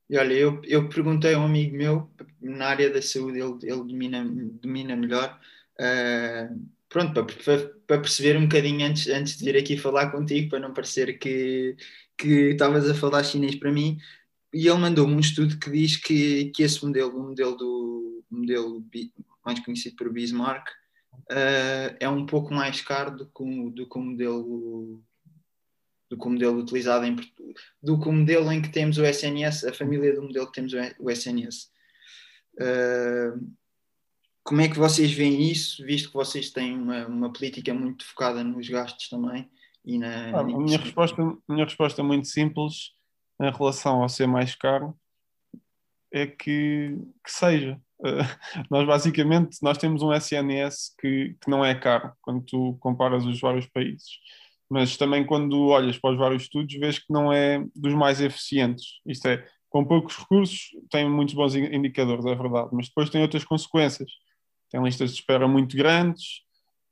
E 0.10 0.18
olha, 0.18 0.34
eu, 0.34 0.62
eu 0.64 0.88
perguntei 0.88 1.34
a 1.34 1.40
um 1.40 1.44
amigo 1.44 1.76
meu, 1.76 2.10
na 2.40 2.68
área 2.68 2.90
da 2.90 3.02
saúde, 3.02 3.38
ele, 3.38 3.58
ele 3.64 3.84
domina, 3.84 4.24
domina 4.24 4.96
melhor, 4.96 5.38
uh, 5.78 6.70
pronto, 6.88 7.12
para, 7.12 7.26
para, 7.26 7.70
para, 7.86 8.00
perceber 8.00 8.38
um 8.38 8.44
bocadinho 8.44 8.88
antes, 8.88 9.10
antes 9.10 9.38
de 9.38 9.44
vir 9.44 9.58
aqui 9.58 9.78
falar 9.78 10.10
contigo, 10.10 10.52
para 10.52 10.60
não 10.60 10.74
parecer 10.74 11.20
que, 11.20 11.76
que 12.18 12.52
estavas 12.52 12.90
a 12.90 12.96
falar 12.96 13.26
chinês 13.26 13.56
para 13.56 13.74
mim, 13.74 13.98
e 14.54 14.68
ele 14.68 14.78
mandou-me 14.78 15.14
um 15.14 15.20
estudo 15.20 15.58
que 15.60 15.70
diz 15.70 15.98
que, 15.98 16.52
que 16.52 16.64
esse 16.64 16.84
modelo, 16.86 17.18
o 17.18 17.24
modelo 17.30 17.56
do 17.56 18.24
modelo 18.30 18.86
mais 19.46 19.60
conhecido 19.60 19.96
por 19.96 20.12
Bismarck, 20.12 20.68
uh, 21.32 21.96
é 22.00 22.10
um 22.10 22.26
pouco 22.26 22.54
mais 22.54 22.82
caro 22.82 23.16
do 23.16 23.26
que, 23.26 23.70
do 23.72 23.90
que 23.90 23.98
o 23.98 24.02
modelo 24.02 25.04
do 26.10 26.18
que 26.18 26.26
o 26.26 26.30
modelo 26.30 26.60
utilizado 26.60 27.06
em 27.06 27.18
do 27.84 28.00
que 28.00 28.08
o 28.08 28.14
modelo 28.14 28.50
em 28.50 28.62
que 28.62 28.70
temos 28.70 28.98
o 28.98 29.06
SNS, 29.06 29.66
a 29.66 29.74
família 29.74 30.16
do 30.16 30.24
modelo 30.24 30.48
que 30.48 30.54
temos 30.54 30.74
o 31.00 31.12
SNS. 31.12 31.70
Uh, 32.54 33.56
como 34.44 34.62
é 34.62 34.70
que 34.70 34.78
vocês 34.78 35.12
veem 35.12 35.52
isso, 35.52 35.86
visto 35.86 36.08
que 36.08 36.14
vocês 36.14 36.50
têm 36.50 36.78
uma, 36.78 37.06
uma 37.08 37.34
política 37.34 37.74
muito 37.74 38.06
focada 38.06 38.42
nos 38.42 38.70
gastos 38.70 39.10
também? 39.10 39.50
E 39.84 39.98
na, 39.98 40.30
ah, 40.30 40.40
a 40.40 40.44
minha 40.44 40.78
resposta, 40.78 41.38
minha 41.48 41.66
resposta 41.66 42.02
é 42.02 42.04
muito 42.04 42.28
simples 42.28 42.97
em 43.40 43.52
relação 43.52 44.02
ao 44.02 44.10
ser 44.10 44.28
mais 44.28 44.56
caro 44.56 44.98
é 46.12 46.26
que, 46.26 46.98
que 47.24 47.32
seja. 47.32 47.80
Uh, 48.00 48.24
nós 48.70 48.86
basicamente 48.86 49.58
nós 49.62 49.78
temos 49.78 50.02
um 50.02 50.14
SNS 50.14 50.96
que, 51.00 51.36
que 51.42 51.50
não 51.50 51.66
é 51.66 51.74
caro 51.74 52.14
quando 52.22 52.44
tu 52.44 52.78
comparas 52.80 53.26
os 53.26 53.40
vários 53.40 53.66
países 53.68 54.20
mas 54.70 54.98
também 54.98 55.26
quando 55.26 55.68
olhas 55.68 55.98
para 55.98 56.12
os 56.12 56.18
vários 56.18 56.44
estudos 56.44 56.76
vês 56.76 57.00
que 57.00 57.12
não 57.12 57.34
é 57.34 57.66
dos 57.76 57.94
mais 57.94 58.22
eficientes 58.22 59.00
isto 59.04 59.28
é, 59.28 59.44
com 59.68 59.84
poucos 59.84 60.16
recursos 60.16 60.70
tem 60.92 61.10
muitos 61.10 61.34
bons 61.34 61.56
indicadores, 61.56 62.26
é 62.26 62.36
verdade 62.36 62.70
mas 62.72 62.88
depois 62.88 63.10
tem 63.10 63.22
outras 63.22 63.44
consequências 63.44 64.12
tem 64.70 64.84
listas 64.84 65.12
de 65.12 65.20
espera 65.20 65.48
muito 65.48 65.76
grandes 65.76 66.44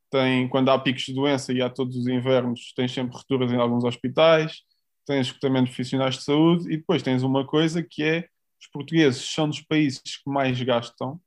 tem, 0.09 0.47
quando 0.47 0.69
há 0.69 0.79
picos 0.79 1.03
de 1.03 1.13
doença 1.13 1.53
e 1.53 1.61
há 1.61 1.69
todos 1.69 1.95
os 1.95 2.07
invernos 2.07 2.73
tens 2.75 2.91
sempre 2.91 3.15
rupturas 3.15 3.51
em 3.51 3.57
alguns 3.57 3.83
hospitais 3.83 4.63
tens 5.05 5.27
escutamento 5.27 5.67
profissionais 5.67 6.15
de 6.15 6.23
saúde 6.23 6.71
e 6.71 6.77
depois 6.77 7.03
tens 7.03 7.23
uma 7.23 7.45
coisa 7.45 7.83
que 7.83 8.03
é 8.03 8.27
os 8.59 8.67
portugueses 8.67 9.21
são 9.21 9.47
dos 9.47 9.61
países 9.61 10.01
que 10.01 10.29
mais 10.29 10.59
gastam 10.61 11.19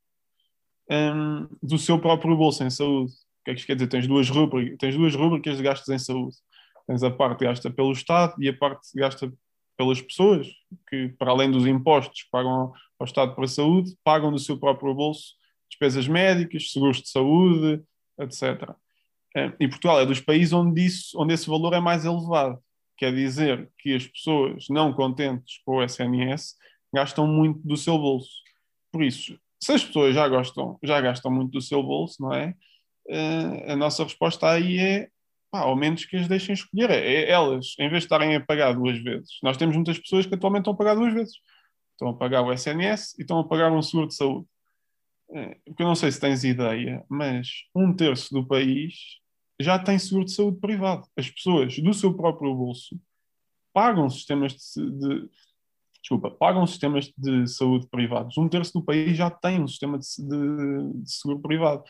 um, 0.91 1.47
do 1.63 1.79
seu 1.79 1.99
próprio 1.99 2.37
bolso 2.37 2.65
em 2.65 2.71
saúde. 2.71 3.13
O 3.13 3.45
que 3.45 3.51
é 3.51 3.55
que 3.55 3.61
isto 3.61 3.67
quer 3.67 3.75
dizer? 3.75 3.89
Tens 3.89 4.07
duas, 4.07 4.29
rubricas, 4.29 4.77
tens 4.79 4.97
duas 4.97 5.15
rubricas 5.15 5.57
de 5.57 5.63
gastos 5.63 5.89
em 5.89 5.99
saúde. 5.99 6.37
Tens 6.87 7.03
a 7.03 7.11
parte 7.11 7.45
gasta 7.45 7.71
pelo 7.71 7.93
Estado 7.93 8.35
e 8.43 8.49
a 8.49 8.57
parte 8.57 8.89
gasta 8.95 9.33
pelas 9.77 10.01
pessoas, 10.01 10.49
que 10.89 11.09
para 11.19 11.31
além 11.31 11.51
dos 11.51 11.67
impostos 11.67 12.23
que 12.23 12.31
pagam 12.31 12.73
ao 12.99 13.05
Estado 13.05 13.35
para 13.35 13.45
a 13.45 13.49
saúde, 13.49 13.97
pagam 14.03 14.33
do 14.33 14.39
seu 14.39 14.59
próprio 14.59 14.93
bolso 14.95 15.39
despesas 15.69 16.09
médicas, 16.09 16.73
seguros 16.73 17.03
de 17.03 17.09
saúde, 17.09 17.83
etc. 18.19 18.75
E 19.61 19.69
Portugal 19.69 20.01
é 20.01 20.07
dos 20.07 20.21
países 20.21 20.53
onde, 20.53 20.85
isso, 20.85 21.21
onde 21.21 21.35
esse 21.35 21.49
valor 21.49 21.73
é 21.75 21.81
mais 21.81 22.05
elevado. 22.05 22.59
Quer 22.99 23.15
dizer 23.15 23.71
que 23.79 23.95
as 23.95 24.07
pessoas 24.07 24.67
não 24.69 24.93
contentes 24.93 25.61
com 25.65 25.77
o 25.77 25.83
SNS 25.83 26.57
gastam 26.93 27.27
muito 27.27 27.61
do 27.67 27.77
seu 27.77 27.97
bolso. 27.97 28.31
Por 28.91 29.05
isso, 29.05 29.39
se 29.63 29.73
as 29.73 29.85
pessoas 29.85 30.15
já 30.15 30.29
gostam, 30.29 30.79
já 30.83 31.01
gastam 31.01 31.31
muito 31.31 31.53
do 31.53 31.63
seu 31.63 31.83
bolso, 31.83 32.21
não 32.21 32.35
é? 32.35 32.55
Uh, 33.09 33.73
a 33.73 33.77
nossa 33.77 34.03
resposta 34.03 34.51
aí 34.51 34.79
é 34.79 35.09
pá, 35.51 35.61
ao 35.61 35.77
menos 35.77 36.05
que 36.05 36.17
as 36.17 36.29
deixem 36.29 36.53
escolher. 36.55 36.91
É, 36.91 36.99
é, 36.99 37.31
elas, 37.31 37.75
em 37.79 37.89
vez 37.89 38.03
de 38.03 38.07
estarem 38.07 38.35
a 38.35 38.45
pagar 38.45 38.73
duas 38.73 38.99
vezes, 38.99 39.39
nós 39.43 39.57
temos 39.57 39.77
muitas 39.77 39.99
pessoas 39.99 40.27
que 40.27 40.35
atualmente 40.35 40.63
estão 40.63 40.75
a 40.75 40.77
pagar 40.77 40.95
duas 40.95 41.13
vezes. 41.13 41.35
Estão 41.93 42.09
a 42.09 42.17
pagar 42.17 42.43
o 42.43 42.53
SNS 42.53 43.15
e 43.19 43.23
estão 43.23 43.39
a 43.39 43.45
pagar 43.45 43.73
um 43.73 43.83
seguro 43.83 44.09
de 44.09 44.15
saúde. 44.15 44.47
Uh, 45.29 45.55
porque 45.67 45.83
eu 45.83 45.87
não 45.87 45.95
sei 45.95 46.11
se 46.11 46.21
tens 46.21 46.43
ideia, 46.45 47.05
mas 47.09 47.49
um 47.75 47.95
terço 47.95 48.33
do 48.35 48.47
país 48.47 49.19
já 49.61 49.79
tem 49.79 49.99
seguro 49.99 50.25
de 50.25 50.33
saúde 50.33 50.61
privado. 50.61 51.07
As 51.17 51.31
pessoas, 51.31 51.79
do 51.79 51.95
seu 51.95 52.15
próprio 52.15 52.55
bolso, 52.55 52.99
pagam 53.73 54.09
sistemas 54.09 54.53
de, 54.53 54.91
de 54.91 55.29
desculpa, 56.01 56.31
pagam 56.31 56.67
sistemas 56.67 57.13
de 57.17 57.47
saúde 57.47 57.87
privados. 57.89 58.39
Um 58.39 58.49
terço 58.49 58.73
do 58.73 58.85
país 58.85 59.17
já 59.17 59.31
tem 59.31 59.63
um 59.63 59.69
sistema 59.69 59.99
de, 59.99 60.07
de, 60.19 61.03
de 61.03 61.13
seguro 61.13 61.41
privado. 61.41 61.85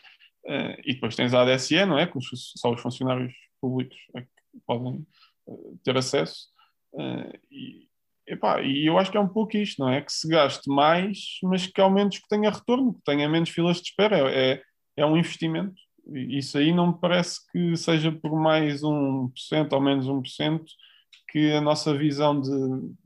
Uh, 0.45 0.75
e 0.85 0.93
depois 0.93 1.15
tens 1.15 1.33
a 1.33 1.41
ADSE, 1.41 1.85
não 1.85 1.97
é? 1.97 2.07
Que 2.07 2.17
só 2.21 2.73
os 2.73 2.81
funcionários 2.81 3.33
públicos 3.61 3.97
é 4.15 4.25
podem 4.65 5.05
uh, 5.47 5.79
ter 5.83 5.97
acesso. 5.97 6.47
Uh, 6.93 7.37
e, 7.51 7.87
epá, 8.27 8.61
e 8.61 8.85
eu 8.85 8.97
acho 8.97 9.11
que 9.11 9.17
é 9.17 9.21
um 9.21 9.27
pouco 9.27 9.55
isto, 9.57 9.81
não 9.81 9.89
é? 9.89 10.01
Que 10.01 10.11
se 10.11 10.27
gaste 10.27 10.69
mais, 10.69 11.39
mas 11.43 11.67
que 11.67 11.79
ao 11.79 11.91
menos 11.91 12.17
que 12.17 12.27
tenha 12.27 12.49
retorno, 12.49 12.95
que 12.95 13.01
tenha 13.03 13.29
menos 13.29 13.49
filas 13.49 13.77
de 13.77 13.89
espera. 13.89 14.17
É, 14.17 14.53
é, 14.53 14.63
é 14.97 15.05
um 15.05 15.17
investimento. 15.17 15.79
Isso 16.13 16.57
aí 16.57 16.73
não 16.73 16.87
me 16.87 16.97
parece 16.99 17.39
que 17.51 17.75
seja 17.75 18.11
por 18.11 18.39
mais 18.39 18.81
1% 18.81 19.73
ou 19.73 19.81
menos 19.81 20.07
1% 20.07 20.63
que 21.31 21.51
a 21.51 21.61
nossa 21.61 21.95
visão 21.95 22.39
de 22.39 22.49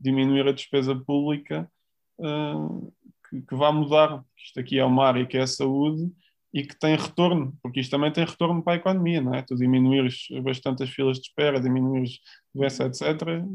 diminuir 0.00 0.48
a 0.48 0.52
despesa 0.52 0.94
pública 0.96 1.70
uh, 2.18 2.92
que, 3.28 3.42
que 3.42 3.54
vá 3.54 3.70
mudar. 3.72 4.24
Isto 4.36 4.60
aqui 4.60 4.78
é 4.78 4.84
uma 4.84 5.06
área 5.06 5.26
que 5.26 5.36
é 5.36 5.42
a 5.42 5.46
saúde 5.46 6.10
e 6.52 6.62
que 6.62 6.78
tem 6.78 6.96
retorno, 6.96 7.52
porque 7.60 7.80
isto 7.80 7.90
também 7.90 8.12
tem 8.12 8.24
retorno 8.24 8.62
para 8.62 8.74
a 8.74 8.76
economia, 8.76 9.20
não 9.20 9.34
é? 9.34 9.42
Tu 9.42 9.56
diminuires 9.56 10.28
bastante 10.42 10.84
as 10.84 10.90
filas 10.90 11.18
de 11.18 11.26
espera, 11.26 11.60
diminuires 11.60 12.20
doença, 12.54 12.84
etc., 12.84 13.02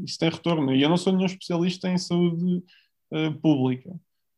isso 0.04 0.18
tem 0.18 0.28
retorno. 0.28 0.74
E 0.74 0.82
eu 0.82 0.88
não 0.88 0.98
sou 0.98 1.12
nenhum 1.12 1.26
especialista 1.26 1.88
em 1.88 1.96
saúde 1.96 2.62
uh, 3.10 3.32
pública. 3.40 3.90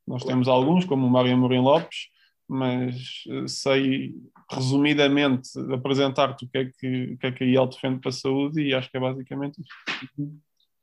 Nós 0.06 0.24
temos 0.24 0.46
alguns, 0.48 0.84
como 0.84 1.06
o 1.06 1.10
Mário 1.10 1.34
Amorim 1.34 1.60
Lopes, 1.60 2.11
mas 2.48 3.24
uh, 3.28 3.48
sei 3.48 4.14
resumidamente 4.50 5.50
apresentar-te 5.72 6.44
o 6.44 6.48
que 6.48 6.58
é 6.58 6.64
que, 6.66 7.04
o 7.12 7.18
que, 7.18 7.26
é 7.26 7.32
que 7.32 7.44
a 7.44 7.46
IEL 7.46 7.66
defende 7.66 8.00
para 8.00 8.10
a 8.10 8.12
saúde 8.12 8.60
e 8.60 8.74
acho 8.74 8.90
que 8.90 8.96
é 8.96 9.00
basicamente 9.00 9.60
isso. 9.60 10.32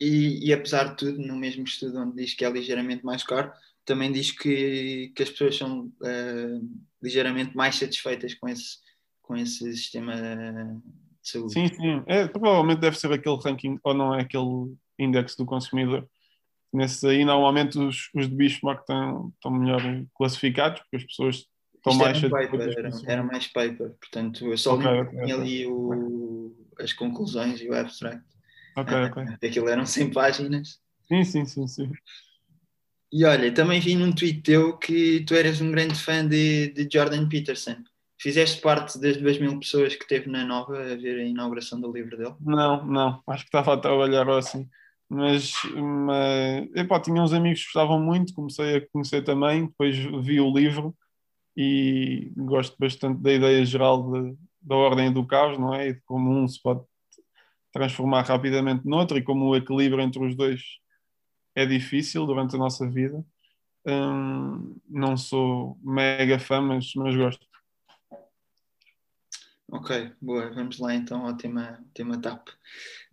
E, 0.02 0.48
e, 0.48 0.54
apesar 0.54 0.86
de 0.86 0.98
tudo, 0.98 1.20
no 1.20 1.36
mesmo 1.36 1.64
estudo 1.64 2.00
onde 2.00 2.16
diz 2.16 2.34
que 2.34 2.46
é 2.46 2.50
ligeiramente 2.50 3.04
mais 3.04 3.22
caro, 3.22 3.52
também 3.84 4.12
diz 4.12 4.32
que, 4.32 5.12
que 5.14 5.24
as 5.24 5.30
pessoas 5.30 5.58
são 5.58 5.88
uh, 5.88 6.70
ligeiramente 7.04 7.56
mais 7.56 7.76
satisfeitas 7.76 8.34
com 8.34 8.48
esse, 8.48 8.78
com 9.22 9.36
esse 9.36 9.74
sistema 9.74 10.16
de 10.16 11.30
saúde. 11.30 11.54
Sim, 11.54 11.68
sim. 11.68 12.04
É, 12.08 12.28
provavelmente 12.28 12.80
deve 12.80 12.98
ser 12.98 13.12
aquele 13.12 13.38
ranking, 13.44 13.78
ou 13.84 13.94
não 13.94 14.16
é 14.16 14.22
aquele 14.22 14.74
índice 14.98 15.38
do 15.38 15.46
consumidor. 15.46 16.08
Nesses 16.72 17.04
aí, 17.04 17.26
normalmente, 17.26 17.80
os, 17.80 18.10
os 18.14 18.30
de 18.30 18.36
Bismarck 18.36 18.82
estão, 18.82 19.32
estão 19.34 19.52
melhor 19.52 19.82
classificados, 20.16 20.82
porque 20.82 20.98
as 20.98 21.04
pessoas 21.04 21.46
estão 21.76 21.96
mais 21.96 22.18
era, 22.18 22.28
um 22.28 22.30
paper, 22.30 22.62
era, 22.62 22.92
era, 23.08 23.24
mais 23.24 23.48
paper, 23.48 23.92
portanto, 24.00 24.46
eu 24.46 24.58
só 24.58 24.76
okay, 24.76 25.02
okay, 25.02 25.20
tinha 25.24 25.36
ali 25.36 25.66
o, 25.66 26.56
as 26.80 26.94
conclusões 26.94 27.60
e 27.62 27.70
o 27.70 27.76
abstract. 27.76 28.24
Ok, 28.78 28.96
ah, 28.96 29.06
ok. 29.06 29.50
Aquilo 29.50 29.68
eram 29.68 29.86
100 29.86 30.12
páginas. 30.12 30.80
Sim, 31.08 31.24
sim, 31.24 31.46
sim, 31.46 31.68
sim. 31.68 31.92
E 33.12 33.26
olha, 33.26 33.52
também 33.52 33.80
vi 33.80 33.96
num 33.96 34.12
tweet 34.12 34.42
teu 34.42 34.78
que 34.78 35.22
tu 35.22 35.34
eras 35.34 35.60
um 35.62 35.72
grande 35.72 35.96
fã 35.96 36.26
de, 36.28 36.70
de 36.70 36.88
Jordan 36.92 37.28
Peterson. 37.28 37.78
Fizeste 38.22 38.62
parte 38.62 39.00
das 39.00 39.18
duas 39.18 39.40
mil 39.40 39.58
pessoas 39.60 39.96
que 39.96 40.08
teve 40.08 40.30
na 40.30 40.46
Nova 40.46 40.78
a 40.78 40.96
ver 40.96 41.20
a 41.20 41.24
inauguração 41.24 41.82
do 41.82 41.92
livro 41.92 42.16
dele? 42.16 42.36
Não, 42.40 42.86
não. 42.86 43.24
Acho 43.26 43.44
que 43.44 43.48
estava 43.48 43.74
a 43.74 43.78
trabalhar 43.78 44.30
assim. 44.30 44.70
Mas, 45.10 45.54
mas 45.76 46.70
epá, 46.76 47.00
tinha 47.00 47.22
uns 47.22 47.34
amigos 47.34 47.62
que 47.62 47.66
gostavam 47.66 48.00
muito, 48.00 48.34
comecei 48.34 48.78
a 48.78 48.88
conhecer 48.90 49.24
também, 49.24 49.66
depois 49.66 49.98
vi 49.98 50.40
o 50.40 50.54
livro 50.54 50.96
e 51.58 52.32
gosto 52.38 52.76
bastante 52.80 53.20
da 53.22 53.34
ideia 53.34 53.66
geral 53.66 54.12
de, 54.12 54.38
da 54.62 54.76
ordem 54.76 55.12
do 55.12 55.26
caos, 55.26 55.58
não 55.58 55.74
é? 55.74 55.90
E 55.90 55.94
de 55.96 56.02
como 56.02 56.32
um 56.32 56.48
se 56.48 56.62
pode 56.62 56.82
transformar 57.74 58.22
rapidamente 58.22 58.88
noutro 58.88 59.18
e 59.18 59.24
como 59.24 59.46
o 59.46 59.56
equilíbrio 59.56 60.02
entre 60.02 60.24
os 60.24 60.36
dois 60.36 60.62
é 61.56 61.66
difícil 61.66 62.26
durante 62.26 62.56
a 62.56 62.60
nossa 62.60 62.88
vida. 62.90 63.26
Hum, 63.86 64.76
não 64.88 65.18
sou 65.18 65.78
mega 65.82 66.38
fã, 66.40 66.62
mas, 66.62 66.94
mas 66.96 67.16
gosto. 67.16 67.46
Ok, 69.72 70.12
boa. 70.22 70.52
Vamos 70.52 70.80
lá 70.80 70.94
então 70.96 71.26
ao 71.26 71.36
tema, 71.36 71.84
tema 71.94 72.20
TAP. 72.20 72.50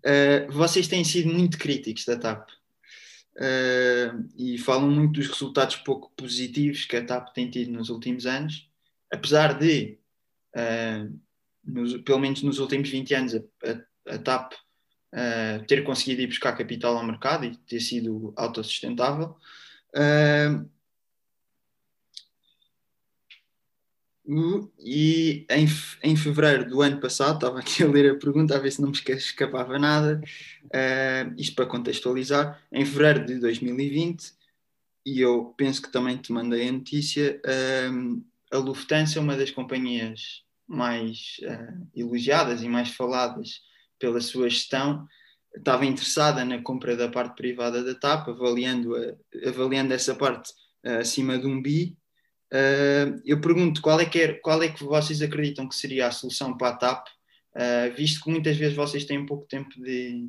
Uh, 0.04 0.50
vocês 0.52 0.86
têm 0.86 1.02
sido 1.04 1.32
muito 1.32 1.58
críticos 1.58 2.04
da 2.04 2.16
TAP 2.16 2.48
uh, 2.48 4.28
e 4.36 4.56
falam 4.58 4.90
muito 4.90 5.14
dos 5.14 5.28
resultados 5.28 5.76
pouco 5.76 6.12
positivos 6.16 6.84
que 6.84 6.96
a 6.96 7.04
TAP 7.04 7.32
tem 7.34 7.50
tido 7.50 7.72
nos 7.72 7.90
últimos 7.90 8.26
anos, 8.26 8.68
apesar 9.12 9.58
de, 9.58 9.98
uh, 10.54 11.20
nos, 11.64 11.96
pelo 12.02 12.20
menos 12.20 12.42
nos 12.42 12.58
últimos 12.58 12.88
20 12.88 13.14
anos, 13.14 13.34
a, 13.34 13.38
a, 13.38 14.14
a 14.14 14.18
TAP 14.18 14.52
ter 15.66 15.82
conseguido 15.82 16.20
ir 16.20 16.26
buscar 16.26 16.52
capital 16.52 16.98
ao 16.98 17.06
mercado 17.06 17.46
e 17.46 17.56
ter 17.56 17.80
sido 17.80 18.34
autossustentável. 18.36 19.34
Uh, 19.94 20.68
e 24.78 25.46
em, 25.48 25.66
em 26.02 26.16
fevereiro 26.16 26.68
do 26.68 26.82
ano 26.82 27.00
passado, 27.00 27.36
estava 27.36 27.60
aqui 27.60 27.82
a 27.82 27.86
ler 27.86 28.10
a 28.10 28.18
pergunta 28.18 28.56
a 28.56 28.58
ver 28.58 28.72
se 28.72 28.82
não 28.82 28.90
me 28.90 28.96
escapava 28.96 29.78
nada, 29.78 30.20
uh, 30.64 31.34
isto 31.36 31.54
para 31.54 31.66
contextualizar, 31.66 32.60
em 32.72 32.84
fevereiro 32.84 33.26
de 33.26 33.38
2020, 33.38 34.32
e 35.04 35.20
eu 35.20 35.54
penso 35.56 35.80
que 35.80 35.92
também 35.92 36.16
te 36.16 36.32
mandei 36.32 36.68
a 36.68 36.72
notícia, 36.72 37.40
uh, 37.46 38.24
a 38.50 38.58
Lufthansa, 38.58 39.20
uma 39.20 39.36
das 39.36 39.52
companhias 39.52 40.42
mais 40.66 41.36
uh, 41.44 41.86
elogiadas 41.94 42.62
e 42.62 42.68
mais 42.68 42.90
faladas 42.90 43.60
pela 43.98 44.20
sua 44.20 44.50
gestão, 44.50 45.06
estava 45.56 45.86
interessada 45.86 46.44
na 46.44 46.60
compra 46.60 46.96
da 46.96 47.08
parte 47.08 47.36
privada 47.36 47.82
da 47.84 47.94
TAP, 47.94 48.28
avaliando, 48.28 48.94
a, 48.96 49.48
avaliando 49.48 49.94
essa 49.94 50.14
parte 50.14 50.52
acima 50.84 51.38
de 51.38 51.46
um 51.46 51.62
bi. 51.62 51.96
Uh, 52.52 53.20
eu 53.24 53.40
pergunto 53.40 53.82
qual 53.82 53.98
é, 54.00 54.06
que 54.06 54.20
é, 54.20 54.32
qual 54.34 54.62
é 54.62 54.68
que 54.68 54.84
vocês 54.84 55.20
acreditam 55.20 55.68
que 55.68 55.74
seria 55.74 56.06
a 56.06 56.12
solução 56.12 56.56
para 56.56 56.68
a 56.68 56.76
TAP, 56.76 57.08
uh, 57.08 57.94
visto 57.96 58.22
que 58.22 58.30
muitas 58.30 58.56
vezes 58.56 58.76
vocês 58.76 59.04
têm 59.04 59.26
pouco 59.26 59.46
tempo 59.46 59.70
de, 59.82 60.28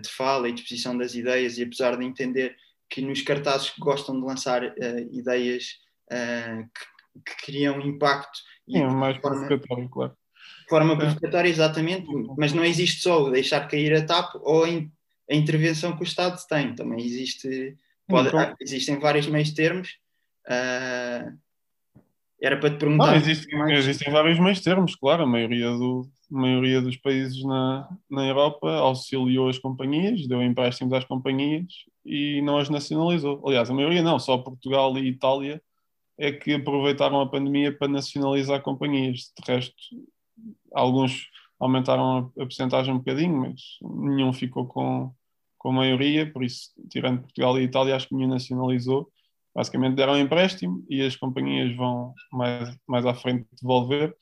de 0.00 0.08
fala 0.10 0.48
e 0.48 0.52
de 0.52 0.60
exposição 0.60 0.96
das 0.96 1.14
ideias, 1.14 1.58
e 1.58 1.62
apesar 1.62 1.96
de 1.96 2.04
entender 2.04 2.56
que 2.88 3.00
nos 3.00 3.22
cartazes 3.22 3.70
que 3.70 3.80
gostam 3.80 4.20
de 4.20 4.26
lançar 4.26 4.62
ideias 5.10 5.78
que, 6.10 7.20
que, 7.24 7.46
criam 7.46 7.80
impacto. 7.80 8.38
E 8.68 8.76
é 8.76 8.86
mais 8.86 9.16
provocatório, 9.18 9.88
claro 9.88 10.14
forma 10.72 10.96
provocatória, 10.96 11.50
exatamente, 11.50 12.06
mas 12.36 12.54
não 12.54 12.64
existe 12.64 13.02
só 13.02 13.22
o 13.22 13.30
deixar 13.30 13.68
cair 13.68 13.94
a 13.94 14.04
TAP 14.06 14.36
ou 14.36 14.64
a 14.64 15.34
intervenção 15.34 15.94
que 15.94 16.02
o 16.02 16.04
Estado 16.04 16.40
tem, 16.48 16.74
também 16.74 17.04
existe, 17.04 17.76
pode, 18.08 18.28
então, 18.28 18.56
existem 18.58 18.98
vários 18.98 19.26
meios 19.26 19.52
termos. 19.52 19.98
Uh, 20.46 21.38
era 22.42 22.56
para 22.58 22.70
te 22.70 22.78
perguntar. 22.78 23.06
Não, 23.06 23.14
existe, 23.14 23.56
mais... 23.56 23.78
Existem 23.78 24.12
vários 24.12 24.38
meios 24.40 24.60
termos, 24.60 24.96
claro, 24.96 25.22
a 25.22 25.26
maioria, 25.26 25.70
do, 25.70 26.08
a 26.32 26.36
maioria 26.36 26.82
dos 26.82 26.96
países 26.96 27.40
na, 27.44 27.88
na 28.10 28.26
Europa 28.26 28.68
auxiliou 28.68 29.48
as 29.48 29.58
companhias, 29.58 30.26
deu 30.26 30.42
empréstimos 30.42 30.92
às 30.92 31.04
companhias 31.04 31.66
e 32.04 32.42
não 32.42 32.58
as 32.58 32.68
nacionalizou. 32.68 33.40
Aliás, 33.46 33.70
a 33.70 33.74
maioria 33.74 34.02
não, 34.02 34.18
só 34.18 34.36
Portugal 34.38 34.98
e 34.98 35.06
Itália 35.06 35.62
é 36.18 36.32
que 36.32 36.54
aproveitaram 36.54 37.20
a 37.20 37.28
pandemia 37.28 37.76
para 37.76 37.86
nacionalizar 37.86 38.60
companhias. 38.60 39.32
De 39.38 39.52
resto, 39.52 39.76
alguns 40.74 41.28
aumentaram 41.60 42.32
a, 42.36 42.42
a 42.42 42.44
porcentagem 42.44 42.92
um 42.92 42.98
bocadinho, 42.98 43.36
mas 43.36 43.60
nenhum 43.80 44.32
ficou 44.32 44.66
com, 44.66 45.12
com 45.56 45.68
a 45.68 45.72
maioria, 45.72 46.30
por 46.30 46.42
isso, 46.42 46.70
tirando 46.90 47.20
Portugal 47.20 47.56
e 47.56 47.62
Itália, 47.62 47.94
acho 47.94 48.08
que 48.08 48.16
nenhum 48.16 48.30
nacionalizou. 48.30 49.08
Basicamente 49.54 49.96
deram 49.96 50.14
um 50.14 50.18
empréstimo 50.18 50.84
e 50.88 51.02
as 51.02 51.16
companhias 51.16 51.74
vão 51.76 52.14
mais, 52.32 52.76
mais 52.86 53.04
à 53.04 53.14
frente 53.14 53.46
devolver, 53.60 54.16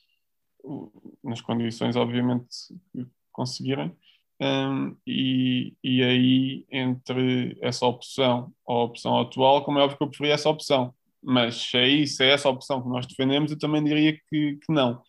nas 1.22 1.41
condições, 1.41 1.97
obviamente, 1.97 2.49
que 2.93 3.07
conseguirem. 3.33 3.95
Um, 4.43 4.97
e, 5.07 5.74
e 5.85 6.03
aí, 6.03 6.64
entre 6.70 7.59
essa 7.61 7.87
opção 7.87 8.53
ou 8.64 8.81
a 8.81 8.85
opção 8.85 9.18
atual, 9.20 9.62
como 9.64 9.78
é 9.78 9.83
óbvio 9.83 9.99
que 9.99 10.03
eu 10.03 10.09
preferi 10.09 10.31
essa 10.31 10.49
opção, 10.49 10.95
mas 11.22 11.57
se 11.57 11.76
é 11.76 11.87
isso, 11.87 12.22
é 12.22 12.31
essa 12.31 12.49
opção 12.49 12.83
que 12.83 12.89
nós 12.89 13.07
defendemos, 13.07 13.53
eu 13.53 13.59
também 13.59 13.85
diria 13.85 14.14
que, 14.14 14.57
que 14.57 14.72
não. 14.72 15.03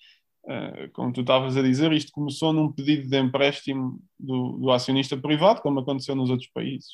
Uh, 0.43 0.91
como 0.93 1.13
tu 1.13 1.22
estavas 1.22 1.55
a 1.55 1.61
dizer, 1.61 1.91
isto 1.93 2.11
começou 2.11 2.51
num 2.51 2.72
pedido 2.72 3.07
de 3.07 3.17
empréstimo 3.19 4.01
do, 4.19 4.57
do, 4.57 4.72
acionista 4.72 5.15
privado, 5.15 5.61
como 5.61 5.80
aconteceu 5.80 6.15
nos 6.15 6.30
outros 6.30 6.49
países. 6.49 6.89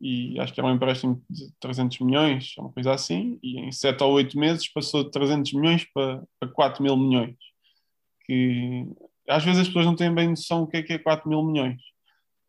E 0.00 0.38
acho 0.38 0.52
que 0.52 0.60
era 0.60 0.68
um 0.68 0.74
empréstimo 0.74 1.22
de 1.28 1.50
300 1.58 2.00
milhões, 2.00 2.54
uma 2.58 2.70
coisa 2.70 2.92
assim, 2.92 3.38
e 3.42 3.58
em 3.58 3.72
7 3.72 4.02
ou 4.02 4.12
8 4.12 4.38
meses 4.38 4.68
passou 4.68 5.04
de 5.04 5.10
300 5.10 5.52
milhões 5.54 5.84
para, 5.92 6.22
para 6.38 6.48
4 6.50 6.82
mil 6.82 6.96
milhões. 6.96 7.36
Que 8.24 8.86
às 9.28 9.44
vezes 9.44 9.62
as 9.62 9.66
pessoas 9.68 9.86
não 9.86 9.96
têm 9.96 10.14
bem 10.14 10.28
noção 10.28 10.62
do 10.62 10.68
que 10.68 10.76
é 10.76 10.82
que 10.82 10.92
é 10.92 10.98
4 10.98 11.28
mil 11.28 11.42
milhões. 11.42 11.80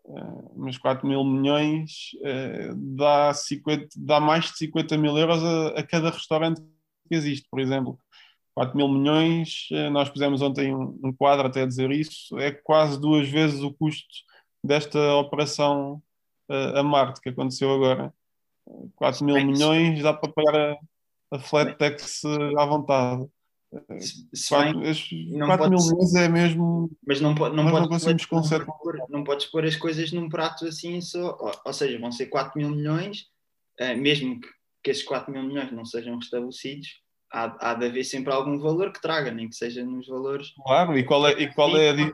Uh, 0.05 0.53
mas 0.55 0.77
4 0.77 1.05
mil 1.05 1.23
milhões 1.23 2.11
uh, 2.21 2.75
dá, 2.95 3.33
50, 3.33 3.87
dá 3.97 4.19
mais 4.21 4.45
de 4.45 4.57
50 4.57 4.97
mil 4.97 5.17
euros 5.17 5.43
a, 5.43 5.79
a 5.79 5.83
cada 5.83 6.09
restaurante 6.09 6.61
que 7.09 7.15
existe, 7.15 7.47
por 7.49 7.59
exemplo 7.59 7.99
4 8.57 8.75
mil 8.75 8.87
milhões, 8.87 9.67
eh, 9.71 9.87
nós 9.91 10.09
pusemos 10.09 10.41
ontem 10.41 10.73
um, 10.73 10.99
um, 11.03 11.13
quadro 11.13 11.45
até 11.45 11.61
a 11.61 11.65
dizer 11.67 11.91
isso, 11.91 12.39
é 12.39 12.51
quase 12.51 12.99
duas 12.99 13.29
vezes 13.29 13.61
o 13.61 13.71
custo 13.71 14.07
desta 14.63 15.13
operação 15.13 16.01
a 16.49 16.83
Marte 16.83 17.21
que 17.21 17.29
aconteceu 17.29 17.73
agora. 17.73 18.13
4 18.95 19.25
mil 19.25 19.35
milhões 19.45 20.01
dá 20.01 20.13
para 20.13 20.31
pagar 20.31 20.55
a, 20.55 21.37
a 21.37 22.61
à 22.61 22.65
vontade. 22.65 23.27
Se 24.33 24.49
4, 24.49 24.79
bem, 24.79 25.39
4 25.45 25.69
mil 25.69 25.79
milhões 25.79 26.15
é 26.15 26.27
mesmo. 26.27 26.89
Mas 27.05 27.19
não, 27.19 27.35
pode, 27.35 27.55
não, 27.55 27.63
não 27.63 27.87
conseguimos 27.87 28.25
pôr, 28.25 28.97
não 29.09 29.23
podes 29.23 29.45
pôr 29.47 29.65
as 29.65 29.75
coisas 29.75 30.11
num 30.11 30.29
prato 30.29 30.65
assim 30.65 31.01
só. 31.01 31.37
Ou, 31.39 31.51
ou 31.65 31.73
seja, 31.73 31.99
vão 31.99 32.11
ser 32.11 32.27
4 32.27 32.57
mil 32.57 32.69
milhões, 32.69 33.25
uh, 33.81 33.97
mesmo 33.97 34.39
que, 34.39 34.47
que 34.83 34.91
esses 34.91 35.03
4 35.03 35.31
mil 35.31 35.43
milhões 35.43 35.71
não 35.71 35.85
sejam 35.85 36.15
restabelecidos, 36.15 37.01
há, 37.31 37.71
há 37.71 37.73
de 37.73 37.87
haver 37.87 38.05
sempre 38.05 38.33
algum 38.33 38.57
valor 38.57 38.91
que 38.93 39.01
traga, 39.01 39.31
nem 39.31 39.49
que 39.49 39.55
seja 39.55 39.83
nos 39.83 40.07
valores. 40.07 40.53
Claro, 40.65 40.97
e 40.97 41.03
qual 41.03 41.27
é, 41.27 41.31
e 41.33 41.53
qual 41.53 41.75
é 41.77 41.89
a. 41.89 41.93
É? 41.93 42.11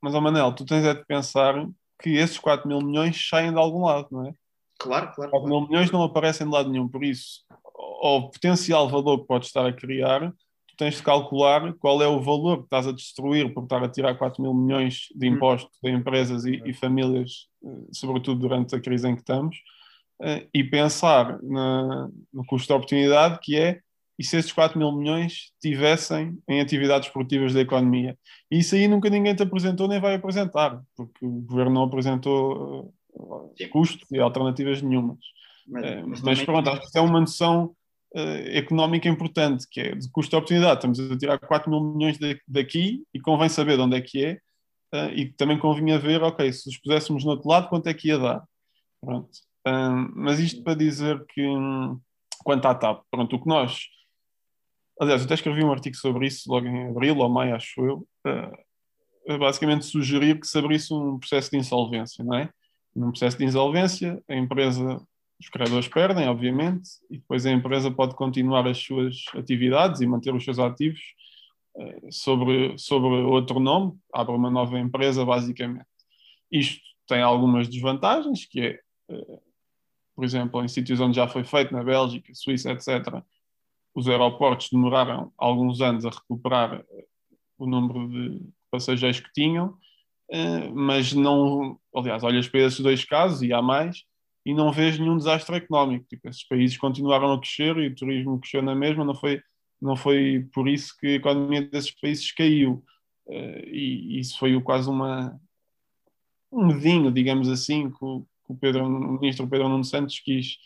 Mas, 0.00 0.14
oh, 0.14 0.20
Manel, 0.20 0.52
tu 0.54 0.64
tens 0.64 0.84
é 0.84 0.94
de 0.94 1.04
pensar 1.04 1.54
que 2.02 2.10
esses 2.10 2.38
4 2.38 2.68
mil 2.68 2.80
milhões 2.80 3.28
saem 3.28 3.52
de 3.52 3.58
algum 3.58 3.84
lado, 3.84 4.08
não 4.10 4.26
é? 4.26 4.34
Claro, 4.78 5.12
claro. 5.14 5.30
4 5.30 5.48
mil 5.48 5.66
milhões 5.68 5.90
não 5.90 6.02
aparecem 6.02 6.46
de 6.46 6.52
lado 6.52 6.68
nenhum, 6.68 6.88
por 6.88 7.04
isso, 7.04 7.44
o 7.74 8.30
potencial 8.30 8.88
valor 8.88 9.20
que 9.20 9.26
podes 9.26 9.48
estar 9.48 9.64
a 9.64 9.72
criar, 9.72 10.32
tu 10.66 10.76
tens 10.76 10.96
de 10.96 11.02
calcular 11.02 11.72
qual 11.74 12.02
é 12.02 12.08
o 12.08 12.20
valor 12.20 12.58
que 12.58 12.64
estás 12.64 12.86
a 12.86 12.92
destruir 12.92 13.54
por 13.54 13.62
estar 13.62 13.82
a 13.82 13.88
tirar 13.88 14.16
4 14.16 14.42
mil 14.42 14.52
milhões 14.52 15.06
de 15.14 15.30
hum. 15.30 15.34
impostos 15.34 15.78
de 15.82 15.90
empresas 15.90 16.44
e, 16.44 16.60
e 16.64 16.74
famílias, 16.74 17.48
eh, 17.64 17.84
sobretudo 17.92 18.40
durante 18.40 18.74
a 18.74 18.80
crise 18.80 19.08
em 19.08 19.14
que 19.14 19.20
estamos, 19.20 19.56
eh, 20.22 20.48
e 20.52 20.64
pensar 20.64 21.40
na, 21.42 22.08
no 22.32 22.44
custo 22.46 22.66
de 22.68 22.72
oportunidade, 22.72 23.38
que 23.40 23.56
é 23.56 23.80
e 24.18 24.24
se 24.24 24.36
esses 24.36 24.52
4 24.52 24.78
mil 24.78 24.92
milhões 24.92 25.52
tivessem 25.60 26.38
em 26.48 26.60
atividades 26.60 27.08
produtivas 27.08 27.54
da 27.54 27.60
economia. 27.60 28.16
E 28.50 28.58
isso 28.58 28.74
aí 28.74 28.86
nunca 28.86 29.08
ninguém 29.08 29.34
te 29.34 29.42
apresentou 29.42 29.88
nem 29.88 30.00
vai 30.00 30.14
apresentar, 30.14 30.80
porque 30.96 31.24
o 31.24 31.40
governo 31.40 31.72
não 31.72 31.82
apresentou 31.84 32.94
uh, 33.14 33.54
custos 33.70 34.10
e 34.10 34.18
alternativas 34.20 34.82
nenhumas. 34.82 35.18
Mas, 35.66 35.84
uh, 35.84 36.08
mas, 36.08 36.20
mas 36.22 36.42
pronto, 36.42 36.68
acho 36.68 36.80
que 36.80 36.86
isso 36.86 36.98
é 36.98 37.00
uma 37.00 37.20
noção 37.20 37.74
uh, 38.14 38.48
económica 38.50 39.08
importante, 39.08 39.66
que 39.70 39.80
é 39.80 39.94
de 39.94 40.10
custo 40.10 40.30
de 40.30 40.36
oportunidade. 40.36 40.74
Estamos 40.74 41.00
a 41.00 41.18
tirar 41.18 41.38
4 41.38 41.70
mil 41.70 41.80
milhões 41.80 42.18
de, 42.18 42.40
daqui 42.46 43.02
e 43.12 43.20
convém 43.20 43.48
saber 43.48 43.76
de 43.76 43.82
onde 43.82 43.96
é 43.96 44.00
que 44.00 44.24
é, 44.24 44.38
uh, 44.94 45.10
e 45.14 45.32
também 45.32 45.58
convinha 45.58 45.98
ver, 45.98 46.22
ok, 46.22 46.52
se 46.52 46.68
os 46.68 46.78
puséssemos 46.78 47.24
no 47.24 47.32
outro 47.32 47.48
lado, 47.48 47.68
quanto 47.68 47.86
é 47.86 47.94
que 47.94 48.08
ia 48.08 48.18
dar? 48.18 48.44
Pronto. 49.00 49.30
Uh, 49.66 50.10
mas 50.14 50.38
isto 50.38 50.62
para 50.62 50.74
dizer 50.74 51.24
que, 51.26 51.46
um, 51.46 51.98
quanto 52.44 52.66
à 52.66 52.74
TAP, 52.74 53.02
pronto, 53.10 53.36
o 53.36 53.40
que 53.40 53.48
nós 53.48 53.86
Aliás, 55.02 55.22
eu 55.22 55.24
até 55.24 55.34
escrevi 55.34 55.64
um 55.64 55.72
artigo 55.72 55.96
sobre 55.96 56.28
isso 56.28 56.48
logo 56.48 56.64
em 56.64 56.86
abril 56.86 57.18
ou 57.18 57.28
maio, 57.28 57.56
acho 57.56 57.84
eu. 57.84 58.06
Uh, 58.24 59.36
basicamente 59.36 59.84
sugerir 59.84 60.38
que 60.38 60.46
se 60.46 60.56
abrisse 60.56 60.94
um 60.94 61.18
processo 61.18 61.50
de 61.50 61.56
insolvência, 61.56 62.24
não 62.24 62.36
é? 62.36 62.48
Num 62.94 63.10
processo 63.10 63.36
de 63.36 63.44
insolvência, 63.44 64.22
a 64.28 64.36
empresa, 64.36 65.04
os 65.40 65.48
credores 65.48 65.88
perdem, 65.88 66.28
obviamente, 66.28 66.88
e 67.10 67.18
depois 67.18 67.44
a 67.44 67.50
empresa 67.50 67.90
pode 67.90 68.14
continuar 68.14 68.64
as 68.68 68.78
suas 68.78 69.24
atividades 69.34 70.00
e 70.00 70.06
manter 70.06 70.32
os 70.32 70.44
seus 70.44 70.60
ativos 70.60 71.00
uh, 71.74 72.12
sobre, 72.12 72.78
sobre 72.78 73.08
outro 73.08 73.58
nome, 73.58 73.98
abre 74.14 74.36
uma 74.36 74.52
nova 74.52 74.78
empresa, 74.78 75.24
basicamente. 75.24 75.84
Isto 76.48 76.80
tem 77.08 77.22
algumas 77.22 77.66
desvantagens, 77.66 78.46
que 78.46 78.60
é, 78.60 78.80
uh, 79.10 79.42
por 80.14 80.24
exemplo, 80.24 80.62
em 80.62 80.68
sítios 80.68 81.00
onde 81.00 81.16
já 81.16 81.26
foi 81.26 81.42
feito, 81.42 81.72
na 81.72 81.82
Bélgica, 81.82 82.32
Suíça, 82.36 82.70
etc., 82.70 83.20
os 83.94 84.08
aeroportos 84.08 84.68
demoraram 84.70 85.32
alguns 85.36 85.80
anos 85.80 86.04
a 86.04 86.10
recuperar 86.10 86.74
eh, 86.74 87.04
o 87.58 87.66
número 87.66 88.08
de 88.08 88.40
passageiros 88.70 89.20
que 89.20 89.32
tinham, 89.32 89.76
uh, 90.30 90.74
mas 90.74 91.12
não, 91.12 91.78
aliás, 91.94 92.24
olhas 92.24 92.48
para 92.48 92.60
esses 92.60 92.80
dois 92.80 93.04
casos 93.04 93.42
e 93.42 93.52
há 93.52 93.60
mais, 93.60 94.04
e 94.44 94.54
não 94.54 94.72
vês 94.72 94.98
nenhum 94.98 95.16
desastre 95.16 95.56
económico. 95.56 96.06
Tipo, 96.08 96.28
esses 96.28 96.44
países 96.44 96.76
continuaram 96.76 97.32
a 97.32 97.38
crescer 97.38 97.76
e 97.76 97.88
o 97.88 97.94
turismo 97.94 98.40
cresceu 98.40 98.62
na 98.62 98.74
mesma, 98.74 99.04
não 99.04 99.14
foi, 99.14 99.42
não 99.80 99.94
foi 99.94 100.48
por 100.52 100.68
isso 100.68 100.96
que 100.98 101.06
a 101.06 101.14
economia 101.14 101.62
desses 101.62 101.92
países 101.92 102.32
caiu. 102.32 102.82
Uh, 103.26 103.68
e 103.68 104.18
isso 104.18 104.38
foi 104.38 104.60
quase 104.62 104.88
uma, 104.88 105.38
um 106.50 106.66
medinho, 106.66 107.12
digamos 107.12 107.48
assim, 107.48 107.90
que 107.90 108.04
o, 108.04 108.26
Pedro, 108.60 108.84
o 108.84 109.20
ministro 109.20 109.48
Pedro 109.48 109.68
Nuno 109.68 109.84
Santos 109.84 110.18
quis, 110.18 110.58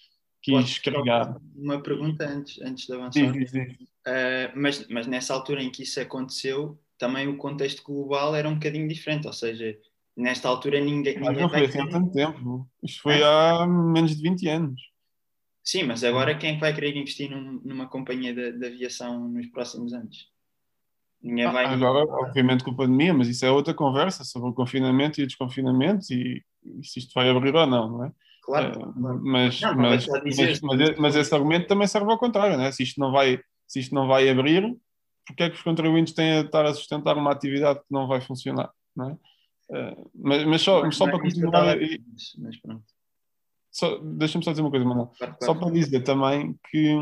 quis 0.47 0.79
criar. 0.79 1.37
Uma 1.55 1.83
pergunta 1.83 2.27
antes, 2.27 2.61
antes 2.63 2.87
de 2.87 2.93
avançar. 2.93 3.33
Sim, 3.33 3.47
sim. 3.47 3.63
Uh, 3.63 4.53
mas, 4.55 4.87
mas 4.89 5.07
nessa 5.07 5.35
altura 5.35 5.63
em 5.63 5.71
que 5.71 5.83
isso 5.83 6.01
aconteceu, 6.01 6.79
também 6.97 7.29
o 7.29 7.37
contexto 7.37 7.83
global 7.83 8.35
era 8.35 8.49
um 8.49 8.55
bocadinho 8.55 8.89
diferente, 8.89 9.27
ou 9.27 9.33
seja, 9.33 9.77
nesta 10.17 10.49
altura 10.49 10.81
ninguém. 10.81 11.19
Mas 11.19 11.37
não 11.37 11.49
foi 11.49 11.65
assim 11.65 11.81
há 11.81 11.89
tanto 11.89 12.13
tempo. 12.13 12.69
Isto 12.83 13.03
foi 13.03 13.23
há 13.23 13.67
menos 13.67 14.17
de 14.17 14.23
20 14.23 14.49
anos. 14.49 14.81
Sim, 15.63 15.83
mas 15.83 16.05
agora 16.05 16.39
quem 16.39 16.55
é 16.55 16.59
vai 16.59 16.73
querer 16.73 16.97
investir 16.97 17.29
num, 17.29 17.61
numa 17.65 17.89
companhia 17.89 18.33
de, 18.33 18.53
de, 18.53 18.67
aviação 18.67 19.29
nos 19.29 19.49
próximos 19.49 19.93
anos? 19.93 20.31
Ninguém 21.21 21.45
ah, 21.45 21.51
vai. 21.51 21.65
Agora, 21.67 22.07
obviamente, 22.09 22.63
com 22.63 22.71
a 22.71 22.77
pandemia, 22.77 23.13
mas 23.13 23.27
isso 23.27 23.45
é 23.45 23.51
outra 23.51 23.75
conversa 23.75 24.23
sobre 24.23 24.51
o 24.51 24.55
confinamento 24.55 25.21
e 25.21 25.25
o 25.25 25.27
desconfinamento 25.27 26.07
e, 26.13 26.45
e 26.65 26.87
se 26.87 27.01
isto 27.01 27.13
vai 27.13 27.29
abrir 27.29 27.53
ou 27.53 27.67
não, 27.67 27.91
não 27.91 28.05
é? 28.05 28.13
Claro. 28.47 28.91
Uh, 28.91 29.21
mas, 29.25 29.61
não, 29.61 29.75
mas, 29.75 30.07
mas, 30.07 30.61
mas, 30.61 30.97
mas, 30.99 31.17
esse 31.17 31.35
argumento 31.35 31.67
também 31.67 31.89
serve 31.89 32.09
ao 32.09 32.19
contrário, 32.19 32.57
não 32.57 32.65
é? 32.65 32.71
Se 32.71 32.85
isto 32.85 33.01
não 33.01 33.11
vai, 33.11 33.41
se 33.67 33.81
isto 33.81 33.93
não 33.93 34.07
vai 34.07 34.29
abrir, 34.29 34.73
porque 35.27 35.43
é 35.43 35.51
que 35.51 35.57
os 35.57 35.63
contribuintes 35.63 36.15
têm 36.15 36.39
a 36.39 36.41
estar 36.43 36.65
a 36.65 36.73
sustentar 36.73 37.17
uma 37.19 37.33
atividade 37.33 37.81
que 37.81 37.87
não 37.91 38.07
vai 38.07 38.21
funcionar, 38.21 38.71
não 38.95 39.11
é? 39.11 39.13
Uh, 39.69 40.11
mas, 40.15 40.45
mas 40.45 40.63
só, 40.63 40.83
mas 40.83 40.97
só 40.97 41.07
para 41.07 41.21
continuar. 41.21 41.83
E, 41.83 42.01
mas 42.39 42.57
pronto. 42.61 42.85
Só, 43.69 43.99
deixa-me 43.99 44.45
só 44.45 44.53
dizer 44.53 44.63
uma 44.63 44.71
coisa, 44.71 44.87
Manuel. 44.87 45.11
Claro, 45.19 45.37
claro. 45.39 45.45
Só 45.45 45.55
para 45.59 45.73
dizer 45.73 46.01
também 46.03 46.57
que, 46.71 46.97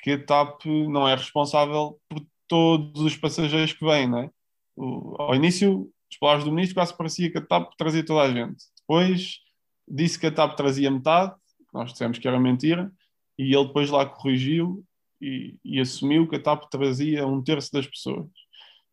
que 0.00 0.10
a 0.10 0.24
TAP 0.24 0.66
não 0.66 1.06
é 1.08 1.14
responsável 1.14 2.00
por 2.08 2.20
todos 2.48 3.00
os 3.00 3.16
passageiros 3.16 3.72
que 3.72 3.84
vêm, 3.84 4.08
não 4.08 4.18
é? 4.18 4.30
O, 4.76 5.14
ao 5.22 5.36
início, 5.36 5.88
os 6.10 6.18
palavras 6.18 6.44
do 6.44 6.50
ministro 6.50 6.74
quase 6.74 6.96
parecia 6.96 7.30
que 7.30 7.38
a 7.38 7.46
TAP 7.46 7.72
trazia 7.78 8.04
toda 8.04 8.22
a 8.22 8.32
gente. 8.32 8.64
Depois 8.80 9.45
disse 9.86 10.18
que 10.18 10.26
a 10.26 10.32
TAP 10.32 10.56
trazia 10.56 10.90
metade, 10.90 11.34
nós 11.72 11.92
dissemos 11.92 12.18
que 12.18 12.26
era 12.26 12.40
mentira, 12.40 12.92
e 13.38 13.54
ele 13.54 13.66
depois 13.66 13.90
lá 13.90 14.06
corrigiu 14.06 14.84
e, 15.20 15.58
e 15.64 15.80
assumiu 15.80 16.28
que 16.28 16.36
a 16.36 16.42
TAP 16.42 16.64
trazia 16.70 17.26
um 17.26 17.42
terço 17.42 17.72
das 17.72 17.86
pessoas. 17.86 18.28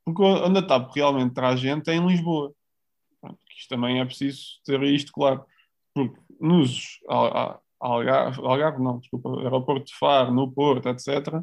Porque 0.05 0.21
onde 0.21 0.59
a 0.59 0.67
TAP 0.67 0.91
realmente 0.93 1.33
traz 1.33 1.59
gente 1.59 1.89
é 1.89 1.95
em 1.95 2.05
Lisboa. 2.05 2.53
Pronto, 3.21 3.39
isto 3.57 3.69
também 3.69 3.99
é 3.99 4.05
preciso 4.05 4.59
ter 4.65 4.81
isto 4.83 5.11
claro. 5.11 5.45
Porque 5.93 6.19
nos 6.39 6.99
Algarve, 7.79 8.41
Algarve 8.41 8.83
não, 8.83 8.99
desculpa, 8.99 9.41
aeroporto 9.41 9.85
de 9.85 9.95
Faro, 9.95 10.33
no 10.33 10.51
Porto, 10.51 10.89
etc., 10.89 11.41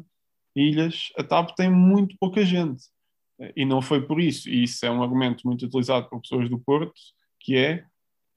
ilhas, 0.55 1.11
a 1.17 1.23
TAP 1.23 1.55
tem 1.55 1.71
muito 1.71 2.15
pouca 2.19 2.43
gente. 2.43 2.83
E 3.55 3.65
não 3.65 3.81
foi 3.81 4.05
por 4.05 4.19
isso, 4.19 4.49
e 4.49 4.63
isso 4.63 4.85
é 4.85 4.91
um 4.91 5.01
argumento 5.01 5.47
muito 5.47 5.65
utilizado 5.65 6.07
por 6.09 6.21
pessoas 6.21 6.47
do 6.49 6.59
Porto, 6.59 6.93
que 7.39 7.55
é 7.55 7.85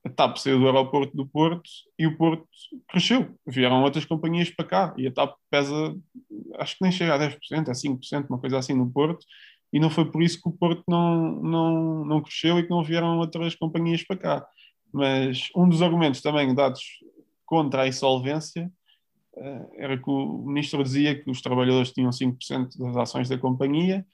a 0.04 0.10
TAP 0.10 0.36
saiu 0.36 0.58
do 0.58 0.66
aeroporto 0.66 1.16
do 1.16 1.26
Porto 1.26 1.68
e 1.98 2.06
o 2.06 2.16
Porto 2.16 2.46
cresceu. 2.88 3.34
Vieram 3.46 3.82
outras 3.82 4.04
companhias 4.04 4.50
para 4.50 4.66
cá 4.66 4.94
e 4.98 5.06
a 5.06 5.12
TAP 5.12 5.34
pesa, 5.50 5.96
acho 6.58 6.76
que 6.76 6.82
nem 6.82 6.92
chega 6.92 7.14
a 7.14 7.18
10%, 7.18 7.38
é 7.68 7.72
5%, 7.72 8.26
uma 8.28 8.38
coisa 8.38 8.58
assim 8.58 8.74
no 8.74 8.90
Porto, 8.90 9.24
e 9.72 9.80
não 9.80 9.88
foi 9.88 10.04
por 10.10 10.22
isso 10.22 10.40
que 10.40 10.48
o 10.48 10.52
Porto 10.52 10.84
não, 10.86 11.42
não, 11.42 12.04
não 12.04 12.22
cresceu 12.22 12.58
e 12.58 12.62
que 12.62 12.70
não 12.70 12.84
vieram 12.84 13.18
outras 13.18 13.54
companhias 13.54 14.04
para 14.04 14.16
cá. 14.16 14.46
Mas 14.92 15.48
um 15.56 15.68
dos 15.68 15.82
argumentos 15.82 16.20
também 16.20 16.54
dados 16.54 16.82
contra 17.46 17.82
a 17.82 17.88
insolvência 17.88 18.70
uh, 19.32 19.70
era 19.76 19.96
que 19.96 20.08
o 20.08 20.44
ministro 20.46 20.84
dizia 20.84 21.20
que 21.20 21.30
os 21.30 21.40
trabalhadores 21.40 21.92
tinham 21.92 22.10
5% 22.10 22.78
das 22.78 22.96
ações 22.96 23.28
da 23.28 23.38
companhia 23.38 24.06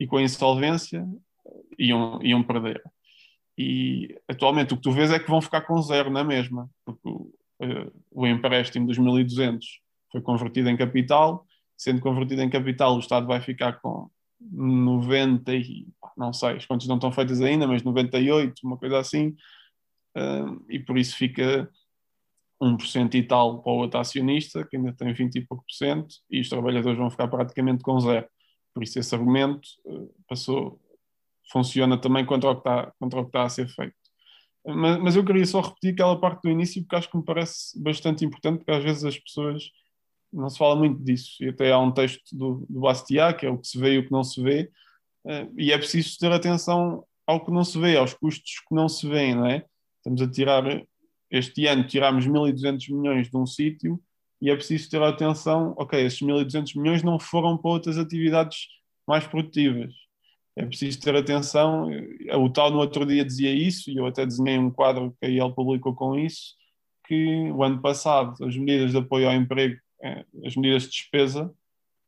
e 0.00 0.06
com 0.06 0.16
a 0.16 0.22
insolvência 0.22 1.06
iam, 1.78 2.18
iam 2.22 2.42
perder. 2.42 2.82
E 3.56 4.20
atualmente 4.28 4.74
o 4.74 4.76
que 4.76 4.82
tu 4.82 4.92
vês 4.92 5.10
é 5.10 5.18
que 5.18 5.30
vão 5.30 5.40
ficar 5.40 5.60
com 5.62 5.80
zero 5.80 6.10
na 6.10 6.24
mesma, 6.24 6.68
porque 6.84 7.08
o, 7.08 7.30
uh, 7.62 7.92
o 8.10 8.26
empréstimo 8.26 8.86
dos 8.86 8.98
1.200 8.98 9.60
foi 10.10 10.20
convertido 10.20 10.68
em 10.68 10.76
capital, 10.76 11.46
sendo 11.76 12.00
convertido 12.00 12.42
em 12.42 12.50
capital, 12.50 12.96
o 12.96 13.00
Estado 13.00 13.26
vai 13.26 13.40
ficar 13.40 13.80
com 13.80 14.08
90 14.40 15.54
e 15.54 15.86
não 16.16 16.32
sei, 16.32 16.56
as 16.56 16.66
contas 16.66 16.86
não 16.86 16.96
estão 16.96 17.10
feitas 17.10 17.40
ainda, 17.40 17.66
mas 17.66 17.82
98, 17.82 18.60
uma 18.64 18.76
coisa 18.76 18.98
assim, 18.98 19.28
uh, 20.16 20.64
e 20.68 20.78
por 20.78 20.98
isso 20.98 21.16
fica 21.16 21.68
1% 22.62 23.14
e 23.14 23.22
tal 23.22 23.62
para 23.62 23.72
o 23.72 23.76
outro 23.76 23.98
acionista, 23.98 24.64
que 24.64 24.76
ainda 24.76 24.92
tem 24.92 25.12
20 25.12 25.36
e 25.36 25.46
pouco 25.46 25.64
por 25.64 25.74
cento, 25.74 26.14
e 26.30 26.40
os 26.40 26.48
trabalhadores 26.48 26.98
vão 26.98 27.10
ficar 27.10 27.28
praticamente 27.28 27.82
com 27.82 27.98
zero. 28.00 28.26
Por 28.72 28.82
isso 28.82 28.98
esse 28.98 29.14
argumento 29.14 29.68
uh, 29.84 30.12
passou, 30.28 30.80
funciona 31.50 31.98
também 32.00 32.24
contra 32.24 32.50
o 32.50 32.54
que 32.54 32.60
está, 32.60 32.92
contra 32.98 33.20
o 33.20 33.22
que 33.24 33.28
está 33.28 33.44
a 33.44 33.48
ser 33.48 33.68
feito. 33.68 33.94
Mas, 34.66 34.98
mas, 34.98 35.16
eu 35.16 35.24
queria 35.24 35.44
só 35.44 35.60
repetir 35.60 35.92
aquela 35.92 36.18
parte 36.18 36.42
do 36.42 36.50
início, 36.50 36.82
porque 36.82 36.96
acho 36.96 37.10
que 37.10 37.16
me 37.16 37.24
parece 37.24 37.80
bastante 37.82 38.24
importante, 38.24 38.58
porque 38.58 38.70
às 38.70 38.82
vezes 38.82 39.04
as 39.04 39.18
pessoas 39.18 39.70
não 40.32 40.48
se 40.48 40.58
fala 40.58 40.74
muito 40.74 41.02
disso, 41.02 41.42
e 41.44 41.48
até 41.48 41.70
há 41.70 41.78
um 41.78 41.92
texto 41.92 42.22
do, 42.32 42.66
do 42.68 42.80
Bastiat, 42.80 43.38
que 43.38 43.46
é 43.46 43.50
o 43.50 43.58
que 43.58 43.68
se 43.68 43.78
vê 43.78 43.94
e 43.94 43.98
o 43.98 44.06
que 44.06 44.12
não 44.12 44.24
se 44.24 44.42
vê, 44.42 44.70
uh, 45.26 45.52
e 45.56 45.70
é 45.70 45.78
preciso 45.78 46.18
ter 46.18 46.32
atenção 46.32 47.04
ao 47.26 47.44
que 47.44 47.50
não 47.50 47.62
se 47.62 47.78
vê, 47.78 47.96
aos 47.96 48.14
custos 48.14 48.60
que 48.66 48.74
não 48.74 48.88
se 48.88 49.08
vêem, 49.08 49.34
não 49.34 49.46
é? 49.46 49.64
Estamos 49.98 50.22
a 50.22 50.30
tirar, 50.30 50.64
este 51.30 51.66
ano 51.66 51.86
tirámos 51.86 52.26
1.200 52.26 52.90
milhões 52.90 53.30
de 53.30 53.36
um 53.36 53.46
sítio, 53.46 54.02
e 54.40 54.50
é 54.50 54.56
preciso 54.56 54.90
ter 54.90 55.02
atenção, 55.02 55.74
ok, 55.78 56.04
esses 56.04 56.20
1.200 56.20 56.76
milhões 56.76 57.02
não 57.02 57.18
foram 57.18 57.56
para 57.56 57.70
outras 57.70 57.96
atividades 57.96 58.66
mais 59.06 59.26
produtivas. 59.26 60.03
É 60.56 60.64
preciso 60.64 61.00
ter 61.00 61.16
atenção, 61.16 61.88
o 62.34 62.48
tal 62.48 62.70
no 62.70 62.78
outro 62.78 63.04
dia 63.04 63.24
dizia 63.24 63.52
isso, 63.52 63.90
e 63.90 63.96
eu 63.96 64.06
até 64.06 64.24
desenhei 64.24 64.56
um 64.56 64.70
quadro 64.70 65.16
que 65.20 65.26
a 65.26 65.28
IEL 65.28 65.52
publicou 65.52 65.94
com 65.94 66.16
isso, 66.16 66.54
que 67.06 67.50
o 67.50 67.62
ano 67.62 67.82
passado 67.82 68.44
as 68.44 68.56
medidas 68.56 68.92
de 68.92 68.98
apoio 68.98 69.28
ao 69.28 69.34
emprego 69.34 69.76
é, 70.04 70.24
as 70.44 70.54
medidas 70.54 70.82
de 70.82 70.90
despesa 70.90 71.52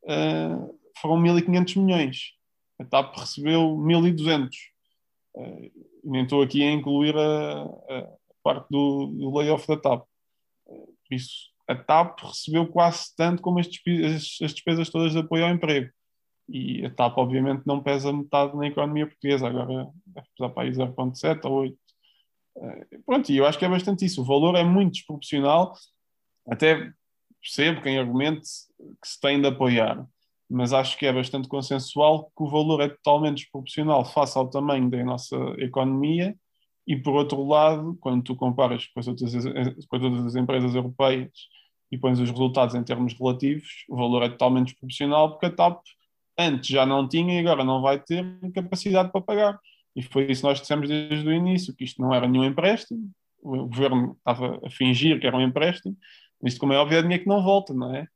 uh, 0.05 0.78
foram 1.01 1.22
1.500 1.22 1.82
milhões. 1.82 2.32
A 2.78 2.84
TAP 2.84 3.16
recebeu 3.16 3.74
1.200. 3.78 4.51
Uh, 5.34 5.70
nem 6.05 6.24
estou 6.24 6.42
aqui 6.42 6.62
a 6.62 6.70
incluir 6.70 7.16
a, 7.16 7.62
a 7.62 8.09
parte 8.42 8.68
do, 8.70 9.07
do 9.07 9.34
layoff 9.34 9.66
da 9.66 9.78
TAP. 9.78 10.07
Por 10.66 11.14
isso, 11.14 11.51
a 11.66 11.74
TAP 11.74 12.20
recebeu 12.20 12.66
quase 12.66 13.14
tanto 13.16 13.40
como 13.40 13.59
as 13.59 13.66
despesas, 13.66 14.38
as 14.42 14.53
despesas 14.53 14.90
todas 14.90 15.12
de 15.12 15.18
apoio 15.18 15.47
ao 15.47 15.51
emprego. 15.51 15.90
E 16.49 16.84
a 16.86 16.90
TAP, 16.90 17.18
obviamente, 17.18 17.62
não 17.66 17.82
pesa 17.82 18.12
metade 18.12 18.57
na 18.57 18.66
economia 18.66 19.07
portuguesa, 19.07 19.49
agora 19.49 19.88
deve 20.07 20.26
pesar 20.36 20.49
para 20.51 20.62
aí 20.62 20.70
0,7 20.70 21.44
ou 21.44 21.53
8. 21.62 21.76
Uh, 22.57 23.03
pronto, 23.05 23.30
e 23.30 23.36
eu 23.36 23.47
acho 23.47 23.59
que 23.59 23.64
é 23.64 23.68
bastante 23.68 24.05
isso. 24.05 24.22
O 24.22 24.24
valor 24.24 24.55
é 24.55 24.64
muito 24.64 24.94
desproporcional, 24.94 25.74
até 26.49 26.92
percebo 27.40 27.82
quem 27.82 27.99
argumente 27.99 28.42
que 29.01 29.09
se 29.09 29.20
tem 29.20 29.40
de 29.40 29.49
apoiar, 29.49 30.07
mas 30.49 30.72
acho 30.72 30.97
que 30.97 31.07
é 31.07 31.12
bastante 31.12 31.49
consensual 31.49 32.30
que 32.36 32.42
o 32.42 32.49
valor 32.49 32.80
é 32.80 32.88
totalmente 32.88 33.38
desproporcional 33.38 34.05
face 34.05 34.38
ao 34.38 34.49
tamanho 34.49 34.88
da 34.88 35.03
nossa 35.05 35.36
economia 35.59 36.36
e, 36.86 36.97
por 36.97 37.14
outro 37.14 37.44
lado, 37.44 37.97
quando 38.01 38.22
tu 38.22 38.36
comparas 38.36 38.86
com 38.86 39.01
as 39.01 39.09
outras, 39.09 39.32
com 39.34 39.97
as 39.97 40.03
outras 40.03 40.36
empresas 40.36 40.74
europeias 40.74 41.32
e 41.90 41.99
pões 41.99 42.18
os 42.20 42.30
resultados 42.30 42.74
em 42.74 42.84
termos 42.84 43.14
relativos, 43.14 43.84
o 43.88 43.97
valor 43.97 44.22
é 44.22 44.28
totalmente 44.28 44.68
desproporcional 44.68 45.30
porque 45.30 45.47
a 45.47 45.51
TAP 45.51 45.82
antes 46.39 46.68
já 46.68 46.84
não 46.84 47.09
tinha 47.09 47.34
e 47.34 47.39
agora 47.39 47.64
não 47.64 47.80
vai 47.80 47.99
ter 47.99 48.24
capacidade 48.55 49.11
para 49.11 49.20
pagar. 49.20 49.61
E 49.95 50.03
foi 50.03 50.30
isso 50.30 50.43
que 50.43 50.49
nós 50.49 50.61
dissemos 50.61 50.89
desde 50.89 51.26
o 51.26 51.32
início, 51.32 51.74
que 51.74 51.84
isto 51.84 52.01
não 52.03 52.12
era 52.12 52.28
nenhum 52.28 52.45
empréstimo, 52.45 53.11
o 53.43 53.66
governo 53.66 54.16
estava 54.18 54.61
a 54.64 54.70
fingir 54.70 55.20
que 55.20 55.26
era 55.26 55.37
um 55.37 55.41
empréstimo, 55.41 55.97
isto, 56.45 56.61
como 56.61 56.72
é 56.72 56.78
óbvio, 56.78 56.99
é 56.99 57.03
dinheiro 57.03 57.22
que 57.22 57.28
não 57.28 57.43
volta, 57.43 57.72
não 57.72 57.95
é? 57.95 58.07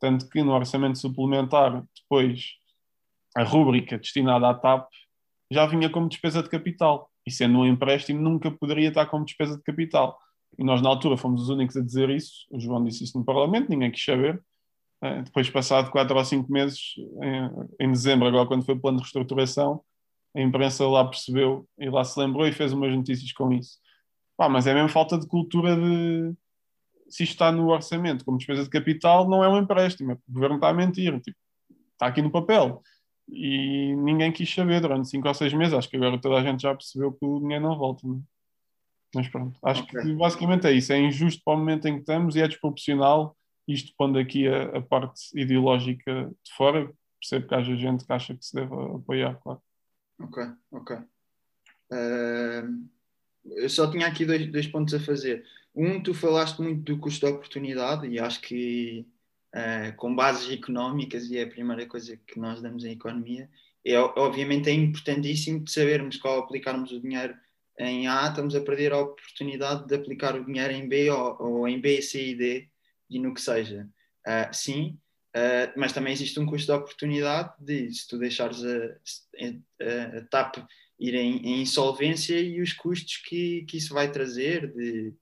Tanto 0.00 0.28
que 0.28 0.42
no 0.42 0.52
orçamento 0.52 0.98
suplementar, 0.98 1.84
depois, 1.94 2.52
a 3.36 3.42
rúbrica 3.42 3.98
destinada 3.98 4.48
à 4.48 4.54
TAP 4.54 4.88
já 5.50 5.66
vinha 5.66 5.90
como 5.90 6.08
despesa 6.08 6.42
de 6.42 6.48
capital. 6.48 7.10
E 7.26 7.30
sendo 7.30 7.58
um 7.58 7.66
empréstimo, 7.66 8.20
nunca 8.20 8.50
poderia 8.50 8.88
estar 8.88 9.06
como 9.06 9.24
despesa 9.24 9.56
de 9.56 9.62
capital. 9.62 10.18
E 10.58 10.64
nós, 10.64 10.80
na 10.80 10.88
altura, 10.88 11.16
fomos 11.16 11.42
os 11.42 11.48
únicos 11.48 11.76
a 11.76 11.82
dizer 11.82 12.08
isso. 12.10 12.46
O 12.50 12.58
João 12.58 12.84
disse 12.84 13.04
isso 13.04 13.18
no 13.18 13.24
Parlamento, 13.24 13.68
ninguém 13.68 13.90
quis 13.90 14.04
saber. 14.04 14.42
Eh, 15.06 15.22
depois, 15.22 15.48
passado 15.50 15.90
quatro 15.90 16.16
ou 16.16 16.24
cinco 16.24 16.50
meses, 16.50 16.94
em, 17.80 17.90
dezembro, 17.90 18.28
agora 18.28 18.46
quando 18.46 18.64
foi 18.64 18.74
o 18.74 18.80
plano 18.80 18.98
de 18.98 19.02
reestruturação, 19.02 19.82
a 20.34 20.40
imprensa 20.40 20.86
lá 20.86 21.04
percebeu 21.04 21.66
e 21.78 21.88
lá 21.88 22.04
se 22.04 22.18
lembrou 22.18 22.46
e 22.46 22.52
fez 22.52 22.72
umas 22.72 22.94
notícias 22.94 23.32
com 23.32 23.52
isso. 23.52 23.78
Pá, 24.36 24.48
mas 24.48 24.66
é 24.66 24.74
mesmo 24.74 24.88
falta 24.88 25.18
de 25.18 25.26
cultura 25.26 25.74
de, 25.74 26.34
se 27.08 27.22
isto 27.22 27.32
está 27.32 27.52
no 27.52 27.68
orçamento 27.68 28.24
como 28.24 28.38
despesa 28.38 28.64
de 28.64 28.70
capital, 28.70 29.28
não 29.28 29.42
é 29.42 29.48
um 29.48 29.58
empréstimo. 29.58 30.12
É 30.12 30.14
o 30.14 30.32
governo 30.32 30.56
está 30.56 30.68
a 30.68 30.74
mentir. 30.74 31.18
Tipo, 31.20 31.36
está 31.92 32.06
aqui 32.06 32.20
no 32.22 32.30
papel. 32.30 32.82
e 33.28 33.94
ninguém 33.96 34.30
quis 34.30 34.52
saber 34.52 34.80
durante 34.80 35.08
5 35.08 35.26
ou 35.26 35.34
6 35.34 35.52
meses. 35.54 35.74
Acho 35.74 35.88
que 35.88 35.96
agora 35.96 36.20
toda 36.20 36.36
a 36.36 36.42
gente 36.42 36.62
já 36.62 36.74
percebeu 36.74 37.12
que 37.12 37.24
o 37.24 37.40
dinheiro 37.40 37.64
não 37.64 37.78
volta. 37.78 38.06
Não? 38.06 38.16
É? 38.16 38.20
Mas 39.14 39.28
pronto, 39.28 39.58
acho 39.64 39.82
okay. 39.82 40.02
que 40.02 40.12
basicamente 40.14 40.66
é 40.66 40.72
isso. 40.72 40.92
É 40.92 40.98
injusto 40.98 41.42
para 41.44 41.54
o 41.54 41.56
momento 41.56 41.86
em 41.86 41.94
que 41.94 42.00
estamos 42.00 42.36
e 42.36 42.42
é 42.42 42.48
desproporcional. 42.48 43.36
Isto 43.66 43.92
pondo 43.96 44.18
aqui 44.18 44.46
a, 44.46 44.78
a 44.78 44.80
parte 44.80 45.20
ideológica 45.34 46.30
de 46.44 46.52
fora, 46.56 46.92
percebo 47.20 47.48
que 47.48 47.54
haja 47.54 47.76
gente 47.76 48.04
que 48.04 48.12
acha 48.12 48.34
que 48.34 48.44
se 48.44 48.54
deve 48.54 48.72
apoiar, 48.74 49.34
claro. 49.40 49.60
Ok, 50.20 50.44
ok. 50.70 50.96
Uh, 51.92 52.88
eu 53.44 53.68
só 53.68 53.90
tinha 53.90 54.06
aqui 54.06 54.24
dois, 54.24 54.50
dois 54.50 54.66
pontos 54.66 54.94
a 54.94 55.00
fazer. 55.00 55.44
Um, 55.74 56.02
tu 56.02 56.14
falaste 56.14 56.60
muito 56.60 56.94
do 56.94 57.00
custo 57.00 57.26
de 57.26 57.32
oportunidade 57.32 58.06
e 58.06 58.18
acho 58.18 58.40
que 58.40 59.06
uh, 59.54 59.96
com 59.96 60.14
bases 60.14 60.50
económicas, 60.50 61.28
e 61.30 61.38
é 61.38 61.42
a 61.42 61.48
primeira 61.48 61.86
coisa 61.86 62.16
que 62.16 62.38
nós 62.38 62.62
damos 62.62 62.84
em 62.84 62.92
economia, 62.92 63.50
é, 63.84 63.98
obviamente 63.98 64.68
é 64.68 64.72
importantíssimo 64.72 65.60
de 65.60 65.70
sabermos 65.70 66.16
qual 66.16 66.40
aplicarmos 66.40 66.90
o 66.90 67.00
dinheiro 67.00 67.36
em 67.78 68.08
A, 68.08 68.28
estamos 68.28 68.54
a 68.54 68.60
perder 68.60 68.92
a 68.92 68.98
oportunidade 68.98 69.86
de 69.86 69.94
aplicar 69.94 70.34
o 70.34 70.44
dinheiro 70.44 70.72
em 70.72 70.88
B 70.88 71.10
ou, 71.10 71.36
ou 71.40 71.68
em 71.68 71.80
B, 71.80 72.00
C 72.02 72.30
e 72.30 72.34
D 72.34 72.68
e 73.08 73.18
no 73.18 73.34
que 73.34 73.40
seja. 73.40 73.88
Uh, 74.26 74.52
sim, 74.52 74.98
uh, 75.36 75.72
mas 75.76 75.92
também 75.92 76.12
existe 76.12 76.38
um 76.40 76.46
custo 76.46 76.72
de 76.72 76.78
oportunidade 76.78 77.52
de 77.60 77.92
se 77.92 78.08
tu 78.08 78.18
deixares 78.18 78.64
a, 78.64 78.76
a, 79.84 80.18
a 80.18 80.24
TAP 80.26 80.56
ir 80.98 81.14
em, 81.14 81.36
em, 81.46 81.62
insolvência 81.62 82.40
e 82.40 82.60
os 82.60 82.72
custos 82.72 83.18
que, 83.18 83.64
que 83.68 83.76
isso 83.76 83.92
vai 83.92 84.10
trazer 84.10 84.72
de, 84.72 85.14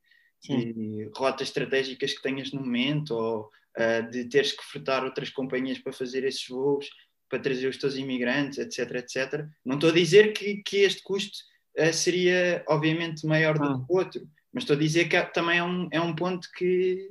de 0.42 1.10
rotas 1.16 1.48
estratégicas 1.48 2.12
que 2.12 2.22
tenhas 2.22 2.52
no 2.52 2.60
momento 2.60 3.12
ou 3.12 3.50
uh, 3.78 4.10
de 4.10 4.24
teres 4.26 4.52
que 4.52 4.64
fretar 4.64 5.04
outras 5.04 5.30
companhias 5.30 5.78
para 5.78 5.92
fazer 5.92 6.24
esses 6.24 6.46
voos, 6.48 6.88
para 7.28 7.40
trazer 7.40 7.66
os 7.66 7.76
teus 7.76 7.96
imigrantes, 7.96 8.58
etc, 8.58 8.96
etc. 8.96 9.46
Não 9.64 9.74
estou 9.74 9.90
a 9.90 9.94
dizer 9.94 10.32
que, 10.32 10.62
que 10.62 10.78
este 10.78 11.02
custo 11.02 11.38
uh, 11.78 11.92
seria 11.92 12.64
obviamente 12.68 13.26
maior 13.26 13.58
do 13.58 13.84
que 13.84 13.92
o 13.92 13.96
outro, 13.96 14.28
mas 14.52 14.62
estou 14.62 14.76
a 14.76 14.78
dizer 14.78 15.08
que 15.08 15.20
também 15.32 15.58
é 15.58 15.64
um, 15.64 15.88
é 15.90 16.00
um 16.00 16.14
ponto 16.14 16.48
que, 16.56 17.08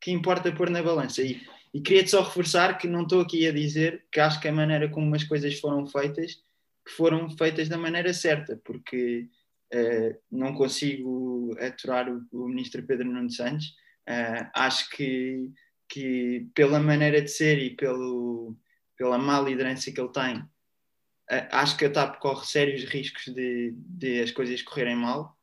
que 0.00 0.10
importa 0.10 0.52
pôr 0.52 0.70
na 0.70 0.82
balança. 0.82 1.22
E, 1.22 1.40
e 1.72 1.80
queria-te 1.80 2.10
só 2.10 2.22
reforçar 2.22 2.78
que 2.78 2.86
não 2.86 3.02
estou 3.02 3.20
aqui 3.20 3.46
a 3.46 3.52
dizer 3.52 4.04
que 4.10 4.20
acho 4.20 4.40
que 4.40 4.48
a 4.48 4.52
maneira 4.52 4.88
como 4.88 5.14
as 5.14 5.24
coisas 5.24 5.58
foram 5.58 5.86
feitas 5.86 6.40
que 6.88 6.94
foram 6.94 7.28
feitas 7.28 7.68
da 7.68 7.76
maneira 7.76 8.12
certa, 8.14 8.58
porque 8.64 9.28
uh, 9.74 10.18
não 10.30 10.54
consigo 10.54 11.54
aturar 11.60 12.08
o, 12.08 12.26
o, 12.32 12.48
ministro 12.48 12.82
Pedro 12.82 13.06
Nuno 13.06 13.30
Santos. 13.30 13.66
Uh, 14.08 14.48
acho 14.54 14.88
que, 14.90 15.50
que 15.86 16.48
pela 16.54 16.80
maneira 16.80 17.20
de 17.20 17.28
ser 17.28 17.58
e 17.58 17.76
pelo, 17.76 18.56
pela 18.96 19.18
má 19.18 19.38
liderança 19.40 19.92
que 19.92 20.00
ele 20.00 20.12
tem, 20.12 20.38
uh, 20.38 21.48
acho 21.52 21.76
que 21.76 21.84
a 21.84 21.90
TAP 21.90 22.18
corre 22.18 22.46
sérios 22.46 22.84
riscos 22.84 23.34
de, 23.34 23.74
de 23.76 24.22
as 24.22 24.30
coisas 24.30 24.62
correrem 24.62 24.96
mal 24.96 25.36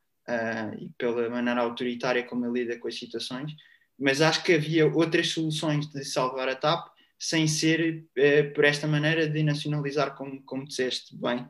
e 0.79 0.89
pela 0.97 1.29
maneira 1.29 1.61
autoritária 1.61 2.23
como 2.23 2.47
ele 2.47 2.63
lida 2.63 2.79
com 2.79 2.87
as 2.87 2.97
situações. 2.97 3.51
Mas 3.97 4.21
acho 4.21 4.43
que 4.43 4.53
havia 4.53 4.87
outras 4.87 5.29
soluções 5.29 5.89
de 5.89 6.03
salvar 6.03 6.49
a 6.49 6.55
TAP 6.55 6.95
sem 7.17 7.47
ser 7.47 8.05
eh, 8.15 8.43
por 8.43 8.65
esta 8.65 8.87
maneira 8.87 9.27
de 9.27 9.41
nacionalizar, 9.41 10.15
como, 10.15 10.41
como 10.43 10.65
disseste 10.65 11.15
bem. 11.17 11.47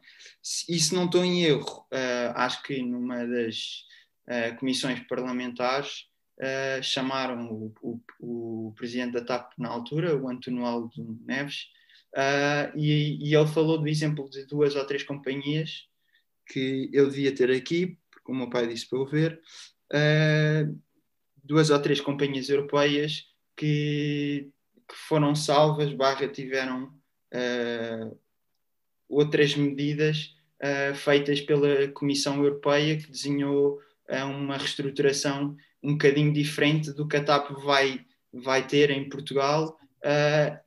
E 0.69 0.79
se 0.79 0.93
não 0.93 1.05
estou 1.05 1.23
em 1.25 1.43
erro, 1.43 1.87
uh, 1.91 2.31
acho 2.35 2.61
que 2.63 2.81
numa 2.81 3.25
das 3.25 3.83
uh, 4.27 4.57
comissões 4.59 4.99
parlamentares 5.07 6.05
uh, 6.39 6.83
chamaram 6.83 7.51
o, 7.51 7.73
o, 7.81 8.67
o, 8.67 8.73
presidente 8.73 9.13
da 9.13 9.25
TAP 9.25 9.53
na 9.57 9.69
altura, 9.69 10.15
o 10.15 10.29
António 10.29 10.65
Aldo 10.65 11.19
Neves, 11.25 11.67
e, 12.77 13.29
e, 13.29 13.35
ele 13.35 13.47
falou 13.47 13.77
do 13.77 13.89
exemplo 13.89 14.29
de 14.29 14.45
duas 14.45 14.73
ou 14.73 14.85
três 14.85 15.03
companhias 15.03 15.85
que 16.47 16.89
eu 16.93 17.09
devia 17.09 17.35
ter 17.35 17.51
aqui, 17.51 17.99
porque 18.09 18.31
o 18.31 18.35
meu 18.35 18.49
pai 18.49 18.67
disse 18.67 18.87
para 18.87 18.99
eu 18.99 19.05
ver, 19.05 19.41
duas 21.45 21.69
ou 21.69 21.79
três 21.79 22.01
companhias 22.01 22.49
europeias 22.49 23.25
que 23.55 24.51
que 24.87 24.95
foram 24.95 25.35
salvas, 25.35 25.91
barra 25.93 26.27
tiveram 26.27 26.93
uh, 27.33 28.17
outras 29.09 29.55
medidas 29.55 30.35
uh, 30.61 30.95
feitas 30.95 31.41
pela 31.41 31.87
Comissão 31.89 32.43
Europeia 32.43 32.97
que 32.97 33.09
desenhou 33.09 33.79
uh, 34.09 34.25
uma 34.25 34.57
reestruturação 34.57 35.55
um 35.81 35.93
bocadinho 35.93 36.33
diferente 36.33 36.91
do 36.91 37.07
que 37.07 37.17
a 37.17 37.23
TAP 37.23 37.51
vai, 37.63 38.05
vai 38.33 38.65
ter 38.65 38.89
em 38.89 39.07
Portugal 39.07 39.77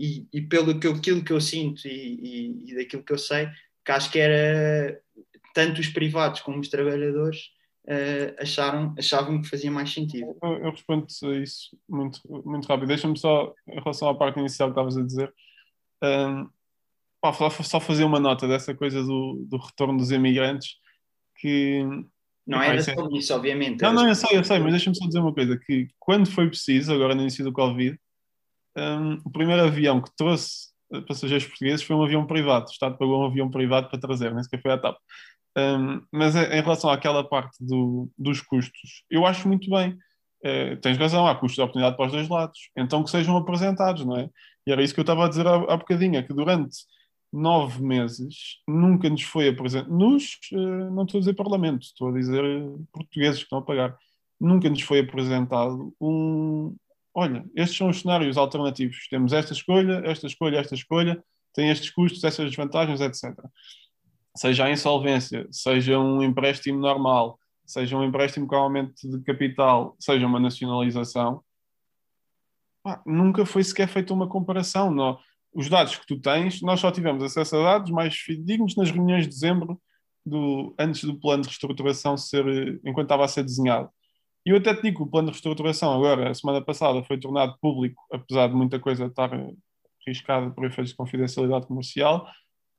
e, 0.00 0.26
e, 0.32 0.42
pelo 0.42 0.80
que 0.80 0.88
aquilo 0.88 1.22
que 1.22 1.32
eu 1.32 1.40
sinto 1.40 1.86
e, 1.86 1.90
e, 1.90 2.70
e 2.70 2.74
daquilo 2.76 3.04
que 3.04 3.12
eu 3.12 3.18
sei, 3.18 3.48
que 3.84 3.92
acho 3.92 4.10
que 4.10 4.18
era 4.18 5.00
tanto 5.54 5.80
os 5.80 5.88
privados 5.88 6.40
como 6.40 6.58
os 6.58 6.68
trabalhadores 6.68 7.50
uh, 7.88 8.42
acharam, 8.42 8.94
achavam 8.98 9.40
que 9.40 9.48
fazia 9.48 9.70
mais 9.70 9.92
sentido. 9.92 10.36
Eu, 10.42 10.52
eu 10.58 10.70
respondo 10.70 11.06
a 11.24 11.36
isso 11.36 11.76
muito, 11.88 12.20
muito 12.44 12.66
rápido. 12.66 12.88
Deixa-me 12.88 13.18
só, 13.18 13.54
em 13.66 13.80
relação 13.80 14.08
à 14.08 14.14
parte 14.14 14.38
inicial 14.38 14.68
que 14.68 14.72
estavas 14.72 14.96
a 14.96 15.02
dizer, 15.02 15.32
um, 16.02 16.48
pá, 17.20 17.32
só 17.32 17.80
fazer 17.80 18.04
uma 18.04 18.20
nota 18.20 18.46
dessa 18.46 18.74
coisa 18.74 19.02
do, 19.02 19.46
do 19.48 19.56
retorno 19.56 19.98
dos 19.98 20.10
imigrantes 20.10 20.76
que. 21.36 21.82
Não 22.46 22.62
era 22.62 22.80
só 22.82 22.92
isso, 23.12 23.34
obviamente. 23.34 23.82
Não, 23.82 23.92
não, 23.92 24.08
eu 24.08 24.14
sei, 24.14 24.38
eu 24.38 24.44
sei, 24.44 24.58
mas 24.58 24.72
deixa-me 24.72 24.96
só 24.96 25.06
dizer 25.06 25.18
uma 25.18 25.34
coisa: 25.34 25.58
que 25.58 25.88
quando 25.98 26.30
foi 26.30 26.48
preciso, 26.48 26.92
agora 26.92 27.14
no 27.14 27.20
início 27.22 27.44
do 27.44 27.52
Covid, 27.52 27.98
um, 28.76 29.20
o 29.24 29.30
primeiro 29.30 29.64
avião 29.64 30.00
que 30.00 30.10
trouxe 30.16 30.68
passageiros 31.06 31.46
portugueses 31.46 31.82
foi 31.82 31.94
um 31.94 32.02
avião 32.02 32.26
privado. 32.26 32.66
O 32.68 32.70
Estado 32.70 32.96
pagou 32.96 33.22
um 33.22 33.26
avião 33.26 33.50
privado 33.50 33.90
para 33.90 34.00
trazer, 34.00 34.32
nem 34.32 34.42
sequer 34.42 34.62
foi 34.62 34.72
a 34.72 34.78
TAP. 34.78 34.96
Um, 35.56 36.02
mas 36.12 36.36
em 36.36 36.60
relação 36.60 36.90
àquela 36.90 37.24
parte 37.28 37.56
do, 37.60 38.08
dos 38.16 38.40
custos, 38.40 39.04
eu 39.10 39.26
acho 39.26 39.48
muito 39.48 39.68
bem. 39.70 39.98
Uh, 40.44 40.76
tens 40.80 40.96
razão, 40.96 41.26
há 41.26 41.34
custos 41.34 41.56
de 41.56 41.62
oportunidade 41.62 41.96
para 41.96 42.06
os 42.06 42.12
dois 42.12 42.28
lados. 42.28 42.70
Então 42.76 43.02
que 43.02 43.10
sejam 43.10 43.36
apresentados, 43.36 44.04
não 44.04 44.16
é? 44.16 44.30
E 44.66 44.72
era 44.72 44.82
isso 44.82 44.94
que 44.94 45.00
eu 45.00 45.02
estava 45.02 45.24
a 45.24 45.28
dizer 45.28 45.46
há, 45.46 45.54
há 45.54 45.76
bocadinho, 45.76 46.16
é 46.16 46.22
que 46.22 46.32
durante 46.32 46.76
nove 47.32 47.82
meses 47.82 48.58
nunca 48.66 49.08
nos 49.10 49.22
foi 49.22 49.48
apresentado, 49.48 49.92
nos, 49.92 50.38
uh, 50.52 50.90
não 50.94 51.04
estou 51.04 51.18
a 51.18 51.20
dizer 51.20 51.34
parlamento, 51.34 51.82
estou 51.82 52.08
a 52.08 52.12
dizer 52.12 52.42
portugueses 52.92 53.38
que 53.40 53.44
estão 53.44 53.58
a 53.58 53.62
pagar, 53.62 53.96
nunca 54.40 54.68
nos 54.70 54.80
foi 54.82 55.00
apresentado 55.00 55.94
um, 56.00 56.74
olha, 57.12 57.44
estes 57.54 57.76
são 57.76 57.88
os 57.90 58.00
cenários 58.00 58.36
alternativos, 58.36 59.08
temos 59.10 59.32
esta 59.32 59.52
escolha, 59.52 60.02
esta 60.04 60.26
escolha, 60.26 60.58
esta 60.58 60.74
escolha, 60.74 61.22
tem 61.52 61.70
estes 61.70 61.90
custos, 61.90 62.22
estas 62.24 62.46
desvantagens, 62.46 63.00
etc 63.00 63.34
seja 64.36 64.64
a 64.64 64.70
insolvência, 64.70 65.46
seja 65.50 65.98
um 65.98 66.22
empréstimo 66.22 66.78
normal, 66.78 67.38
seja 67.64 67.96
um 67.96 68.04
empréstimo 68.04 68.46
com 68.46 68.56
aumento 68.56 68.94
de 69.02 69.22
capital, 69.22 69.94
seja 69.98 70.26
uma 70.26 70.40
nacionalização, 70.40 71.42
pá, 72.82 73.02
nunca 73.04 73.44
foi 73.44 73.62
sequer 73.62 73.88
feita 73.88 74.14
uma 74.14 74.28
comparação. 74.28 74.90
Não. 74.90 75.18
Os 75.52 75.68
dados 75.68 75.96
que 75.96 76.06
tu 76.06 76.20
tens, 76.20 76.62
nós 76.62 76.80
só 76.80 76.90
tivemos 76.90 77.22
acesso 77.22 77.56
a 77.56 77.62
dados 77.62 77.90
mais 77.90 78.14
fidedignos 78.14 78.76
nas 78.76 78.90
reuniões 78.90 79.24
de 79.24 79.30
dezembro, 79.30 79.80
do, 80.24 80.74
antes 80.78 81.04
do 81.04 81.18
plano 81.18 81.42
de 81.42 81.48
reestruturação 81.48 82.16
ser, 82.16 82.44
enquanto 82.84 83.06
estava 83.06 83.24
a 83.24 83.28
ser 83.28 83.42
desenhado. 83.42 83.88
E 84.46 84.50
eu 84.50 84.56
até 84.56 84.74
te 84.74 84.82
digo 84.82 84.98
que 84.98 85.02
o 85.02 85.06
plano 85.06 85.26
de 85.26 85.32
reestruturação, 85.32 85.92
agora, 85.92 86.30
a 86.30 86.34
semana 86.34 86.62
passada, 86.62 87.02
foi 87.04 87.18
tornado 87.18 87.56
público, 87.60 88.02
apesar 88.12 88.48
de 88.48 88.54
muita 88.54 88.78
coisa 88.78 89.06
estar 89.06 89.30
arriscada 90.06 90.50
por 90.50 90.64
efeitos 90.64 90.90
de 90.90 90.96
confidencialidade 90.96 91.66
comercial, 91.66 92.26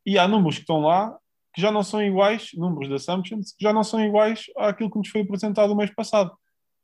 e 0.06 0.18
há 0.18 0.28
números 0.28 0.56
que 0.56 0.62
estão 0.62 0.82
lá 0.82 1.16
que 1.54 1.62
já 1.62 1.72
não 1.72 1.84
são 1.84 2.02
iguais, 2.02 2.52
números 2.54 2.88
de 2.88 2.96
assumptions, 2.96 3.54
que 3.54 3.64
já 3.64 3.74
não 3.74 3.84
são 3.84 4.04
iguais 4.04 4.46
àquilo 4.58 4.92
que 4.92 4.98
nos 4.98 5.10
foi 5.10 5.22
apresentado 5.22 5.72
o 5.72 5.76
mês 5.76 5.94
passado. 5.94 6.32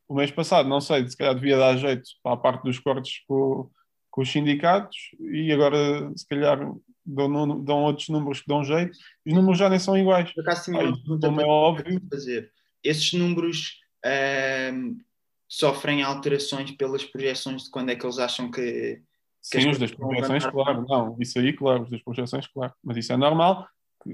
O 0.07 0.15
mês 0.15 0.31
passado, 0.31 0.69
não 0.69 0.81
sei, 0.81 1.07
se 1.07 1.17
calhar 1.17 1.35
devia 1.35 1.57
dar 1.57 1.77
jeito 1.77 2.03
para 2.21 2.33
a 2.33 2.37
parte 2.37 2.63
dos 2.63 2.79
cortes 2.79 3.23
com, 3.27 3.69
com 4.11 4.21
os 4.21 4.31
sindicatos 4.31 4.95
e 5.19 5.51
agora, 5.51 6.11
se 6.15 6.27
calhar, 6.27 6.59
dão, 7.05 7.63
dão 7.63 7.83
outros 7.83 8.09
números 8.09 8.41
que 8.41 8.47
dão 8.47 8.63
jeito. 8.63 8.97
Os 9.25 9.33
números 9.33 9.57
já 9.57 9.69
nem 9.69 9.79
são 9.79 9.97
iguais. 9.97 10.31
Por 10.31 10.41
acaso, 10.41 10.65
tinha 10.65 10.79
uma 10.79 10.97
pergunta 10.97 11.27
é 11.27 11.45
óbvio. 11.45 12.01
fazer. 12.09 12.51
Esses 12.83 13.13
números 13.13 13.79
ehm, 14.03 14.97
sofrem 15.47 16.03
alterações 16.03 16.71
pelas 16.71 17.03
projeções 17.03 17.63
de 17.63 17.71
quando 17.71 17.89
é 17.89 17.95
que 17.95 18.05
eles 18.05 18.19
acham 18.19 18.49
que 18.49 19.01
Sim, 19.41 19.69
os 19.69 19.77
das 19.77 19.91
projeções, 19.91 20.43
claro. 20.47 20.85
Não, 20.87 21.15
isso 21.19 21.37
aí, 21.37 21.53
claro, 21.53 21.83
os 21.83 21.91
das 21.91 22.01
projeções, 22.01 22.47
claro. 22.47 22.73
Mas 22.83 22.97
isso 22.97 23.13
é 23.13 23.17
normal 23.17 23.67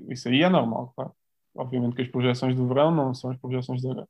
isso 0.10 0.30
aí 0.30 0.42
é 0.44 0.50
normal, 0.50 0.94
claro. 0.96 1.14
Obviamente 1.56 1.96
que 1.96 2.02
as 2.02 2.08
projeções 2.08 2.56
do 2.56 2.68
verão 2.68 2.92
não 2.92 3.14
são 3.14 3.32
as 3.32 3.38
projeções 3.38 3.82
da 3.82 4.08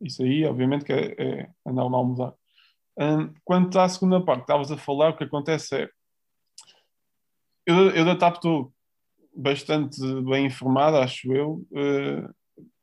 Isso 0.00 0.22
aí, 0.22 0.44
obviamente, 0.44 0.84
que 0.84 0.92
é, 0.92 1.14
é, 1.18 1.50
é 1.66 1.72
normal 1.72 2.04
mudar. 2.04 2.34
Um, 2.96 3.32
quanto 3.44 3.78
à 3.78 3.88
segunda 3.88 4.24
parte, 4.24 4.42
estavas 4.42 4.70
a 4.70 4.76
falar, 4.76 5.10
o 5.10 5.16
que 5.16 5.24
acontece 5.24 5.82
é. 5.82 5.88
Eu, 7.66 7.90
eu 7.90 8.04
da 8.04 8.14
TAP 8.14 8.36
estou 8.36 8.72
bastante 9.34 9.98
bem 10.22 10.46
informado, 10.46 10.98
acho 10.98 11.32
eu, 11.32 11.66
uh, 11.72 12.34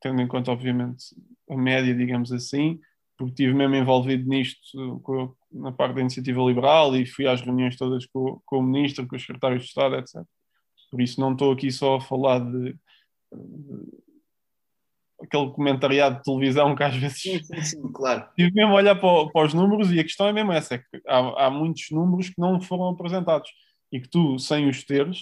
tendo 0.02 0.22
em 0.22 0.28
conta, 0.28 0.52
obviamente, 0.52 1.16
a 1.50 1.56
média, 1.56 1.96
digamos 1.96 2.32
assim, 2.32 2.80
porque 3.18 3.32
estive 3.32 3.54
mesmo 3.54 3.76
envolvido 3.76 4.28
nisto 4.28 5.00
com, 5.04 5.34
na 5.52 5.72
parte 5.72 5.96
da 5.96 6.02
iniciativa 6.02 6.42
liberal 6.42 6.96
e 6.96 7.06
fui 7.06 7.28
às 7.28 7.42
reuniões 7.42 7.78
todas 7.78 8.06
com, 8.08 8.42
com 8.46 8.58
o 8.58 8.64
ministro, 8.64 9.08
com 9.08 9.16
os 9.16 9.22
secretários 9.22 9.64
de 9.64 9.70
Estado, 9.70 9.96
etc. 9.96 10.26
Por 10.92 11.02
isso 11.02 11.22
não 11.22 11.32
estou 11.32 11.54
aqui 11.54 11.72
só 11.72 11.96
a 11.96 12.02
falar 12.02 12.40
de, 12.40 12.74
de 12.74 14.02
aquele 15.24 15.52
comentariado 15.52 16.18
de 16.18 16.24
televisão 16.24 16.76
que 16.76 16.84
às 16.84 16.96
vezes. 16.96 17.22
Sim, 17.22 17.42
sim, 17.42 17.62
sim 17.62 17.92
claro. 17.94 18.28
Tive 18.36 18.52
mesmo 18.54 18.74
a 18.74 18.76
olhar 18.76 18.96
para, 18.96 19.30
para, 19.30 19.46
os 19.46 19.54
números 19.54 19.92
e 19.92 20.00
a 20.00 20.04
questão 20.04 20.28
é 20.28 20.34
mesmo 20.34 20.52
essa: 20.52 20.76
é 20.76 20.78
que 20.80 21.02
há, 21.08 21.46
há, 21.46 21.50
muitos 21.50 21.90
números 21.92 22.30
que 22.30 22.40
não 22.40 22.60
foram 22.60 22.90
apresentados 22.90 23.50
e 23.92 24.00
que 24.00 24.10
tu, 24.10 24.38
sem 24.38 24.68
os 24.68 24.84
teres, 24.84 25.20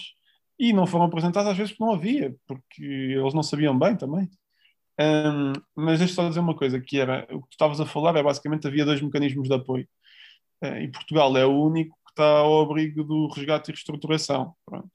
e 0.58 0.72
não 0.72 0.86
foram 0.86 1.04
apresentados 1.04 1.50
às 1.50 1.56
vezes 1.56 1.72
porque 1.72 1.84
não 1.84 1.94
havia, 1.94 2.34
porque 2.46 2.82
eles 2.82 3.34
não 3.34 3.42
sabiam 3.42 3.78
bem 3.78 3.96
também. 3.96 4.28
Um, 5.00 5.52
mas 5.74 5.98
deixa 5.98 6.14
só 6.14 6.28
dizer 6.28 6.40
uma 6.40 6.56
coisa, 6.56 6.80
que 6.80 6.98
era, 6.98 7.26
o 7.30 7.40
que 7.42 7.48
tu 7.48 7.52
estavas 7.52 7.80
a 7.80 7.86
falar 7.86 8.16
é 8.16 8.22
basicamente 8.22 8.66
havia 8.66 8.84
dois 8.84 9.00
mecanismos 9.00 9.48
de 9.48 9.54
apoio. 9.54 9.88
Uh, 10.62 10.76
e 10.82 10.88
Portugal 10.88 11.36
é 11.36 11.46
o 11.46 11.62
único 11.64 11.96
que 12.04 12.12
está 12.12 12.24
ao 12.40 12.62
abrigo 12.62 13.04
do 13.04 13.28
resgate 13.28 13.70
e 13.70 13.74
reestruturação. 13.74 14.54
Pronto 14.66 14.90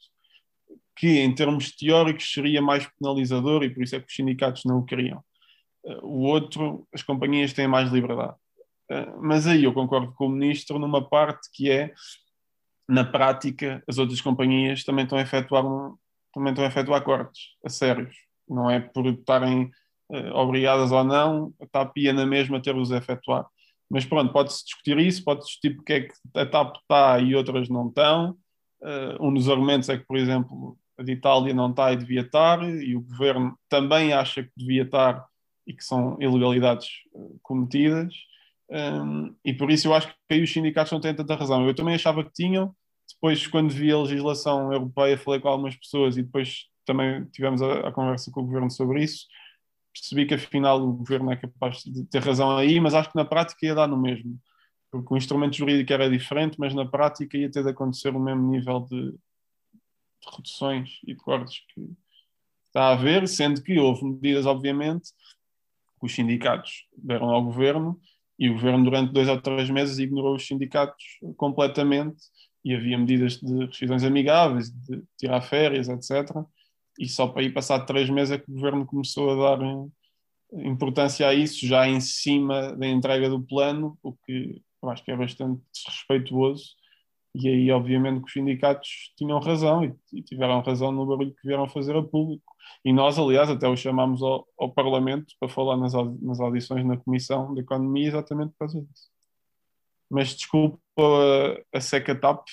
que 0.96 1.20
em 1.20 1.34
termos 1.34 1.76
teóricos 1.76 2.32
seria 2.32 2.62
mais 2.62 2.88
penalizador 3.00 3.64
e 3.64 3.70
por 3.70 3.84
isso 3.84 3.96
é 3.96 4.00
que 4.00 4.08
os 4.08 4.16
sindicatos 4.16 4.64
não 4.66 4.80
o 4.80 4.86
queriam. 4.86 5.24
Eh, 5.86 6.00
o 6.02 6.22
outro, 6.22 6.88
as 6.94 7.04
companhias 7.04 7.54
têm 7.54 7.68
mais 7.68 7.92
liberdade. 7.92 8.36
Eh, 8.90 9.14
mas 9.22 9.48
aí 9.48 9.64
eu 9.64 9.74
concordo 9.74 10.14
com 10.14 10.28
o 10.28 10.30
ministro 10.30 10.80
numa 10.80 11.08
parte 11.08 11.50
que 11.54 11.70
é, 11.70 11.94
na 12.88 13.04
prática, 13.04 13.84
as 13.88 13.98
outras 13.98 14.22
companhias 14.22 14.84
também 14.84 15.04
estão 15.04 15.18
a 15.18 15.22
efetuar, 15.22 15.64
também 16.34 16.52
estão 16.52 16.66
a 16.66 16.68
efetuar 16.68 17.04
cortes, 17.04 17.56
a 17.66 17.70
sérios. 17.70 18.16
Não 18.48 18.70
é 18.70 18.80
por 18.80 19.06
estarem 19.08 19.72
uh, 20.12 20.36
obrigadas 20.36 20.92
ou 20.92 21.04
não, 21.04 21.54
a 21.60 21.66
TAP 21.66 21.98
ia 21.98 22.14
na 22.14 22.26
mesma 22.26 22.62
ter-os 22.62 22.92
a 22.92 22.98
efetuar. 22.98 23.48
Mas 23.90 24.06
pronto, 24.06 24.32
pode-se 24.32 24.64
discutir 24.66 24.98
isso, 25.00 25.24
pode-se 25.24 25.48
discutir 25.48 25.76
porque 25.76 25.94
é 25.94 26.02
que 26.02 26.14
a 26.36 26.46
TAP 26.46 26.78
está 26.78 27.20
e 27.20 27.36
outras 27.36 27.70
não 27.70 27.88
estão. 27.88 28.38
Uh, 28.82 29.28
um 29.28 29.34
dos 29.34 29.50
argumentos 29.50 29.90
é 29.90 29.98
que, 29.98 30.06
por 30.06 30.18
exemplo, 30.18 30.78
a 30.98 31.04
de 31.04 31.12
Itália 31.12 31.54
não 31.54 31.70
está 31.70 31.92
e 31.92 31.98
devia 31.98 32.22
estar, 32.22 32.64
e 32.64 32.96
o 32.96 33.02
governo 33.02 33.58
também 33.70 34.14
acha 34.14 34.44
que 34.44 34.52
devia 34.56 34.84
estar 34.84 35.26
e 35.68 35.74
que 35.74 35.84
são 35.84 36.18
ilegalidades 36.20 36.88
uh, 37.14 37.40
cometidas. 37.42 38.14
Um, 38.70 39.36
e 39.44 39.54
por 39.54 39.70
isso 39.70 39.88
eu 39.88 39.94
acho 39.94 40.08
que 40.08 40.16
aí 40.32 40.44
os 40.44 40.52
sindicatos 40.52 40.92
não 40.92 41.00
têm 41.00 41.14
tanta 41.14 41.36
razão. 41.36 41.68
Eu 41.68 41.76
também 41.76 41.96
achava 41.96 42.24
que 42.24 42.32
tinham, 42.32 42.76
depois, 43.14 43.48
quando 43.48 43.70
vi 43.70 43.92
a 43.92 43.98
legislação 43.98 44.72
europeia, 44.72 45.18
falei 45.18 45.40
com 45.40 45.48
algumas 45.48 45.76
pessoas 45.76 46.18
e 46.18 46.24
depois 46.24 46.66
também 46.86 47.26
tivemos 47.26 47.62
a, 47.62 47.88
a 47.88 47.92
conversa 47.92 48.32
com 48.32 48.42
o 48.42 48.46
governo 48.46 48.70
sobre 48.70 49.04
isso. 49.04 49.26
Percebi 49.94 50.26
que 50.26 50.34
afinal 50.34 50.82
o 50.82 50.94
governo 50.94 51.32
é 51.32 51.36
capaz 51.36 51.84
de 51.84 52.06
ter 52.06 52.22
razão 52.22 52.58
aí, 52.58 52.80
mas 52.80 52.94
acho 52.94 53.12
que 53.12 53.16
na 53.16 53.26
prática 53.26 53.66
ia 53.66 53.76
dar 53.76 53.88
no 53.88 53.98
mesmo, 53.98 54.38
porque 54.92 55.14
o 55.14 55.18
instrumento 55.18 55.56
jurídico 55.56 55.94
era 55.94 56.10
diferente, 56.10 56.60
mas 56.60 56.74
na 56.74 56.86
prática 56.86 57.38
ia 57.38 57.50
ter 57.50 57.64
de 57.64 57.70
acontecer 57.70 58.10
o 58.10 58.20
mesmo 58.20 58.52
nível 58.52 58.82
de 58.82 59.16
reduções 60.34 61.00
e 61.06 61.16
cortes 61.16 61.62
que 61.74 61.90
está 62.68 62.84
a 62.84 62.94
haver, 62.94 63.28
sendo 63.28 63.62
que 63.62 63.80
houve 63.80 64.04
medidas, 64.06 64.46
obviamente, 64.46 65.12
que 66.00 66.06
os 66.06 66.14
sindicatos 66.14 66.86
deram 66.98 67.30
ao 67.30 67.44
governo 67.44 68.00
e 68.38 68.50
o 68.50 68.54
governo, 68.54 68.84
durante 68.84 69.14
dois 69.14 69.30
ou 69.30 69.42
três 69.42 69.70
meses, 69.70 69.98
ignorou 69.98 70.36
os 70.36 70.46
sindicatos 70.46 71.04
completamente 71.38 72.22
e 72.64 72.74
havia 72.76 72.98
medidas 72.98 73.38
de 73.38 73.66
rescisões 73.66 74.04
amigáveis, 74.04 74.72
de 74.72 75.02
tirar 75.18 75.42
férias, 75.42 75.88
etc. 75.88 76.36
E 77.00 77.08
só 77.08 77.28
para 77.28 77.44
ir 77.44 77.54
passar 77.54 77.80
três 77.86 78.10
meses 78.10 78.32
é 78.32 78.38
que 78.38 78.50
o 78.52 78.54
governo 78.54 78.86
começou 78.86 79.30
a 79.32 79.56
dar 79.56 79.64
eh, 79.64 80.68
importância 80.68 81.28
a 81.28 81.34
isso, 81.34 81.66
já 81.66 81.88
em 81.88 82.02
cima 82.02 82.76
da 82.76 82.88
entrega 82.88 83.30
do 83.30 83.42
plano, 83.42 83.98
o 84.04 84.12
que 84.14 84.62
eu 84.82 84.90
acho 84.90 85.04
que 85.04 85.12
é 85.12 85.18
bastante 85.18 85.62
desrespeituoso 85.74 86.76
e 87.38 87.50
aí, 87.50 87.72
obviamente, 87.72 88.22
que 88.22 88.28
os 88.28 88.32
sindicatos 88.32 89.12
tinham 89.18 89.40
razão 89.40 89.84
e, 89.84 89.94
e, 90.14 90.22
tiveram 90.22 90.62
razão 90.62 90.90
no 90.92 91.06
barulho 91.06 91.36
que 91.36 91.46
vieram 91.48 91.68
fazer 91.68 91.94
a 91.94 92.02
público. 92.02 92.56
E 92.84 92.94
nós, 92.94 93.20
aliás, 93.20 93.50
até 93.50 93.68
o 93.68 93.76
chamámos 93.76 94.24
ao, 94.24 94.48
ao 94.58 94.72
Parlamento 94.72 95.34
para 95.38 95.50
falar 95.50 95.76
nas, 95.76 95.92
nas 96.22 96.40
audições 96.40 96.86
na 96.86 96.96
Comissão 96.96 97.54
de 97.54 97.60
Economia 97.60 98.08
exatamente 98.08 98.52
por 98.52 98.60
causa 98.60 98.80
disso. 98.80 99.10
Mas 100.10 100.30
desculpa 100.30 100.80
a, 100.98 101.78
a 101.78 101.82
seca 101.82 102.16
TAP, 102.16 102.46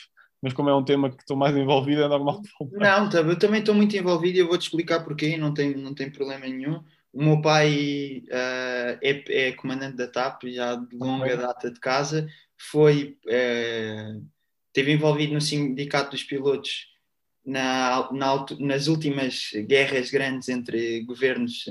mas 0.42 0.52
como 0.52 0.68
é 0.68 0.74
um 0.74 0.84
tema 0.84 1.10
que 1.10 1.22
estou 1.22 1.36
mais 1.36 1.56
envolvido, 1.56 2.02
é 2.02 2.08
normal. 2.08 2.42
Não, 2.72 3.08
tá, 3.08 3.18
eu 3.18 3.38
também 3.38 3.60
estou 3.60 3.74
muito 3.76 3.96
envolvido 3.96 4.38
e 4.38 4.40
eu 4.40 4.48
vou-te 4.48 4.62
explicar 4.62 5.04
porquê, 5.04 5.36
não 5.36 5.54
tem, 5.54 5.76
não 5.76 5.94
tem 5.94 6.10
problema 6.10 6.44
nenhum. 6.46 6.82
O 7.12 7.22
meu 7.22 7.40
pai 7.40 8.24
uh, 8.26 8.98
é, 9.00 9.24
é, 9.28 9.52
comandante 9.52 9.96
da 9.96 10.08
TAP, 10.08 10.44
já 10.46 10.74
de 10.74 10.96
longa 10.96 11.36
data 11.36 11.70
de 11.70 11.78
casa, 11.78 12.26
foi... 12.56 13.16
Uh, 13.26 14.32
esteve 14.72 14.92
envolvido 14.92 15.34
no 15.34 15.40
sindicato 15.40 16.12
dos 16.12 16.24
pilotos 16.24 16.86
na, 17.44 18.08
na, 18.10 18.46
nas 18.58 18.86
últimas 18.86 19.50
guerras 19.66 20.10
grandes 20.10 20.48
entre 20.48 21.02
governos, 21.04 21.66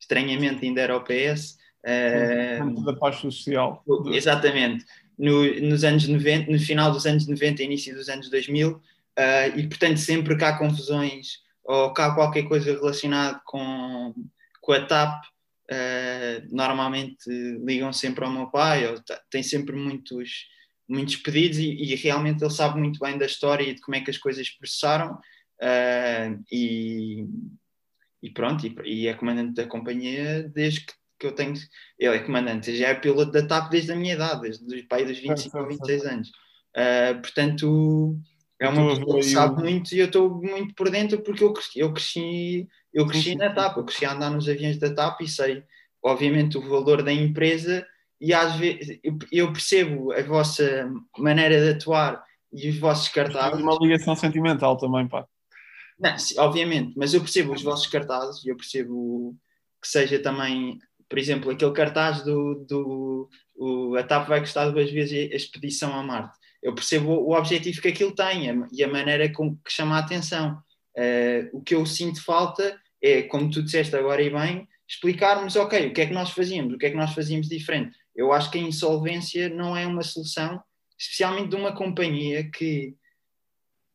estranhamente 0.00 0.64
ainda 0.64 0.80
era 0.80 0.96
o 0.96 1.04
PS. 1.04 1.56
Uh, 1.84 2.84
da 2.84 2.94
paz 2.94 3.16
social. 3.16 3.84
Exatamente. 4.06 4.84
No, 5.18 5.44
nos 5.60 5.84
anos 5.84 6.06
90, 6.08 6.50
no 6.50 6.58
final 6.58 6.90
dos 6.90 7.06
anos 7.06 7.26
90, 7.26 7.62
início 7.62 7.94
dos 7.94 8.08
anos 8.08 8.28
2000, 8.28 8.70
uh, 8.70 8.80
eh, 9.16 9.48
e 9.56 9.68
portanto 9.68 9.98
sempre 9.98 10.36
que 10.36 10.44
há 10.44 10.56
confusões 10.56 11.42
ou 11.64 11.86
há 11.96 12.14
qualquer 12.14 12.44
coisa 12.44 12.72
relacionada 12.72 13.40
com, 13.44 14.14
com 14.60 14.72
a 14.72 14.80
TAP, 14.84 15.24
uh, 15.24 16.48
normalmente 16.50 17.28
ligam 17.64 17.92
sempre 17.92 18.24
ao 18.24 18.32
meu 18.32 18.48
pai, 18.48 18.86
ou 18.86 18.96
tem 19.30 19.42
sempre 19.42 19.76
muitos 19.76 20.46
muitos 20.92 21.16
pedidos 21.16 21.58
e, 21.58 21.72
e, 21.72 21.94
realmente 21.94 22.44
ele 22.44 22.50
sabe 22.50 22.78
muito 22.78 23.00
bem 23.00 23.16
da 23.16 23.24
história 23.24 23.64
e 23.64 23.74
de 23.74 23.80
como 23.80 23.96
é 23.96 24.00
que 24.00 24.10
as 24.10 24.18
coisas 24.18 24.48
processaram 24.50 25.14
uh, 25.14 26.44
e, 26.52 27.24
e, 28.22 28.30
pronto, 28.30 28.66
e, 28.66 28.76
e, 28.84 29.08
é 29.08 29.14
comandante 29.14 29.54
da 29.54 29.66
companhia 29.66 30.48
desde 30.54 30.80
que, 30.80 30.92
que, 31.18 31.26
eu 31.26 31.32
tenho, 31.32 31.54
ele 31.98 32.16
é 32.16 32.18
comandante, 32.18 32.76
já 32.76 32.88
é 32.88 32.94
piloto 32.94 33.32
da 33.32 33.46
TAP 33.46 33.70
desde 33.70 33.92
a 33.92 33.96
minha 33.96 34.14
idade, 34.14 34.42
desde 34.42 34.80
o 34.80 34.88
pai 34.88 35.06
dos 35.06 35.18
25 35.18 35.58
ou 35.58 35.66
26 35.66 36.04
anos. 36.04 36.28
Uh, 36.76 37.20
portanto, 37.22 38.18
é 38.60 38.68
uma 38.68 38.94
pessoa 38.94 39.16
que 39.16 39.22
sabe 39.24 39.62
muito 39.62 39.94
e 39.94 39.98
eu 39.98 40.06
estou 40.06 40.40
muito 40.40 40.74
por 40.74 40.90
dentro 40.90 41.20
porque 41.22 41.42
eu 41.42 41.52
cresci, 41.52 41.78
eu 41.78 41.92
cresci, 41.92 42.68
eu 42.92 43.06
cresci 43.06 43.34
na 43.34 43.52
TAP, 43.52 43.78
eu 43.78 43.84
cresci 43.84 44.04
a 44.04 44.12
andar 44.12 44.30
nos 44.30 44.48
aviões 44.48 44.78
da 44.78 44.94
TAP 44.94 45.22
e 45.22 45.28
sei, 45.28 45.64
obviamente, 46.02 46.58
o 46.58 46.68
valor 46.68 47.02
da 47.02 47.12
empresa 47.12 47.86
e 48.22 48.32
às 48.32 48.54
vezes 48.54 49.00
eu 49.32 49.52
percebo 49.52 50.12
a 50.12 50.22
vossa 50.22 50.88
maneira 51.18 51.60
de 51.60 51.70
atuar 51.76 52.22
e 52.52 52.68
os 52.68 52.78
vossos 52.78 53.08
cartazes. 53.08 53.60
uma 53.60 53.76
ligação 53.80 54.14
sentimental 54.14 54.76
também, 54.76 55.08
pá. 55.08 55.26
Não, 55.98 56.14
obviamente, 56.38 56.94
mas 56.96 57.12
eu 57.12 57.20
percebo 57.20 57.52
os 57.52 57.62
vossos 57.62 57.88
cartazes 57.88 58.44
e 58.44 58.48
eu 58.48 58.56
percebo 58.56 59.36
que 59.82 59.88
seja 59.88 60.20
também, 60.20 60.78
por 61.08 61.18
exemplo, 61.18 61.50
aquele 61.50 61.72
cartaz 61.72 62.22
do, 62.22 62.64
do 62.64 63.28
o, 63.56 63.96
a 63.96 64.04
TAP 64.04 64.28
vai 64.28 64.38
gostar 64.38 64.70
duas 64.70 64.88
vezes 64.88 65.32
a 65.32 65.34
expedição 65.34 65.92
a 65.92 66.02
Marte. 66.02 66.38
Eu 66.62 66.76
percebo 66.76 67.10
o, 67.10 67.36
objetivo 67.36 67.82
que 67.82 67.88
aquilo 67.88 68.14
tem 68.14 68.44
e 68.70 68.84
a 68.84 68.88
maneira 68.88 69.32
com 69.32 69.56
que 69.56 69.72
chama 69.72 69.96
a 69.96 69.98
atenção. 69.98 70.62
Uh, 70.96 71.58
o 71.58 71.60
que 71.60 71.74
eu 71.74 71.84
sinto 71.84 72.22
falta 72.22 72.78
é, 73.02 73.22
como 73.22 73.50
tu 73.50 73.64
disseste 73.64 73.96
agora 73.96 74.22
e 74.22 74.30
bem, 74.30 74.68
explicarmos, 74.88 75.56
ok, 75.56 75.88
o 75.88 75.92
que 75.92 76.02
é 76.02 76.06
que 76.06 76.12
nós 76.12 76.30
fazíamos, 76.30 76.74
o 76.74 76.78
que 76.78 76.86
é 76.86 76.90
que 76.90 76.96
nós 76.96 77.12
fazíamos 77.12 77.48
diferente 77.48 77.96
eu 78.14 78.32
acho 78.32 78.50
que 78.50 78.58
a 78.58 78.62
insolvência 78.62 79.48
não 79.48 79.76
é 79.76 79.86
uma 79.86 80.02
solução, 80.02 80.62
especialmente 80.98 81.50
de 81.50 81.56
uma 81.56 81.74
companhia 81.74 82.48
que 82.50 82.94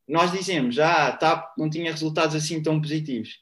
nós 0.08 0.32
dizemos, 0.32 0.80
ah, 0.80 1.12
tá, 1.12 1.54
não 1.58 1.70
tinha 1.70 1.92
resultados 1.92 2.36
assim 2.36 2.62
tão 2.62 2.80
positivos. 2.80 3.42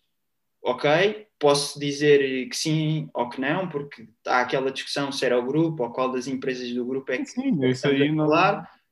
Ok, 0.62 1.28
posso 1.38 1.80
dizer 1.80 2.50
que 2.50 2.58
sim 2.58 3.08
ou 3.14 3.30
que 3.30 3.40
não, 3.40 3.70
porque 3.70 4.08
há 4.26 4.42
aquela 4.42 4.72
discussão 4.72 5.12
se 5.12 5.24
era 5.24 5.38
o 5.38 5.46
grupo 5.46 5.84
ou 5.84 5.92
qual 5.92 6.12
das 6.12 6.28
empresas 6.28 6.72
do 6.72 6.86
grupo 6.86 7.12
é 7.12 7.20
que 7.20 7.28
sim, 7.28 7.64
isso 7.68 7.88
aí 7.88 8.12
não... 8.12 8.28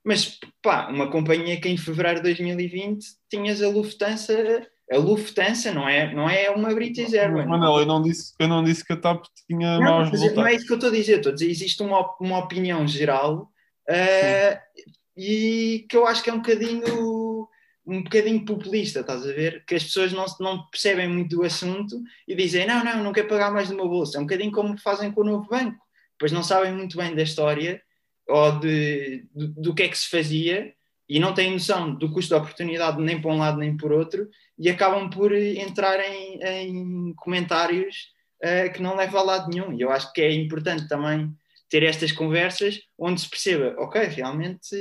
Mas, 0.04 0.38
pá, 0.62 0.90
uma 0.90 1.10
companhia 1.10 1.60
que 1.60 1.70
em 1.70 1.78
fevereiro 1.78 2.18
de 2.18 2.24
2020 2.24 3.06
tinhas 3.30 3.62
a 3.62 3.70
Lufthansa 3.70 4.68
a 4.94 4.98
Lufthansa 4.98 5.74
não 5.74 5.88
é, 5.88 6.14
não 6.14 6.30
é 6.30 6.50
uma 6.52 6.74
British 6.74 7.14
Airways. 7.14 7.48
Manel, 7.48 7.80
eu 7.80 7.86
não 7.86 8.02
disse, 8.02 8.34
eu 8.40 8.48
não 8.48 8.64
disse 8.64 8.86
que 8.86 8.94
a 8.94 8.98
TAP 8.98 9.26
tinha 9.48 9.80
não, 9.80 10.00
maus 10.00 10.10
resultados. 10.12 10.38
Não 10.38 10.48
é 10.48 10.54
isso 10.54 10.66
que 10.66 10.72
eu 10.72 10.78
estou 10.78 10.90
a 10.90 10.94
dizer, 10.94 11.18
estou 11.18 11.32
a 11.32 11.36
dizer, 11.36 11.50
existe 11.50 11.82
uma, 11.82 12.16
uma 12.20 12.40
opinião 12.40 12.88
geral 12.88 13.50
uh, 13.90 14.84
e 15.18 15.86
que 15.90 15.98
eu 15.98 16.06
acho 16.06 16.24
que 16.24 16.30
é 16.30 16.34
um 16.34 16.38
bocadinho 16.38 17.48
um 17.86 18.02
bocadinho 18.02 18.46
populista, 18.46 19.02
estás 19.02 19.28
a 19.28 19.34
ver? 19.34 19.64
Que 19.66 19.76
as 19.76 19.84
pessoas 19.84 20.14
não, 20.14 20.26
não 20.40 20.66
percebem 20.70 21.08
muito 21.08 21.36
do 21.36 21.44
assunto 21.44 22.02
e 22.26 22.34
dizem, 22.34 22.66
não, 22.66 22.82
não, 22.84 23.04
não 23.04 23.12
quero 23.12 23.28
pagar 23.28 23.52
mais 23.52 23.68
do 23.68 23.76
meu 23.76 23.90
bolso. 23.90 24.16
É 24.16 24.20
um 24.22 24.24
bocadinho 24.24 24.52
como 24.54 24.78
fazem 24.78 25.12
com 25.12 25.20
o 25.20 25.26
novo 25.26 25.50
banco. 25.50 25.84
Pois 26.18 26.32
não 26.32 26.44
sabem 26.44 26.72
muito 26.72 26.96
bem 26.96 27.14
da 27.14 27.24
história 27.24 27.82
ou 28.26 28.58
de, 28.60 29.26
do, 29.36 29.48
do 29.50 29.76
que 29.76 29.84
é 29.84 29.90
que 29.90 29.98
se 29.98 30.10
fazia 30.10 30.74
e 31.14 31.20
não 31.20 31.32
têm 31.32 31.52
noção 31.52 31.94
do 31.94 32.12
custo 32.12 32.32
da 32.32 32.38
oportunidade 32.38 33.00
nem 33.00 33.22
para 33.22 33.32
um 33.32 33.38
lado 33.38 33.60
nem 33.60 33.78
por 33.78 33.92
outro 33.92 34.28
e 34.58 34.68
acabam 34.68 35.12
por 35.12 35.32
entrar 35.32 36.00
em, 36.00 36.40
em 36.42 37.14
comentários 37.14 38.08
uh, 38.44 38.74
que 38.74 38.82
não 38.82 38.96
levam 38.96 39.20
a 39.22 39.24
lado 39.24 39.48
nenhum. 39.48 39.72
E 39.74 39.82
eu 39.82 39.92
acho 39.92 40.12
que 40.12 40.24
é 40.24 40.34
importante 40.34 40.88
também 40.88 41.32
ter 41.70 41.84
estas 41.84 42.12
conversas 42.12 42.80
onde 42.98 43.22
se 43.22 43.30
perceba, 43.30 43.76
ok, 43.78 44.02
realmente 44.06 44.76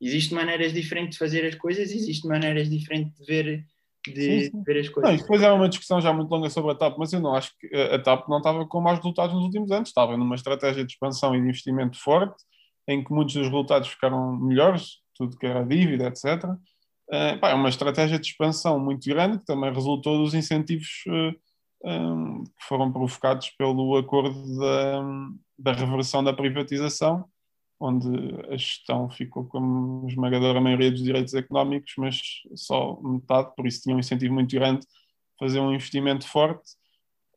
existem 0.00 0.38
maneiras 0.38 0.72
diferentes 0.72 1.12
de 1.12 1.18
fazer 1.18 1.44
as 1.44 1.54
coisas, 1.54 1.90
existem 1.90 2.30
maneiras 2.30 2.70
diferentes 2.70 3.12
de 3.18 3.26
ver 3.26 3.66
de 4.08 4.22
sim, 4.22 4.50
sim. 4.50 4.62
ver 4.62 4.80
as 4.80 4.88
coisas. 4.88 5.10
Não, 5.10 5.18
depois 5.18 5.42
era 5.42 5.52
uma 5.52 5.68
discussão 5.68 6.00
já 6.00 6.14
muito 6.14 6.30
longa 6.30 6.48
sobre 6.48 6.72
a 6.72 6.74
TAP, 6.74 6.96
mas 6.96 7.12
eu 7.12 7.20
não 7.20 7.34
acho 7.34 7.52
que 7.58 7.76
a 7.76 7.98
TAP 7.98 8.26
não 8.26 8.38
estava 8.38 8.66
com 8.66 8.80
maus 8.80 8.96
resultados 8.96 9.34
nos 9.34 9.44
últimos 9.44 9.70
anos, 9.70 9.90
estava 9.90 10.16
numa 10.16 10.34
estratégia 10.34 10.82
de 10.82 10.92
expansão 10.92 11.34
e 11.34 11.42
de 11.42 11.46
investimento 11.46 11.98
forte, 11.98 12.42
em 12.88 13.04
que 13.04 13.12
muitos 13.12 13.34
dos 13.34 13.44
resultados 13.44 13.88
ficaram 13.88 14.34
melhores, 14.36 15.03
tudo 15.14 15.36
que 15.36 15.46
era 15.46 15.64
dívida, 15.64 16.06
etc. 16.06 16.44
Uh, 16.44 17.38
pá, 17.40 17.50
é 17.50 17.54
uma 17.54 17.68
estratégia 17.68 18.18
de 18.18 18.26
expansão 18.26 18.78
muito 18.78 19.08
grande 19.08 19.38
que 19.38 19.44
também 19.44 19.72
resultou 19.72 20.18
dos 20.18 20.34
incentivos 20.34 20.88
uh, 21.06 21.34
eh, 21.84 22.00
um, 22.00 22.44
que 22.44 22.64
foram 22.66 22.90
provocados 22.90 23.50
pelo 23.50 23.96
acordo 23.98 24.58
da, 24.58 25.02
da 25.58 25.72
reversão 25.72 26.24
da 26.24 26.32
privatização, 26.32 27.26
onde 27.78 28.08
a 28.48 28.56
gestão 28.56 29.10
ficou 29.10 29.44
com 29.44 30.02
a 30.04 30.08
esmagadora 30.08 30.60
maioria 30.60 30.90
dos 30.90 31.02
direitos 31.02 31.34
económicos, 31.34 31.92
mas 31.98 32.20
só 32.54 32.98
metade, 33.02 33.54
por 33.54 33.66
isso 33.66 33.82
tinha 33.82 33.94
um 33.94 33.98
incentivo 33.98 34.32
muito 34.32 34.54
grande 34.54 34.86
fazer 35.38 35.60
um 35.60 35.74
investimento 35.74 36.26
forte 36.26 36.72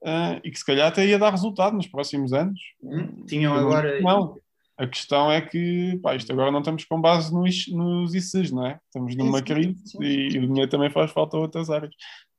uh, 0.03 0.39
e 0.43 0.51
que 0.51 0.57
se 0.57 0.65
calhar 0.65 0.87
até 0.87 1.05
ia 1.05 1.19
dar 1.19 1.31
resultado 1.31 1.75
nos 1.75 1.87
próximos 1.87 2.31
anos. 2.33 2.59
Hum, 2.81 3.25
tinham 3.25 3.53
agora. 3.53 3.99
Não, 4.01 4.37
a 4.77 4.85
questão 4.85 5.31
é 5.31 5.41
que, 5.41 5.99
pá, 6.03 6.15
isto 6.15 6.31
agora 6.31 6.51
não 6.51 6.59
estamos 6.59 6.85
com 6.85 7.01
base 7.01 7.33
nos, 7.33 7.67
nos 7.67 8.13
ICs, 8.13 8.51
não 8.51 8.67
é? 8.67 8.79
Estamos 8.85 9.15
numa 9.15 9.41
crise 9.41 9.75
e, 9.99 10.29
e 10.35 10.37
o 10.37 10.47
dinheiro 10.47 10.69
também 10.69 10.89
faz 10.89 11.11
falta 11.11 11.35
a 11.35 11.39
outras 11.39 11.69
áreas. 11.69 11.93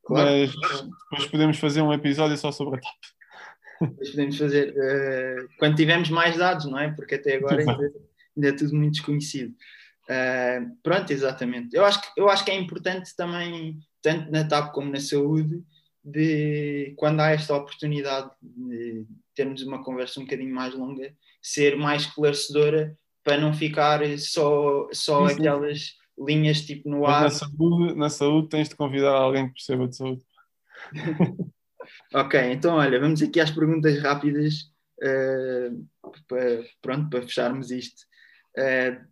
Claro. 0.04 0.30
Mas 0.30 0.52
depois 0.52 1.30
podemos 1.30 1.58
fazer 1.58 1.82
um 1.82 1.92
episódio 1.92 2.36
só 2.38 2.52
sobre 2.52 2.78
a 2.78 2.80
TAP. 2.80 3.90
Depois 3.90 4.10
podemos 4.10 4.38
fazer 4.38 4.70
uh, 4.70 5.48
quando 5.58 5.76
tivermos 5.76 6.10
mais 6.10 6.36
dados, 6.36 6.66
não 6.66 6.78
é? 6.78 6.92
Porque 6.92 7.16
até 7.16 7.36
agora 7.36 7.60
ainda, 7.60 7.92
ainda 8.36 8.48
é 8.48 8.52
tudo 8.52 8.74
muito 8.74 8.94
desconhecido. 8.94 9.54
Uh, 10.04 10.76
pronto, 10.82 11.12
exatamente. 11.12 11.76
Eu 11.76 11.84
acho, 11.84 12.00
que, 12.00 12.20
eu 12.20 12.28
acho 12.28 12.44
que 12.44 12.50
é 12.50 12.54
importante 12.54 13.14
também, 13.16 13.78
tanto 14.00 14.30
na 14.30 14.44
TAP 14.44 14.72
como 14.72 14.90
na 14.90 15.00
saúde, 15.00 15.62
de 16.04 16.94
quando 16.96 17.20
há 17.20 17.30
esta 17.30 17.54
oportunidade 17.54 18.30
de 18.40 19.06
termos 19.38 19.62
uma 19.62 19.84
conversa 19.84 20.18
um 20.18 20.24
bocadinho 20.24 20.52
mais 20.52 20.74
longa, 20.74 21.14
ser 21.40 21.76
mais 21.76 22.02
esclarecedora 22.02 22.98
para 23.22 23.40
não 23.40 23.54
ficar 23.54 24.00
só, 24.18 24.88
só 24.92 25.28
sim, 25.28 25.34
sim. 25.34 25.40
aquelas 25.40 25.92
linhas 26.18 26.62
tipo 26.62 26.88
no 26.88 27.02
Mas 27.02 27.10
ar. 27.10 27.22
Na 27.22 27.30
saúde, 27.30 27.94
na 27.94 28.10
saúde 28.10 28.48
tens 28.48 28.68
de 28.68 28.74
convidar 28.74 29.12
alguém 29.12 29.46
que 29.46 29.54
perceba 29.54 29.86
de 29.86 29.96
saúde. 29.96 30.24
ok, 32.12 32.40
então 32.50 32.76
olha, 32.76 32.98
vamos 32.98 33.22
aqui 33.22 33.38
às 33.38 33.50
perguntas 33.52 34.02
rápidas 34.02 34.72
uh, 35.04 35.88
para, 36.26 36.64
pronto, 36.82 37.08
para 37.08 37.22
fecharmos 37.22 37.70
isto. 37.70 38.02
Uh, 38.58 39.06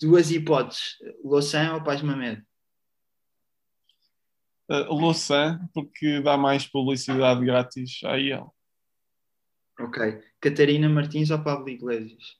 duas 0.00 0.30
hipóteses, 0.30 0.96
Louçã 1.24 1.74
ou 1.74 1.82
Paz 1.82 2.02
Mamed? 2.02 2.40
Uh, 4.70 4.94
Louçã, 4.94 5.58
porque 5.74 6.20
dá 6.20 6.36
mais 6.36 6.66
publicidade 6.66 7.44
grátis 7.44 7.98
a 8.04 8.16
ele. 8.16 8.46
Ok. 9.78 10.22
Catarina 10.40 10.88
Martins 10.88 11.30
ou 11.30 11.42
Pablo 11.42 11.68
Iglesias? 11.68 12.36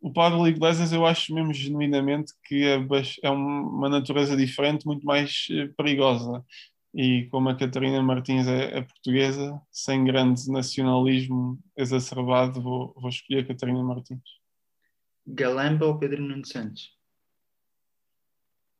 O 0.00 0.12
Pablo 0.12 0.46
Iglesias 0.46 0.92
eu 0.92 1.04
acho 1.04 1.34
mesmo 1.34 1.52
genuinamente 1.52 2.32
que 2.44 2.64
é, 2.64 2.78
é 3.22 3.30
uma 3.30 3.88
natureza 3.88 4.36
diferente, 4.36 4.86
muito 4.86 5.04
mais 5.04 5.48
eh, 5.50 5.66
perigosa. 5.76 6.44
E 6.94 7.26
como 7.30 7.48
a 7.48 7.56
Catarina 7.56 8.02
Martins 8.02 8.46
é, 8.46 8.78
é 8.78 8.82
portuguesa, 8.82 9.60
sem 9.70 10.04
grande 10.04 10.50
nacionalismo 10.50 11.58
exacerbado, 11.76 12.62
vou, 12.62 12.94
vou 12.96 13.08
escolher 13.08 13.40
a 13.40 13.46
Catarina 13.46 13.82
Martins. 13.82 14.22
Galamba 15.26 15.86
ou 15.86 15.98
Pedro 15.98 16.22
Nuno 16.22 16.46
Santos? 16.46 16.96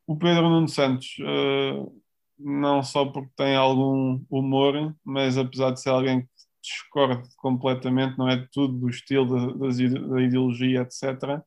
O 0.07 0.17
Pedro 0.17 0.49
Nuno 0.49 0.69
Santos, 0.69 1.17
uh, 1.21 2.03
não 2.39 2.83
só 2.83 3.05
porque 3.07 3.31
tem 3.37 3.57
algum 3.57 4.25
humor, 4.31 4.95
mas 5.05 5.37
apesar 5.37 5.73
de 5.73 5.81
ser 5.81 5.91
alguém 5.91 6.23
que 6.23 6.29
discordo 6.63 7.29
completamente, 7.37 8.17
não 8.19 8.29
é 8.29 8.37
de 8.37 8.49
tudo, 8.51 8.79
do 8.79 8.89
estilo, 8.89 9.57
da, 9.57 9.69
da 10.09 10.23
ideologia, 10.23 10.83
etc. 10.83 11.43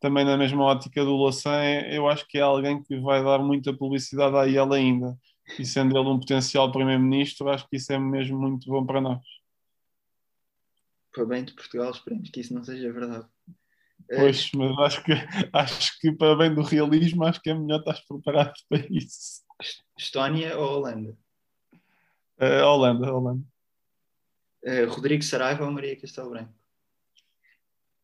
Também 0.00 0.24
na 0.24 0.36
mesma 0.36 0.64
ótica 0.64 1.04
do 1.04 1.12
Louçã, 1.12 1.62
eu 1.90 2.08
acho 2.08 2.26
que 2.26 2.38
é 2.38 2.42
alguém 2.42 2.82
que 2.82 2.98
vai 3.00 3.22
dar 3.22 3.38
muita 3.38 3.72
publicidade 3.72 4.36
a 4.36 4.46
ele 4.46 4.74
ainda. 4.74 5.18
E 5.58 5.64
sendo 5.64 5.98
ele 5.98 6.08
um 6.08 6.18
potencial 6.18 6.70
primeiro-ministro, 6.70 7.48
acho 7.50 7.68
que 7.68 7.76
isso 7.76 7.92
é 7.92 7.98
mesmo 7.98 8.38
muito 8.38 8.68
bom 8.68 8.86
para 8.86 9.00
nós. 9.00 9.20
Para 11.12 11.26
bem 11.26 11.44
de 11.44 11.52
Portugal, 11.52 11.90
esperemos 11.90 12.30
que 12.30 12.40
isso 12.40 12.54
não 12.54 12.62
seja 12.62 12.92
verdade. 12.92 13.26
Pois, 14.08 14.50
mas 14.54 14.78
acho 14.78 15.04
que, 15.04 15.12
acho 15.52 16.00
que 16.00 16.12
para 16.12 16.36
bem 16.36 16.54
do 16.54 16.62
realismo, 16.62 17.24
acho 17.24 17.40
que 17.40 17.50
é 17.50 17.54
melhor 17.54 17.80
estar 17.80 18.00
preparado 18.08 18.54
para 18.68 18.86
isso. 18.90 19.42
Estónia 19.98 20.56
ou 20.58 20.78
Holanda? 20.78 21.16
Uh, 22.38 22.64
Holanda, 22.64 23.12
Holanda. 23.12 23.44
Uh, 24.64 24.88
Rodrigo 24.88 25.22
Saraiva 25.22 25.64
ou 25.64 25.70
Maria 25.70 25.98
Castelo 25.98 26.30
Branco? 26.30 26.54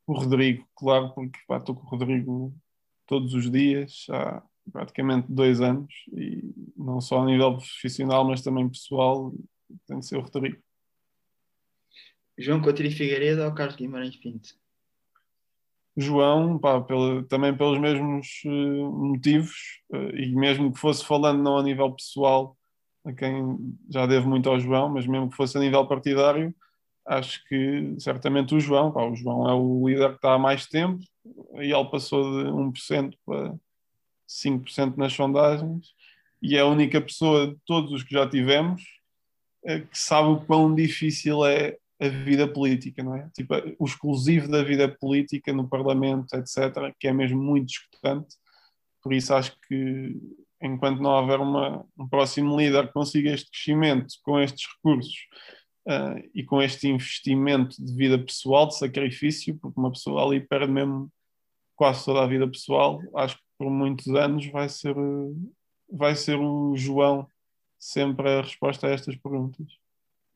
O 0.07 0.13
Rodrigo, 0.13 0.67
claro, 0.75 1.13
porque 1.15 1.39
pá, 1.49 1.59
estou 1.59 1.75
com 1.75 1.83
o 1.83 1.89
Rodrigo 1.89 2.55
todos 3.07 3.35
os 3.35 3.51
dias 3.51 4.07
há 4.11 4.43
praticamente 4.73 5.31
dois 5.31 5.61
anos 5.61 5.93
e 6.13 6.43
não 6.77 7.01
só 7.01 7.23
a 7.23 7.27
nível 7.27 7.57
profissional, 7.57 8.25
mas 8.25 8.43
também 8.43 8.69
pessoal, 8.69 9.33
tem 9.87 9.99
de 9.99 10.07
ser 10.07 10.17
o 10.17 10.21
Rodrigo. 10.21 10.63
João 12.39 12.61
Coutinho 12.61 12.93
Figueiredo 12.93 13.43
ou 13.43 13.55
Carlos 13.55 13.77
Guimarães 13.77 14.17
Pinto? 14.17 14.55
João, 15.97 16.59
pá, 16.59 16.81
pelo, 16.81 17.23
também 17.25 17.57
pelos 17.57 17.79
mesmos 17.79 18.43
uh, 18.45 18.93
motivos, 18.93 19.81
uh, 19.91 20.15
e 20.15 20.35
mesmo 20.35 20.73
que 20.73 20.79
fosse 20.79 21.05
falando 21.05 21.43
não 21.43 21.57
a 21.57 21.63
nível 21.63 21.91
pessoal, 21.93 22.57
a 23.05 23.13
quem 23.13 23.59
já 23.89 24.07
devo 24.07 24.29
muito 24.29 24.49
ao 24.49 24.61
João, 24.61 24.89
mas 24.91 25.07
mesmo 25.07 25.31
que 25.31 25.37
fosse 25.37 25.57
a 25.57 25.61
nível 25.61 25.87
partidário, 25.87 26.55
acho 27.07 27.43
que 27.49 27.95
certamente 27.99 28.55
o 28.55 28.61
João, 28.61 28.93
pá, 28.93 29.05
o 29.05 29.15
João 29.15 29.49
é 29.49 29.55
o 29.55 29.89
líder 29.89 30.11
que 30.11 30.17
está 30.17 30.35
há 30.35 30.39
mais 30.39 30.67
tempo, 30.67 31.03
e 31.55 31.73
ele 31.73 31.91
passou 31.91 32.43
de 32.43 32.51
1% 32.51 33.15
para 33.25 33.55
5% 34.29 34.97
nas 34.97 35.13
sondagens, 35.13 35.95
e 36.43 36.57
é 36.57 36.61
a 36.61 36.67
única 36.67 37.01
pessoa 37.01 37.49
de 37.49 37.57
todos 37.65 37.93
os 37.93 38.03
que 38.03 38.13
já 38.13 38.29
tivemos 38.29 38.83
é, 39.65 39.81
que 39.81 39.99
sabe 39.99 40.29
o 40.29 40.41
quão 40.41 40.75
difícil 40.75 41.45
é 41.45 41.77
a 42.01 42.09
vida 42.09 42.47
política, 42.47 43.03
não 43.03 43.15
é? 43.15 43.29
Tipo, 43.35 43.55
o 43.79 43.85
exclusivo 43.85 44.49
da 44.49 44.63
vida 44.63 44.89
política 44.89 45.53
no 45.53 45.69
Parlamento, 45.69 46.35
etc., 46.35 46.95
que 46.99 47.09
é 47.09 47.13
mesmo 47.13 47.43
muito 47.43 47.67
discutante. 47.69 48.37
Por 49.03 49.13
isso 49.13 49.35
acho 49.35 49.57
que 49.67 50.17
enquanto 50.61 51.01
não 51.01 51.11
houver 51.11 51.41
uma, 51.41 51.87
um 51.99 52.09
próximo 52.09 52.59
líder 52.59 52.89
que 52.89 52.93
consiga 52.93 53.31
este 53.31 53.51
crescimento 53.51 54.15
com 54.23 54.41
estes 54.41 54.67
recursos 54.75 55.17
uh, 55.87 56.31
e 56.35 56.43
com 56.45 56.63
este 56.63 56.89
investimento 56.89 57.83
de 57.83 57.95
vida 57.95 58.19
pessoal, 58.19 58.67
de 58.67 58.77
sacrifício, 58.77 59.57
porque 59.59 59.79
uma 59.79 59.93
pessoa 59.93 60.25
ali 60.25 60.41
perde 60.41 60.73
mesmo 60.73 61.11
quase 61.75 62.05
toda 62.05 62.23
a 62.23 62.27
vida 62.27 62.49
pessoal, 62.49 63.01
acho 63.17 63.37
que 63.37 63.43
por 63.59 63.71
muitos 63.71 64.09
anos 64.09 64.47
vai 64.47 64.69
ser, 64.69 64.95
vai 65.91 66.15
ser 66.15 66.37
o 66.37 66.75
João 66.77 67.29
sempre 67.79 68.29
a 68.29 68.43
resposta 68.43 68.87
a 68.87 68.91
estas 68.91 69.15
perguntas. 69.17 69.67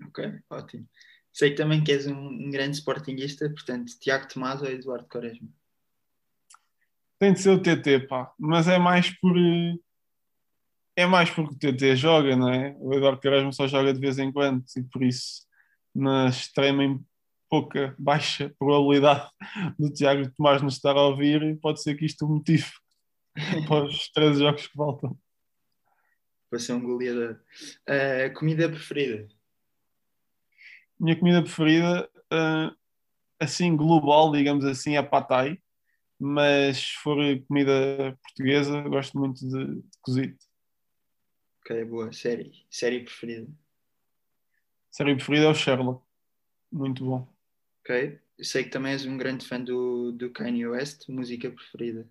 Ok, 0.07 0.39
ótimo. 0.51 0.87
Sei 1.33 1.55
também 1.55 1.83
que 1.83 1.93
és 1.93 2.07
um, 2.07 2.17
um 2.17 2.51
grande 2.51 2.77
sportinguista, 2.77 3.49
portanto, 3.49 3.93
Tiago 4.01 4.29
Tomás 4.29 4.61
ou 4.63 4.69
Eduardo 4.69 5.09
Quaresma? 5.09 5.49
Tem 7.19 7.33
de 7.33 7.41
ser 7.41 7.51
o 7.51 7.63
TT, 7.63 8.07
pá, 8.09 8.33
mas 8.39 8.67
é 8.67 8.79
mais 8.79 9.11
por 9.21 9.37
é 10.97 11.07
mais 11.07 11.31
porque 11.31 11.69
o 11.69 11.73
TT 11.73 11.97
joga, 11.97 12.37
não 12.37 12.49
é? 12.49 12.77
O 12.79 12.93
Eduardo 12.93 13.21
Quaresma 13.21 13.53
só 13.53 13.67
joga 13.67 13.93
de 13.93 14.01
vez 14.01 14.19
em 14.19 14.33
quando 14.33 14.65
e 14.77 14.83
por 14.83 15.03
isso, 15.03 15.47
na 15.95 16.29
extrema 16.29 17.01
pouca, 17.49 17.95
baixa 17.99 18.55
probabilidade 18.59 19.29
do 19.79 19.91
Tiago 19.91 20.31
Tomás 20.33 20.63
nos 20.63 20.75
estar 20.75 20.97
a 20.97 21.03
ouvir, 21.03 21.59
pode 21.61 21.83
ser 21.83 21.95
que 21.97 22.05
isto 22.05 22.25
o 22.25 22.29
motive 22.29 22.71
para 23.67 23.85
os 23.85 24.11
13 24.13 24.41
jogos 24.41 24.67
que 24.67 24.75
faltam. 24.75 25.19
Para 26.49 26.59
ser 26.59 26.73
um 26.73 26.83
goleador. 26.83 27.41
Uh, 27.89 28.33
comida 28.35 28.69
preferida? 28.69 29.29
Minha 31.01 31.19
comida 31.19 31.43
preferida, 31.43 32.11
uh, 32.31 32.77
assim, 33.41 33.75
global, 33.75 34.31
digamos 34.31 34.67
assim, 34.67 34.99
é 34.99 35.03
patai, 35.03 35.59
mas 36.19 36.77
se 36.77 36.93
for 37.03 37.17
comida 37.49 38.19
portuguesa, 38.23 38.83
gosto 38.83 39.19
muito 39.19 39.41
de, 39.41 39.81
de 39.81 39.99
cozido. 40.03 40.37
Ok, 41.63 41.85
boa. 41.87 42.13
Série. 42.13 42.53
Série 42.69 43.01
preferida? 43.01 43.49
Série 44.91 45.15
preferida 45.15 45.47
é 45.47 45.49
o 45.49 45.55
Sherlock. 45.55 46.05
Muito 46.71 47.05
bom. 47.05 47.27
Ok. 47.81 48.21
Eu 48.37 48.45
sei 48.45 48.65
que 48.65 48.71
também 48.71 48.93
és 48.93 49.07
um 49.07 49.17
grande 49.17 49.47
fã 49.47 49.59
do, 49.59 50.13
do 50.13 50.31
Kanye 50.31 50.67
West. 50.67 51.09
Música 51.09 51.51
preferida? 51.51 52.07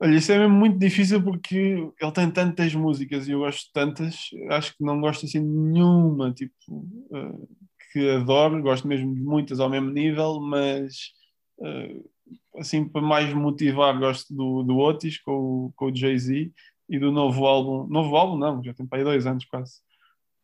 Olha, 0.00 0.16
isso 0.16 0.32
é 0.32 0.48
muito 0.48 0.78
difícil 0.78 1.22
porque 1.22 1.56
ele 1.56 2.12
tem 2.12 2.30
tantas 2.30 2.74
músicas 2.74 3.28
e 3.28 3.32
eu 3.32 3.40
gosto 3.40 3.66
de 3.66 3.72
tantas. 3.72 4.30
Acho 4.50 4.76
que 4.76 4.84
não 4.84 5.00
gosto 5.00 5.24
assim 5.24 5.40
de 5.40 5.48
nenhuma, 5.48 6.32
tipo, 6.32 6.54
uh, 6.68 7.48
que 7.92 8.10
adoro. 8.10 8.60
Gosto 8.60 8.88
mesmo 8.88 9.14
de 9.14 9.20
muitas 9.20 9.60
ao 9.60 9.70
mesmo 9.70 9.90
nível, 9.90 10.40
mas 10.40 11.12
uh, 11.58 12.10
assim, 12.56 12.86
para 12.88 13.02
mais 13.02 13.32
motivar, 13.32 13.98
gosto 13.98 14.34
do, 14.34 14.62
do 14.62 14.78
Otis 14.78 15.18
com, 15.18 15.72
com 15.76 15.86
o 15.86 15.94
Jay-Z 15.94 16.52
e 16.88 16.98
do 16.98 17.10
novo 17.10 17.46
álbum, 17.46 17.86
novo 17.88 18.16
álbum 18.16 18.36
não, 18.36 18.62
já 18.62 18.74
tem 18.74 18.86
para 18.86 18.98
aí 18.98 19.04
dois 19.04 19.26
anos 19.26 19.44
quase, 19.46 19.80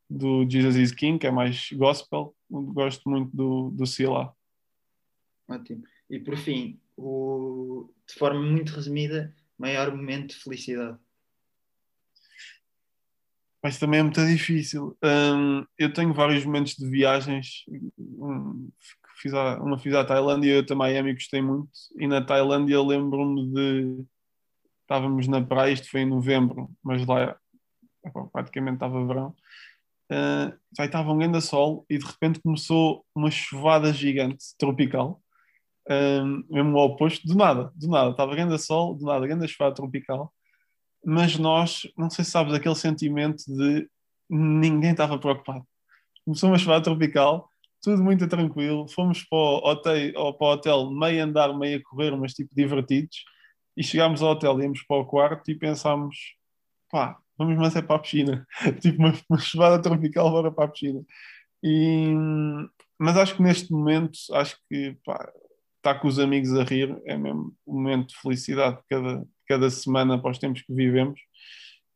do 0.09 0.49
Jesus 0.49 0.77
is 0.77 0.93
King, 0.93 1.19
que 1.19 1.27
é 1.27 1.31
mais 1.31 1.71
gospel, 1.73 2.35
gosto 2.51 3.09
muito 3.09 3.35
do, 3.37 3.71
do 3.71 3.87
Sila. 3.87 4.35
Ótimo. 5.49 5.83
E 6.09 6.19
por 6.19 6.37
fim, 6.37 6.81
o, 6.97 7.89
de 8.07 8.15
forma 8.15 8.43
muito 8.43 8.73
resumida, 8.73 9.35
maior 9.61 9.95
momento 9.95 10.31
de 10.31 10.37
felicidade. 10.37 10.99
Mas 13.63 13.79
também 13.79 14.01
é 14.01 14.03
muito 14.03 14.25
difícil. 14.25 14.97
Um, 15.05 15.67
eu 15.79 15.93
tenho 15.93 16.15
vários 16.15 16.45
momentos 16.47 16.75
de 16.75 16.89
viagens. 16.89 17.65
Um, 17.99 18.71
fiz 19.21 19.35
a, 19.35 19.59
uma 19.59 19.79
fiz 19.79 19.95
à 19.95 20.03
Tailândia 20.03 20.51
e 20.51 20.57
outra 20.57 20.75
a 20.75 20.79
Miami, 20.79 21.13
gostei 21.13 21.43
muito. 21.43 21.71
E 21.99 22.07
na 22.07 22.25
Tailândia 22.25 22.83
lembro-me 22.83 23.53
de. 23.53 24.05
Estávamos 24.83 25.29
na 25.29 25.41
praia, 25.45 25.73
isto 25.73 25.89
foi 25.89 26.01
em 26.01 26.09
novembro, 26.09 26.69
mas 26.83 27.07
lá 27.07 27.37
praticamente 28.33 28.77
estava 28.77 29.07
verão. 29.07 29.37
Uh, 30.11 30.59
já 30.77 30.87
estava 30.87 31.13
um 31.13 31.19
grande 31.19 31.41
sol 31.41 31.87
e 31.89 31.97
de 31.97 32.05
repente 32.05 32.41
começou 32.41 33.05
uma 33.15 33.31
chuvada 33.31 33.93
gigante, 33.93 34.45
tropical. 34.59 35.23
Um, 35.91 36.45
mesmo 36.49 36.79
o 36.79 36.85
oposto, 36.85 37.27
do 37.27 37.35
nada, 37.35 37.73
do 37.75 37.89
nada. 37.89 38.11
Estava 38.11 38.35
grande 38.35 38.59
sol, 38.59 38.95
do 38.95 39.05
nada, 39.05 39.27
grande 39.27 39.49
chuvada 39.49 39.75
tropical 39.75 40.33
mas 41.05 41.39
nós, 41.39 41.83
não 41.97 42.11
sei 42.11 42.25
se 42.25 42.31
sabes, 42.31 42.53
aquele 42.53 42.75
sentimento 42.75 43.45
de 43.47 43.89
ninguém 44.29 44.93
estava 44.93 45.19
preocupado. 45.19 45.67
Começou 46.25 46.51
uma 46.51 46.59
chuva 46.59 46.81
tropical, 46.81 47.49
tudo 47.83 48.03
muito 48.03 48.29
tranquilo, 48.29 48.89
fomos 48.89 49.25
para 49.25 49.39
o 49.39 49.71
hotel, 49.71 50.13
ou 50.17 50.35
para 50.35 50.47
o 50.47 50.51
hotel 50.53 50.91
meio 50.91 51.25
andar, 51.25 51.57
meio 51.57 51.79
a 51.79 51.83
correr, 51.83 52.17
mas 52.17 52.35
tipo 52.35 52.55
divertidos, 52.55 53.25
e 53.77 53.83
chegámos 53.83 54.23
ao 54.23 54.33
hotel, 54.33 54.61
íamos 54.61 54.83
para 54.83 54.99
o 54.99 55.07
quarto 55.07 55.51
e 55.51 55.55
pensámos, 55.55 56.17
pá, 56.91 57.19
vamos 57.39 57.57
mais 57.57 57.75
é 57.77 57.83
para 57.83 57.97
a 57.97 57.99
piscina. 57.99 58.47
tipo 58.81 58.99
uma, 58.99 59.15
uma 59.29 59.39
chuvada 59.39 59.81
tropical, 59.81 60.31
bora 60.31 60.53
para 60.53 60.65
a 60.67 60.69
piscina. 60.69 61.03
E, 61.63 62.15
mas 62.99 63.17
acho 63.17 63.37
que 63.37 63.43
neste 63.43 63.73
momento, 63.73 64.19
acho 64.33 64.59
que 64.69 64.97
pá, 65.05 65.33
estar 65.81 65.99
com 65.99 66.09
os 66.09 66.19
amigos 66.19 66.55
a 66.55 66.63
rir 66.63 67.01
é 67.07 67.17
mesmo 67.17 67.57
um 67.67 67.75
momento 67.75 68.09
de 68.09 68.17
felicidade 68.17 68.77
de 68.77 68.83
cada, 68.89 69.27
cada 69.49 69.71
semana 69.71 70.21
para 70.21 70.31
os 70.31 70.39
tempos 70.39 70.63
que 70.63 70.75
vivemos. 70.75 71.19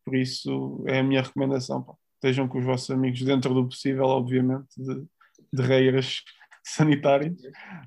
Por 0.04 0.16
isso 0.16 0.84
é 0.86 0.98
a 1.00 1.02
minha 1.02 1.22
recomendação. 1.22 1.82
Pá. 1.82 1.94
Estejam 2.14 2.48
com 2.48 2.58
os 2.58 2.64
vossos 2.64 2.90
amigos 2.90 3.20
dentro 3.22 3.52
do 3.52 3.68
possível, 3.68 4.04
obviamente, 4.04 4.68
de, 4.76 5.06
de 5.52 5.62
regras 5.62 6.22
sanitárias, 6.64 7.36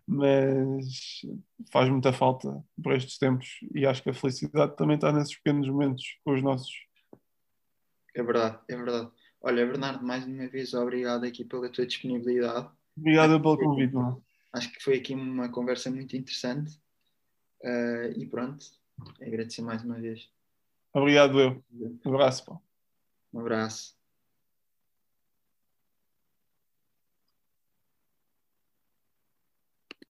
mas 0.07 0.85
faz 1.71 1.89
muita 1.89 2.13
falta 2.13 2.63
por 2.81 2.93
estes 2.93 3.17
tempos 3.17 3.59
e 3.73 3.85
acho 3.85 4.03
que 4.03 4.11
a 4.11 4.13
felicidade 4.13 4.75
também 4.77 4.95
está 4.95 5.11
nesses 5.11 5.35
pequenos 5.35 5.67
momentos 5.67 6.03
com 6.23 6.35
os 6.35 6.43
nossos. 6.43 6.71
É 8.15 8.21
verdade, 8.21 8.59
é 8.69 8.75
verdade. 8.75 9.09
Olha, 9.41 9.65
Bernardo, 9.65 10.05
mais 10.05 10.25
uma 10.25 10.47
vez 10.47 10.73
obrigado 10.75 11.23
aqui 11.23 11.43
pela 11.43 11.69
tua 11.69 11.87
disponibilidade. 11.87 12.69
Obrigado 12.95 13.41
pelo 13.41 13.57
convite, 13.57 13.93
mano. 13.93 14.23
Acho 14.57 14.71
que 14.71 14.83
foi 14.83 14.97
aqui 14.97 15.13
uma 15.13 15.49
conversa 15.49 15.89
muito 15.89 16.15
interessante. 16.15 16.79
Uh, 17.63 18.11
e 18.15 18.25
pronto, 18.25 18.65
Agradecer 19.21 19.61
mais 19.61 19.83
uma 19.83 19.99
vez. 19.99 20.29
Obrigado, 20.93 21.39
eu. 21.39 21.63
Um 22.05 22.13
abraço. 22.13 22.45
Pô. 22.45 22.59
Um 23.33 23.39
abraço. 23.39 23.96